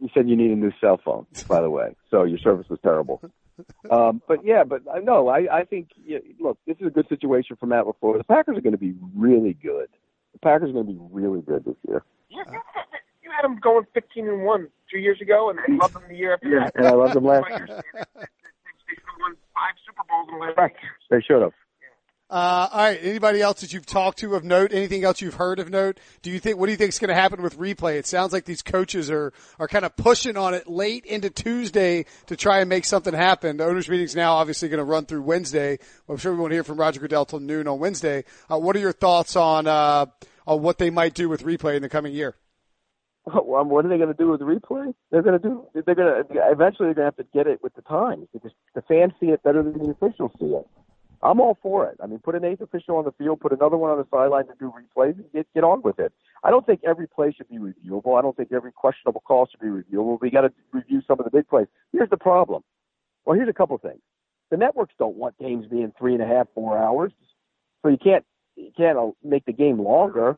You 0.00 0.08
said 0.12 0.28
you 0.28 0.36
need 0.36 0.50
a 0.50 0.56
new 0.56 0.72
cell 0.80 1.00
phone, 1.04 1.26
by 1.48 1.60
the 1.60 1.70
way. 1.70 1.94
So 2.10 2.24
your 2.24 2.38
service 2.38 2.66
was 2.68 2.80
terrible. 2.82 3.20
Um, 3.90 4.20
but 4.26 4.44
yeah, 4.44 4.64
but 4.64 4.82
I 4.92 4.98
no, 4.98 5.28
I, 5.28 5.58
I 5.60 5.64
think 5.64 5.90
yeah, 6.04 6.18
look, 6.40 6.58
this 6.66 6.76
is 6.80 6.88
a 6.88 6.90
good 6.90 7.08
situation 7.08 7.56
for 7.60 7.66
Matt 7.66 7.84
LaFleur. 7.84 8.18
The 8.18 8.24
Packers 8.24 8.58
are 8.58 8.60
going 8.60 8.72
to 8.72 8.78
be 8.78 8.94
really 9.14 9.52
good. 9.54 9.88
The 10.32 10.38
Packers 10.40 10.70
are 10.70 10.72
going 10.72 10.86
to 10.86 10.92
be 10.92 10.98
really 11.12 11.40
good 11.42 11.64
this 11.64 11.76
year. 11.86 12.02
You, 12.28 12.42
you, 12.50 12.58
you 13.22 13.30
had 13.30 13.44
them 13.44 13.60
going 13.60 13.84
15 13.94 14.28
and 14.28 14.42
one 14.44 14.68
two 14.90 14.98
years 14.98 15.20
ago, 15.20 15.50
and 15.50 15.58
then 15.60 15.78
loved 15.78 15.94
them 15.94 16.02
the 16.08 16.16
year 16.16 16.34
after 16.34 16.48
Yeah, 16.48 16.68
and 16.74 16.86
I 16.88 16.90
love 16.90 17.14
them 17.14 17.24
last 17.24 17.46
year. 17.48 17.82
should 19.54 19.60
have 19.60 19.74
five 19.74 19.74
Super 19.86 20.02
Bowls 20.08 20.28
in 20.30 20.38
the 20.38 20.44
last 20.44 20.56
Right. 20.58 20.72
years. 20.82 21.00
They 21.10 21.20
should 21.20 21.42
have. 21.42 21.52
Uh, 22.30 22.68
all 22.72 22.78
right. 22.78 22.98
Anybody 23.02 23.42
else 23.42 23.60
that 23.60 23.72
you've 23.72 23.84
talked 23.86 24.18
to 24.18 24.34
of 24.34 24.42
note? 24.44 24.72
Anything 24.72 25.04
else 25.04 25.20
you've 25.20 25.34
heard 25.34 25.58
of 25.60 25.68
note? 25.68 26.00
Do 26.22 26.30
you 26.30 26.40
think? 26.40 26.58
What 26.58 26.66
do 26.66 26.72
you 26.72 26.78
think 26.78 26.88
is 26.88 26.98
going 26.98 27.10
to 27.10 27.14
happen 27.14 27.42
with 27.42 27.58
replay? 27.58 27.96
It 27.96 28.06
sounds 28.06 28.32
like 28.32 28.46
these 28.46 28.62
coaches 28.62 29.10
are 29.10 29.32
are 29.58 29.68
kind 29.68 29.84
of 29.84 29.94
pushing 29.94 30.36
on 30.36 30.54
it 30.54 30.66
late 30.66 31.04
into 31.04 31.28
Tuesday 31.28 32.06
to 32.26 32.34
try 32.36 32.60
and 32.60 32.68
make 32.68 32.86
something 32.86 33.12
happen. 33.14 33.58
The 33.58 33.66
owners' 33.66 33.88
meeting's 33.90 34.16
now 34.16 34.34
obviously 34.36 34.68
going 34.70 34.78
to 34.78 34.84
run 34.84 35.04
through 35.04 35.22
Wednesday. 35.22 35.78
I'm 36.08 36.16
sure 36.16 36.32
we 36.32 36.40
won't 36.40 36.52
hear 36.52 36.64
from 36.64 36.78
Roger 36.80 36.98
Goodell 36.98 37.26
till 37.26 37.40
noon 37.40 37.68
on 37.68 37.78
Wednesday. 37.78 38.24
Uh, 38.50 38.58
what 38.58 38.74
are 38.74 38.80
your 38.80 38.92
thoughts 38.92 39.36
on 39.36 39.66
uh, 39.66 40.06
on 40.46 40.62
what 40.62 40.78
they 40.78 40.90
might 40.90 41.12
do 41.14 41.28
with 41.28 41.44
replay 41.44 41.76
in 41.76 41.82
the 41.82 41.90
coming 41.90 42.14
year? 42.14 42.34
Well, 43.44 43.64
what 43.64 43.86
are 43.86 43.88
they 43.88 43.96
going 43.96 44.12
to 44.12 44.14
do 44.14 44.28
with 44.28 44.40
the 44.40 44.46
replay? 44.46 44.94
They're 45.10 45.22
going 45.22 45.40
to 45.40 45.48
do. 45.48 45.66
They're 45.72 45.94
going 45.94 46.24
to 46.24 46.50
eventually. 46.50 46.88
They're 46.88 46.94
going 46.94 47.10
to 47.10 47.16
have 47.16 47.16
to 47.16 47.26
get 47.32 47.46
it 47.46 47.62
with 47.62 47.74
the 47.74 47.82
times 47.82 48.26
because 48.32 48.52
the 48.74 48.82
fans 48.82 49.12
see 49.18 49.26
it 49.26 49.42
better 49.42 49.62
than 49.62 49.78
the 49.78 49.90
officials 49.90 50.32
see 50.38 50.46
it. 50.46 50.66
I'm 51.22 51.40
all 51.40 51.56
for 51.62 51.88
it. 51.88 51.96
I 52.02 52.06
mean, 52.06 52.18
put 52.18 52.34
an 52.34 52.44
eighth 52.44 52.60
official 52.60 52.96
on 52.96 53.04
the 53.06 53.12
field, 53.12 53.40
put 53.40 53.52
another 53.52 53.78
one 53.78 53.90
on 53.90 53.96
the 53.96 54.06
sideline 54.10 54.46
to 54.46 54.52
do 54.60 54.70
replays, 54.70 55.14
and 55.14 55.24
get 55.32 55.46
get 55.54 55.64
on 55.64 55.80
with 55.80 55.98
it. 55.98 56.12
I 56.42 56.50
don't 56.50 56.66
think 56.66 56.82
every 56.86 57.08
play 57.08 57.32
should 57.32 57.48
be 57.48 57.56
reviewable. 57.56 58.18
I 58.18 58.22
don't 58.22 58.36
think 58.36 58.52
every 58.52 58.72
questionable 58.72 59.22
call 59.26 59.48
should 59.50 59.60
be 59.60 59.68
reviewable. 59.68 60.18
We 60.20 60.30
got 60.30 60.42
to 60.42 60.52
review 60.72 61.00
some 61.08 61.18
of 61.18 61.24
the 61.24 61.30
big 61.30 61.48
plays. 61.48 61.66
Here's 61.92 62.10
the 62.10 62.18
problem. 62.18 62.62
Well, 63.24 63.36
here's 63.36 63.48
a 63.48 63.54
couple 63.54 63.76
of 63.76 63.80
things. 63.80 64.02
The 64.50 64.58
networks 64.58 64.92
don't 64.98 65.16
want 65.16 65.38
games 65.38 65.66
being 65.66 65.92
three 65.98 66.12
and 66.12 66.22
a 66.22 66.26
half, 66.26 66.46
four 66.54 66.76
hours, 66.76 67.12
so 67.82 67.88
you 67.88 67.96
can't 67.96 68.24
you 68.56 68.70
can't 68.76 68.98
uh, 68.98 69.10
make 69.22 69.46
the 69.46 69.52
game 69.52 69.80
longer. 69.80 70.36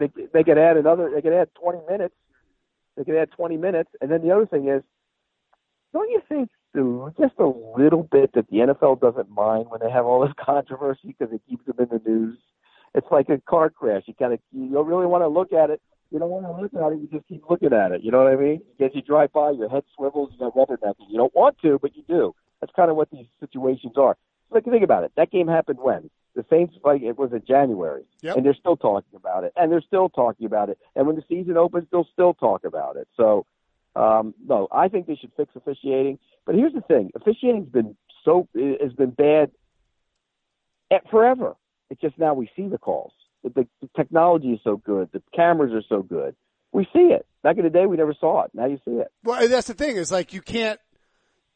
They 0.00 0.10
they 0.32 0.42
could 0.42 0.58
add 0.58 0.76
another. 0.76 1.12
They 1.14 1.22
could 1.22 1.34
add 1.34 1.50
20 1.62 1.78
minutes. 1.88 2.14
They 2.96 3.04
could 3.04 3.16
add 3.16 3.30
20 3.32 3.56
minutes, 3.56 3.90
and 4.00 4.10
then 4.10 4.22
the 4.22 4.32
other 4.34 4.46
thing 4.46 4.68
is, 4.68 4.82
don't 5.92 6.10
you 6.10 6.20
think 6.28 6.50
just 6.74 7.34
a 7.38 7.52
little 7.76 8.08
bit 8.10 8.32
that 8.34 8.48
the 8.48 8.58
NFL 8.58 9.00
doesn't 9.00 9.30
mind 9.30 9.66
when 9.68 9.80
they 9.80 9.90
have 9.90 10.06
all 10.06 10.20
this 10.20 10.34
controversy 10.44 11.14
because 11.18 11.32
it 11.32 11.42
keeps 11.48 11.64
them 11.66 11.76
in 11.78 11.88
the 11.88 12.00
news. 12.08 12.38
It's 12.94 13.06
like 13.10 13.28
a 13.28 13.38
car 13.38 13.70
crash. 13.70 14.02
You 14.06 14.14
kind 14.14 14.32
of 14.32 14.40
you 14.52 14.70
don't 14.70 14.86
really 14.86 15.06
want 15.06 15.22
to 15.22 15.28
look 15.28 15.52
at 15.52 15.70
it. 15.70 15.80
You 16.10 16.18
don't 16.18 16.30
want 16.30 16.44
to 16.46 16.60
look 16.60 16.74
at 16.74 16.92
it. 16.92 17.00
You 17.00 17.08
just 17.12 17.28
keep 17.28 17.44
looking 17.48 17.72
at 17.72 17.92
it. 17.92 18.02
You 18.02 18.10
know 18.10 18.24
what 18.24 18.32
I 18.32 18.36
mean? 18.36 18.62
As 18.80 18.90
you 18.94 19.02
drive 19.02 19.32
by, 19.32 19.50
your 19.52 19.68
head 19.68 19.84
swivels. 19.94 20.30
You 20.32 20.38
got 20.38 20.56
rubbernecking. 20.56 21.06
You 21.08 21.18
don't 21.18 21.34
want 21.34 21.56
to, 21.62 21.78
but 21.80 21.94
you 21.94 22.02
do. 22.08 22.34
That's 22.60 22.72
kind 22.74 22.90
of 22.90 22.96
what 22.96 23.10
these 23.10 23.26
situations 23.38 23.92
are. 23.96 24.16
Like 24.50 24.64
think 24.64 24.82
about 24.82 25.04
it. 25.04 25.12
That 25.16 25.30
game 25.30 25.46
happened 25.46 25.78
when 25.80 26.10
the 26.34 26.44
Saints 26.48 26.74
fight. 26.82 27.02
It 27.02 27.18
was 27.18 27.32
in 27.32 27.42
January, 27.46 28.04
Yep. 28.22 28.36
and 28.36 28.46
they're 28.46 28.54
still 28.54 28.76
talking 28.76 29.16
about 29.16 29.44
it, 29.44 29.52
and 29.56 29.70
they're 29.70 29.80
still 29.82 30.08
talking 30.08 30.46
about 30.46 30.68
it. 30.68 30.78
And 30.94 31.06
when 31.06 31.16
the 31.16 31.24
season 31.28 31.56
opens, 31.56 31.86
they'll 31.90 32.08
still 32.12 32.34
talk 32.34 32.64
about 32.64 32.96
it. 32.96 33.08
So, 33.16 33.46
um, 33.96 34.34
no, 34.46 34.68
I 34.70 34.88
think 34.88 35.06
they 35.06 35.16
should 35.16 35.32
fix 35.36 35.50
officiating. 35.56 36.18
But 36.46 36.54
here's 36.54 36.72
the 36.72 36.80
thing: 36.82 37.10
officiating's 37.14 37.68
been 37.68 37.96
so 38.24 38.48
has 38.54 38.92
been 38.92 39.10
bad 39.10 39.50
at 40.90 41.08
forever. 41.10 41.56
It's 41.90 42.00
just 42.00 42.18
now 42.18 42.34
we 42.34 42.50
see 42.54 42.68
the 42.68 42.78
calls. 42.78 43.12
The, 43.42 43.50
the, 43.50 43.66
the 43.80 43.88
technology 43.96 44.48
is 44.52 44.60
so 44.62 44.76
good. 44.76 45.08
The 45.12 45.22
cameras 45.34 45.72
are 45.72 45.82
so 45.88 46.02
good. 46.02 46.36
We 46.72 46.84
see 46.92 47.12
it. 47.12 47.26
Back 47.42 47.56
in 47.56 47.64
the 47.64 47.70
day, 47.70 47.86
we 47.86 47.96
never 47.96 48.14
saw 48.18 48.42
it. 48.44 48.50
Now 48.54 48.66
you 48.66 48.78
see 48.84 48.92
it. 48.92 49.08
Well, 49.24 49.48
that's 49.48 49.66
the 49.66 49.74
thing 49.74 49.96
is 49.96 50.12
like 50.12 50.32
you 50.32 50.42
can't 50.42 50.78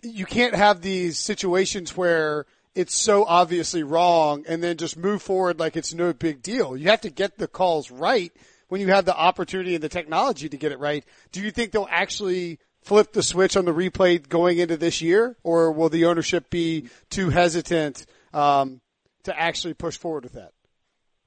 you 0.02 0.26
can't 0.26 0.54
have 0.54 0.80
these 0.82 1.18
situations 1.18 1.96
where 1.96 2.46
it's 2.74 2.94
so 2.94 3.24
obviously 3.24 3.82
wrong 3.82 4.44
and 4.48 4.62
then 4.62 4.76
just 4.76 4.96
move 4.96 5.22
forward 5.22 5.60
like 5.60 5.76
it's 5.76 5.94
no 5.94 6.12
big 6.12 6.42
deal. 6.42 6.76
You 6.76 6.88
have 6.88 7.02
to 7.02 7.10
get 7.10 7.38
the 7.38 7.48
calls 7.48 7.90
right 7.90 8.32
when 8.68 8.80
you 8.80 8.88
have 8.88 9.04
the 9.04 9.16
opportunity 9.16 9.74
and 9.74 9.84
the 9.84 9.88
technology 9.88 10.48
to 10.48 10.56
get 10.56 10.72
it 10.72 10.78
right. 10.78 11.04
Do 11.32 11.40
you 11.40 11.50
think 11.50 11.72
they'll 11.72 11.88
actually 11.90 12.58
flip 12.82 13.12
the 13.12 13.22
switch 13.22 13.56
on 13.56 13.64
the 13.64 13.72
replay 13.72 14.26
going 14.28 14.58
into 14.58 14.76
this 14.76 15.00
year, 15.00 15.36
or 15.42 15.72
will 15.72 15.88
the 15.88 16.04
ownership 16.04 16.50
be 16.50 16.88
too 17.10 17.30
hesitant 17.30 18.06
um, 18.32 18.80
to 19.24 19.38
actually 19.38 19.74
push 19.74 19.96
forward 19.96 20.24
with 20.24 20.34
that? 20.34 20.52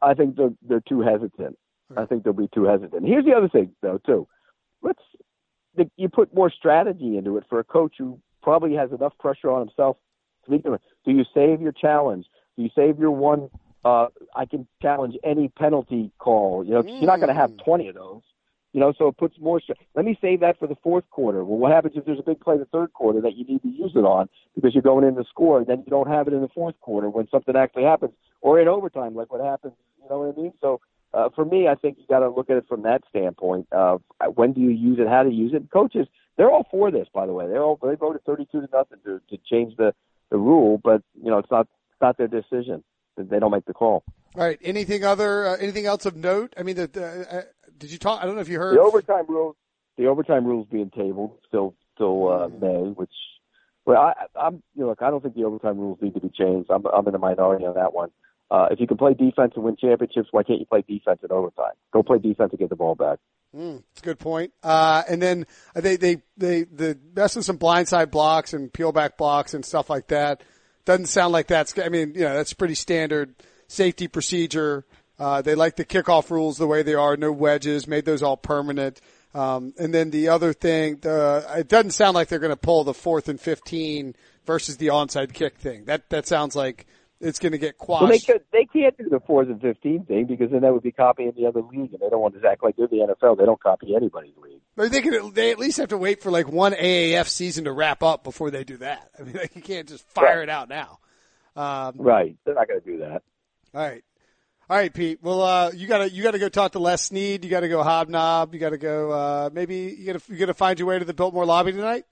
I 0.01 0.13
think 0.13 0.35
they're 0.35 0.53
they're 0.61 0.83
too 0.87 1.01
hesitant. 1.01 1.57
I 1.95 2.05
think 2.05 2.23
they'll 2.23 2.33
be 2.33 2.49
too 2.53 2.65
hesitant. 2.65 3.05
Here's 3.05 3.25
the 3.25 3.33
other 3.33 3.49
thing, 3.49 3.71
though, 3.81 3.99
too. 4.05 4.27
Let's 4.83 5.01
you 5.95 6.09
put 6.09 6.33
more 6.33 6.51
strategy 6.51 7.17
into 7.17 7.37
it 7.37 7.45
for 7.49 7.59
a 7.59 7.63
coach 7.63 7.95
who 7.97 8.19
probably 8.43 8.75
has 8.75 8.91
enough 8.91 9.13
pressure 9.19 9.49
on 9.51 9.67
himself. 9.67 9.97
Do 10.49 11.11
you 11.11 11.25
save 11.33 11.61
your 11.61 11.71
challenge? 11.71 12.25
Do 12.55 12.63
you 12.63 12.69
save 12.75 12.99
your 12.99 13.11
one? 13.11 13.49
Uh, 13.85 14.07
I 14.35 14.45
can 14.45 14.67
challenge 14.81 15.15
any 15.23 15.47
penalty 15.49 16.11
call. 16.19 16.63
You 16.65 16.73
know, 16.73 16.83
you're 16.85 17.05
not 17.05 17.17
going 17.19 17.29
to 17.29 17.33
have 17.33 17.51
20 17.63 17.87
of 17.89 17.95
those. 17.95 18.21
You 18.73 18.81
know, 18.81 18.93
so 18.97 19.07
it 19.07 19.17
puts 19.17 19.39
more. 19.39 19.61
Stra- 19.61 19.75
Let 19.95 20.05
me 20.05 20.17
save 20.21 20.41
that 20.41 20.59
for 20.59 20.67
the 20.67 20.75
fourth 20.83 21.09
quarter. 21.09 21.43
Well, 21.43 21.57
what 21.57 21.71
happens 21.71 21.93
if 21.95 22.05
there's 22.05 22.19
a 22.19 22.23
big 22.23 22.39
play 22.41 22.55
in 22.55 22.59
the 22.59 22.65
third 22.65 22.93
quarter 22.93 23.21
that 23.21 23.35
you 23.35 23.45
need 23.45 23.61
to 23.61 23.69
use 23.69 23.93
it 23.95 24.05
on 24.05 24.27
because 24.55 24.73
you're 24.75 24.83
going 24.83 25.05
in 25.05 25.15
to 25.15 25.23
score, 25.29 25.57
and 25.59 25.67
then 25.67 25.83
you 25.85 25.89
don't 25.89 26.07
have 26.09 26.27
it 26.27 26.33
in 26.33 26.41
the 26.41 26.49
fourth 26.49 26.75
quarter 26.81 27.09
when 27.09 27.27
something 27.29 27.55
actually 27.55 27.83
happens, 27.83 28.11
or 28.41 28.59
in 28.59 28.67
overtime, 28.67 29.15
like 29.15 29.31
what 29.31 29.41
happens. 29.43 29.73
You 30.03 30.09
know 30.09 30.19
what 30.19 30.37
I 30.37 30.41
mean? 30.41 30.53
So 30.61 30.81
uh, 31.13 31.29
for 31.33 31.45
me, 31.45 31.67
I 31.67 31.75
think 31.75 31.97
you 31.97 32.03
got 32.09 32.19
to 32.19 32.29
look 32.29 32.49
at 32.49 32.57
it 32.57 32.65
from 32.67 32.83
that 32.83 33.03
standpoint 33.09 33.67
of 33.71 34.01
uh, 34.19 34.25
when 34.25 34.51
do 34.53 34.59
you 34.61 34.69
use 34.69 34.99
it, 34.99 35.07
how 35.07 35.23
to 35.23 35.31
use 35.31 35.53
it. 35.53 35.71
Coaches, 35.71 36.07
they're 36.35 36.51
all 36.51 36.67
for 36.69 36.91
this, 36.91 37.07
by 37.13 37.25
the 37.25 37.33
way. 37.33 37.47
They're 37.47 37.63
all 37.63 37.79
they 37.81 37.95
voted 37.95 38.25
32 38.25 38.61
to 38.61 38.69
nothing 38.71 38.99
to 39.05 39.21
to 39.29 39.37
change 39.49 39.77
the 39.77 39.93
the 40.31 40.37
rule, 40.37 40.79
but 40.83 41.01
you 41.21 41.29
know 41.29 41.37
it's 41.37 41.51
not 41.51 41.67
it's 41.91 42.01
not 42.01 42.17
their 42.17 42.27
decision. 42.27 42.83
They 43.17 43.39
don't 43.39 43.51
make 43.51 43.65
the 43.65 43.73
call. 43.73 44.03
All 44.35 44.43
right. 44.43 44.59
Anything 44.61 45.03
other? 45.03 45.47
Uh, 45.47 45.57
anything 45.57 45.87
else 45.87 46.05
of 46.05 46.15
note? 46.15 46.53
I 46.55 46.61
mean, 46.61 46.75
the, 46.75 46.85
the, 46.85 47.35
uh, 47.35 47.41
did 47.79 47.91
you 47.91 47.97
talk? 47.97 48.21
I 48.21 48.25
don't 48.25 48.35
know 48.35 48.41
if 48.41 48.49
you 48.49 48.59
heard. 48.59 48.77
The 48.77 48.81
overtime 48.81 49.25
rules, 49.27 49.55
the 49.97 50.05
overtime 50.05 50.45
rules 50.45 50.67
being 50.71 50.91
tabled 50.91 51.39
still 51.47 51.73
till 51.97 52.31
uh, 52.31 52.47
May, 52.49 52.91
which 52.93 53.09
well, 53.85 54.01
I, 54.01 54.13
I'm 54.39 54.61
you 54.75 54.83
know, 54.83 54.89
look, 54.89 55.01
I 55.01 55.09
don't 55.09 55.23
think 55.23 55.35
the 55.35 55.45
overtime 55.45 55.77
rules 55.79 55.97
need 56.01 56.13
to 56.13 56.19
be 56.19 56.29
changed. 56.29 56.69
I'm 56.69 56.85
I'm 56.85 57.07
in 57.07 57.13
the 57.13 57.19
minority 57.19 57.65
on 57.65 57.75
that 57.75 57.93
one. 57.93 58.11
Uh, 58.49 58.67
if 58.71 58.79
you 58.79 58.87
can 58.87 58.97
play 58.97 59.13
defense 59.13 59.53
and 59.55 59.63
win 59.63 59.75
championships, 59.75 60.29
why 60.31 60.43
can't 60.43 60.59
you 60.59 60.65
play 60.65 60.83
defense 60.87 61.19
in 61.23 61.31
overtime? 61.31 61.73
Go 61.91 62.01
play 62.01 62.17
defense 62.17 62.51
and 62.51 62.59
get 62.59 62.69
the 62.69 62.75
ball 62.75 62.95
back. 62.95 63.19
Mm, 63.55 63.83
that's 63.93 64.01
a 64.01 64.05
good 64.05 64.19
point. 64.19 64.53
Uh, 64.63 65.03
and 65.09 65.21
then 65.21 65.45
they, 65.75 65.97
they, 65.97 66.21
they, 66.37 66.63
the 66.63 66.97
mess 67.15 67.35
with 67.35 67.45
some 67.45 67.57
blindside 67.57 68.09
blocks 68.11 68.53
and 68.53 68.71
peel 68.71 68.91
back 68.91 69.17
blocks 69.17 69.53
and 69.53 69.65
stuff 69.65 69.89
like 69.89 70.07
that. 70.07 70.43
Doesn't 70.85 71.07
sound 71.07 71.33
like 71.33 71.47
that's, 71.47 71.77
I 71.77 71.89
mean, 71.89 72.13
you 72.15 72.21
know, 72.21 72.35
that's 72.35 72.53
pretty 72.53 72.75
standard 72.75 73.35
safety 73.67 74.07
procedure. 74.07 74.85
Uh, 75.19 75.41
they 75.41 75.55
like 75.55 75.75
the 75.75 75.85
kickoff 75.85 76.29
rules 76.29 76.57
the 76.57 76.67
way 76.67 76.83
they 76.83 76.93
are. 76.93 77.17
No 77.17 77.31
wedges, 77.31 77.87
made 77.87 78.05
those 78.05 78.23
all 78.23 78.37
permanent. 78.37 79.01
Um, 79.33 79.73
and 79.77 79.93
then 79.93 80.11
the 80.11 80.29
other 80.29 80.53
thing, 80.53 80.97
the, 81.01 81.45
it 81.57 81.67
doesn't 81.67 81.91
sound 81.91 82.15
like 82.15 82.29
they're 82.29 82.39
going 82.39 82.49
to 82.49 82.55
pull 82.55 82.83
the 82.83 82.93
fourth 82.93 83.27
and 83.27 83.39
15 83.39 84.15
versus 84.45 84.77
the 84.77 84.87
onside 84.87 85.33
kick 85.33 85.57
thing. 85.57 85.85
That, 85.85 86.09
that 86.09 86.27
sounds 86.27 86.55
like 86.55 86.87
it's 87.19 87.39
going 87.39 87.51
to 87.51 87.57
get 87.57 87.77
quashed. 87.77 88.01
Well, 88.03 88.11
they 88.11 88.19
could, 88.19 88.41
they 88.51 88.65
can't 88.65 88.97
do 88.97 89.09
the 89.09 89.19
fourth 89.19 89.47
and 89.47 89.59
fifteen 89.61 90.05
thing 90.05 90.25
because 90.25 90.51
then 90.51 90.61
that 90.61 90.73
would 90.73 90.83
be 90.83 90.91
copying 90.91 91.33
the 91.35 91.45
other 91.47 91.61
league, 91.61 91.93
and 91.93 91.99
they 92.01 92.09
don't 92.09 92.21
want 92.21 92.39
to 92.39 92.47
act 92.47 92.63
like 92.63 92.75
they're 92.75 92.87
the 92.87 92.97
NFL. 93.21 93.37
They 93.37 93.45
don't 93.45 93.61
copy 93.61 93.95
anybody's 93.95 94.35
league. 94.37 94.61
But 94.75 94.91
they 94.91 95.01
could, 95.01 95.33
they 95.33 95.51
at 95.51 95.57
least 95.59 95.77
have 95.77 95.89
to 95.89 95.97
wait 95.97 96.21
for 96.21 96.29
like 96.31 96.47
one 96.47 96.73
AAF 96.73 97.27
season 97.27 97.63
to 97.65 97.71
wrap 97.71 98.03
up 98.03 98.23
before 98.23 98.51
they 98.51 98.63
do 98.63 98.77
that. 98.77 99.09
I 99.19 99.23
mean, 99.23 99.33
like 99.41 99.55
you 99.55 99.61
can't 99.61 99.87
just 99.87 100.07
fire 100.09 100.25
Right. 100.37 100.43
it 100.43 100.49
out 100.49 100.69
now. 100.69 100.99
Um, 101.55 101.95
Right? 101.97 102.37
They're 102.45 102.53
not 102.55 102.67
going 102.67 102.81
to 102.81 102.85
do 102.85 102.97
that. 102.99 103.23
All 103.73 103.81
right. 103.81 104.03
All 104.69 104.75
right, 104.75 104.93
Pete. 104.93 105.19
Well, 105.23 105.41
uh, 105.41 105.71
you 105.73 105.87
gotta, 105.87 106.09
you 106.11 106.21
gotta 106.23 106.39
go 106.39 106.49
talk 106.49 106.73
to 106.73 106.79
Les 106.79 107.01
Snead. 107.01 107.45
You 107.45 107.49
gotta 107.49 107.69
go 107.69 107.83
hobnob. 107.83 108.53
You 108.53 108.59
gotta 108.59 108.77
go, 108.77 109.11
uh, 109.11 109.49
maybe 109.53 109.95
you 109.97 110.05
gotta, 110.05 110.21
you 110.27 110.35
gotta 110.37 110.53
find 110.53 110.77
your 110.77 110.89
way 110.89 110.99
to 110.99 111.05
the 111.05 111.13
Biltmore 111.13 111.45
lobby 111.45 111.71
tonight. 111.71 112.03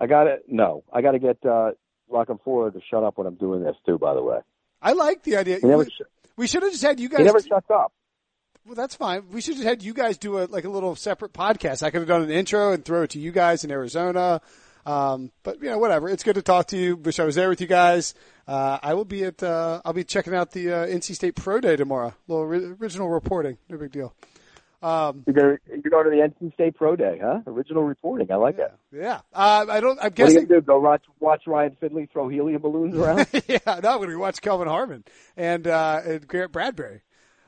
I 0.00 0.06
got 0.06 0.24
to 0.24 0.38
No, 0.48 0.84
I 0.92 1.02
got 1.02 1.12
to 1.12 1.18
get 1.18 1.44
uh, 1.44 1.72
La 2.10 2.24
Canfora 2.24 2.72
to 2.72 2.80
shut 2.90 3.02
up 3.02 3.18
when 3.18 3.26
I'm 3.26 3.34
doing 3.36 3.62
this 3.62 3.76
too. 3.86 3.98
By 3.98 4.14
the 4.14 4.22
way, 4.22 4.38
I 4.82 4.92
like 4.92 5.22
the 5.22 5.36
idea. 5.36 5.58
he 5.60 5.66
never 5.66 5.84
We, 5.84 5.90
we 6.36 6.46
should 6.46 6.62
have 6.62 6.72
just 6.72 6.82
had 6.84 7.00
you 7.00 7.08
guys. 7.08 7.18
he 7.20 7.24
never 7.24 7.40
shuts 7.40 7.70
up. 7.70 7.92
well, 8.66 8.74
that's 8.74 8.94
fine. 8.94 9.24
We 9.30 9.40
should 9.40 9.56
have 9.56 9.64
had 9.64 9.82
you 9.82 9.94
guys 9.94 10.18
do 10.18 10.38
a, 10.38 10.44
like 10.46 10.64
a 10.64 10.68
little 10.70 10.94
separate 10.96 11.32
podcast. 11.32 11.82
I 11.82 11.90
could 11.90 12.00
have 12.00 12.08
done 12.08 12.22
an 12.22 12.30
intro 12.30 12.72
and 12.72 12.84
throw 12.84 13.02
it 13.02 13.10
to 13.10 13.18
you 13.20 13.32
guys 13.32 13.64
in 13.64 13.70
Arizona. 13.70 14.40
Um, 14.86 15.32
but 15.42 15.62
you 15.62 15.70
know, 15.70 15.78
whatever. 15.78 16.10
It's 16.10 16.22
good 16.22 16.34
to 16.34 16.42
talk 16.42 16.66
to 16.68 16.76
you. 16.76 16.96
Wish 16.96 17.18
I 17.18 17.24
was 17.24 17.34
there 17.36 17.48
with 17.48 17.60
you 17.62 17.66
guys. 17.66 18.12
Uh, 18.46 18.78
I 18.82 18.92
will 18.92 19.06
be 19.06 19.24
at, 19.24 19.42
uh, 19.42 19.80
I'll 19.82 19.94
be 19.94 20.04
checking 20.04 20.34
out 20.34 20.50
the, 20.50 20.70
uh, 20.72 20.86
NC 20.86 21.14
State 21.14 21.36
Pro 21.36 21.58
Day 21.60 21.76
tomorrow. 21.76 22.12
little 22.28 22.44
ri- 22.46 22.74
original 22.78 23.08
reporting. 23.08 23.56
No 23.70 23.78
big 23.78 23.92
deal. 23.92 24.14
Um, 24.84 25.22
You're 25.26 25.34
going 25.34 25.56
to 25.56 25.80
you're 25.82 25.90
going 25.90 26.04
to 26.04 26.10
the 26.10 26.46
NC 26.46 26.52
State 26.52 26.74
Pro 26.74 26.94
Day, 26.94 27.18
huh? 27.22 27.40
Original 27.46 27.84
reporting. 27.84 28.30
I 28.30 28.34
like 28.34 28.58
it. 28.58 28.70
yeah. 28.92 29.22
Uh, 29.32 29.64
I 29.66 29.80
don't, 29.80 29.98
I'm 29.98 30.12
What 30.12 30.20
are 30.20 30.28
you 30.28 30.34
going 30.34 30.48
to 30.48 30.54
do? 30.56 30.60
Go 30.60 30.78
watch 30.78 31.02
watch 31.20 31.44
Ryan 31.46 31.74
Finley 31.80 32.06
throw 32.12 32.28
helium 32.28 32.60
balloons 32.60 32.94
around? 32.94 33.26
yeah, 33.48 33.58
no, 33.66 33.92
I'm 33.92 33.96
going 33.96 34.10
to 34.10 34.16
watch 34.16 34.42
Kelvin 34.42 34.68
Harmon 34.68 35.02
and, 35.38 35.66
uh, 35.66 36.02
and 36.04 36.28
Garrett 36.28 36.52
Bradbury. 36.52 37.00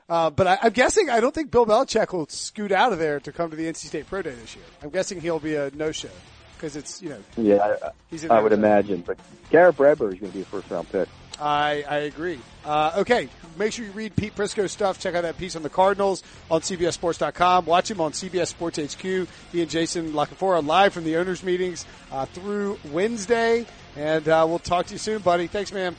Uh, 0.09 0.31
but 0.31 0.47
I, 0.47 0.57
I'm 0.63 0.71
guessing 0.71 1.11
I 1.11 1.19
don't 1.19 1.35
think 1.35 1.51
Bill 1.51 1.67
Belichick 1.67 2.11
will 2.11 2.27
scoot 2.27 2.71
out 2.71 2.91
of 2.91 2.97
there 2.97 3.19
to 3.19 3.31
come 3.31 3.51
to 3.51 3.55
the 3.55 3.65
NC 3.65 3.85
State 3.85 4.07
Pro 4.07 4.23
Day 4.23 4.31
this 4.31 4.55
year. 4.55 4.65
I'm 4.81 4.89
guessing 4.89 5.21
he'll 5.21 5.39
be 5.39 5.53
a 5.53 5.69
no-show 5.75 6.09
because 6.55 6.75
it's 6.75 7.03
you 7.03 7.09
know 7.09 7.19
yeah, 7.35 7.75
he's 8.09 8.25
I, 8.25 8.37
I 8.37 8.41
would 8.41 8.53
imagine. 8.53 9.03
But 9.05 9.19
Garrett 9.51 9.77
Bradbury 9.77 10.15
is 10.15 10.19
going 10.19 10.31
to 10.31 10.37
be 10.37 10.41
a 10.41 10.45
first 10.45 10.71
round 10.71 10.89
pick. 10.91 11.07
I, 11.39 11.83
I 11.87 11.97
agree. 11.99 12.39
Uh, 12.65 12.93
okay, 12.97 13.29
make 13.57 13.71
sure 13.71 13.85
you 13.85 13.91
read 13.91 14.15
Pete 14.15 14.35
Prisco's 14.35 14.71
stuff. 14.71 14.99
Check 14.99 15.15
out 15.15 15.21
that 15.21 15.37
piece 15.37 15.55
on 15.55 15.63
the 15.63 15.69
Cardinals 15.69 16.23
on 16.49 16.61
CBSSports.com. 16.61 17.65
Watch 17.65 17.91
him 17.91 18.01
on 18.01 18.11
CBS 18.11 18.47
Sports 18.47 18.77
HQ. 18.77 19.01
He 19.01 19.61
and 19.61 19.69
Jason 19.69 20.13
La 20.13 20.25
Canfora 20.25 20.65
live 20.65 20.93
from 20.93 21.03
the 21.03 21.17
owners' 21.17 21.43
meetings 21.43 21.85
uh, 22.11 22.25
through 22.25 22.79
Wednesday. 22.91 23.65
And 23.95 24.27
uh, 24.27 24.45
we'll 24.47 24.59
talk 24.59 24.87
to 24.87 24.93
you 24.93 24.99
soon, 24.99 25.21
buddy. 25.21 25.47
Thanks, 25.47 25.71
man. 25.71 25.95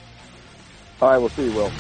All 1.01 1.11
right, 1.11 1.18
we'll 1.18 1.28
see 1.30 1.45
you, 1.45 1.53
Will. 1.53 1.72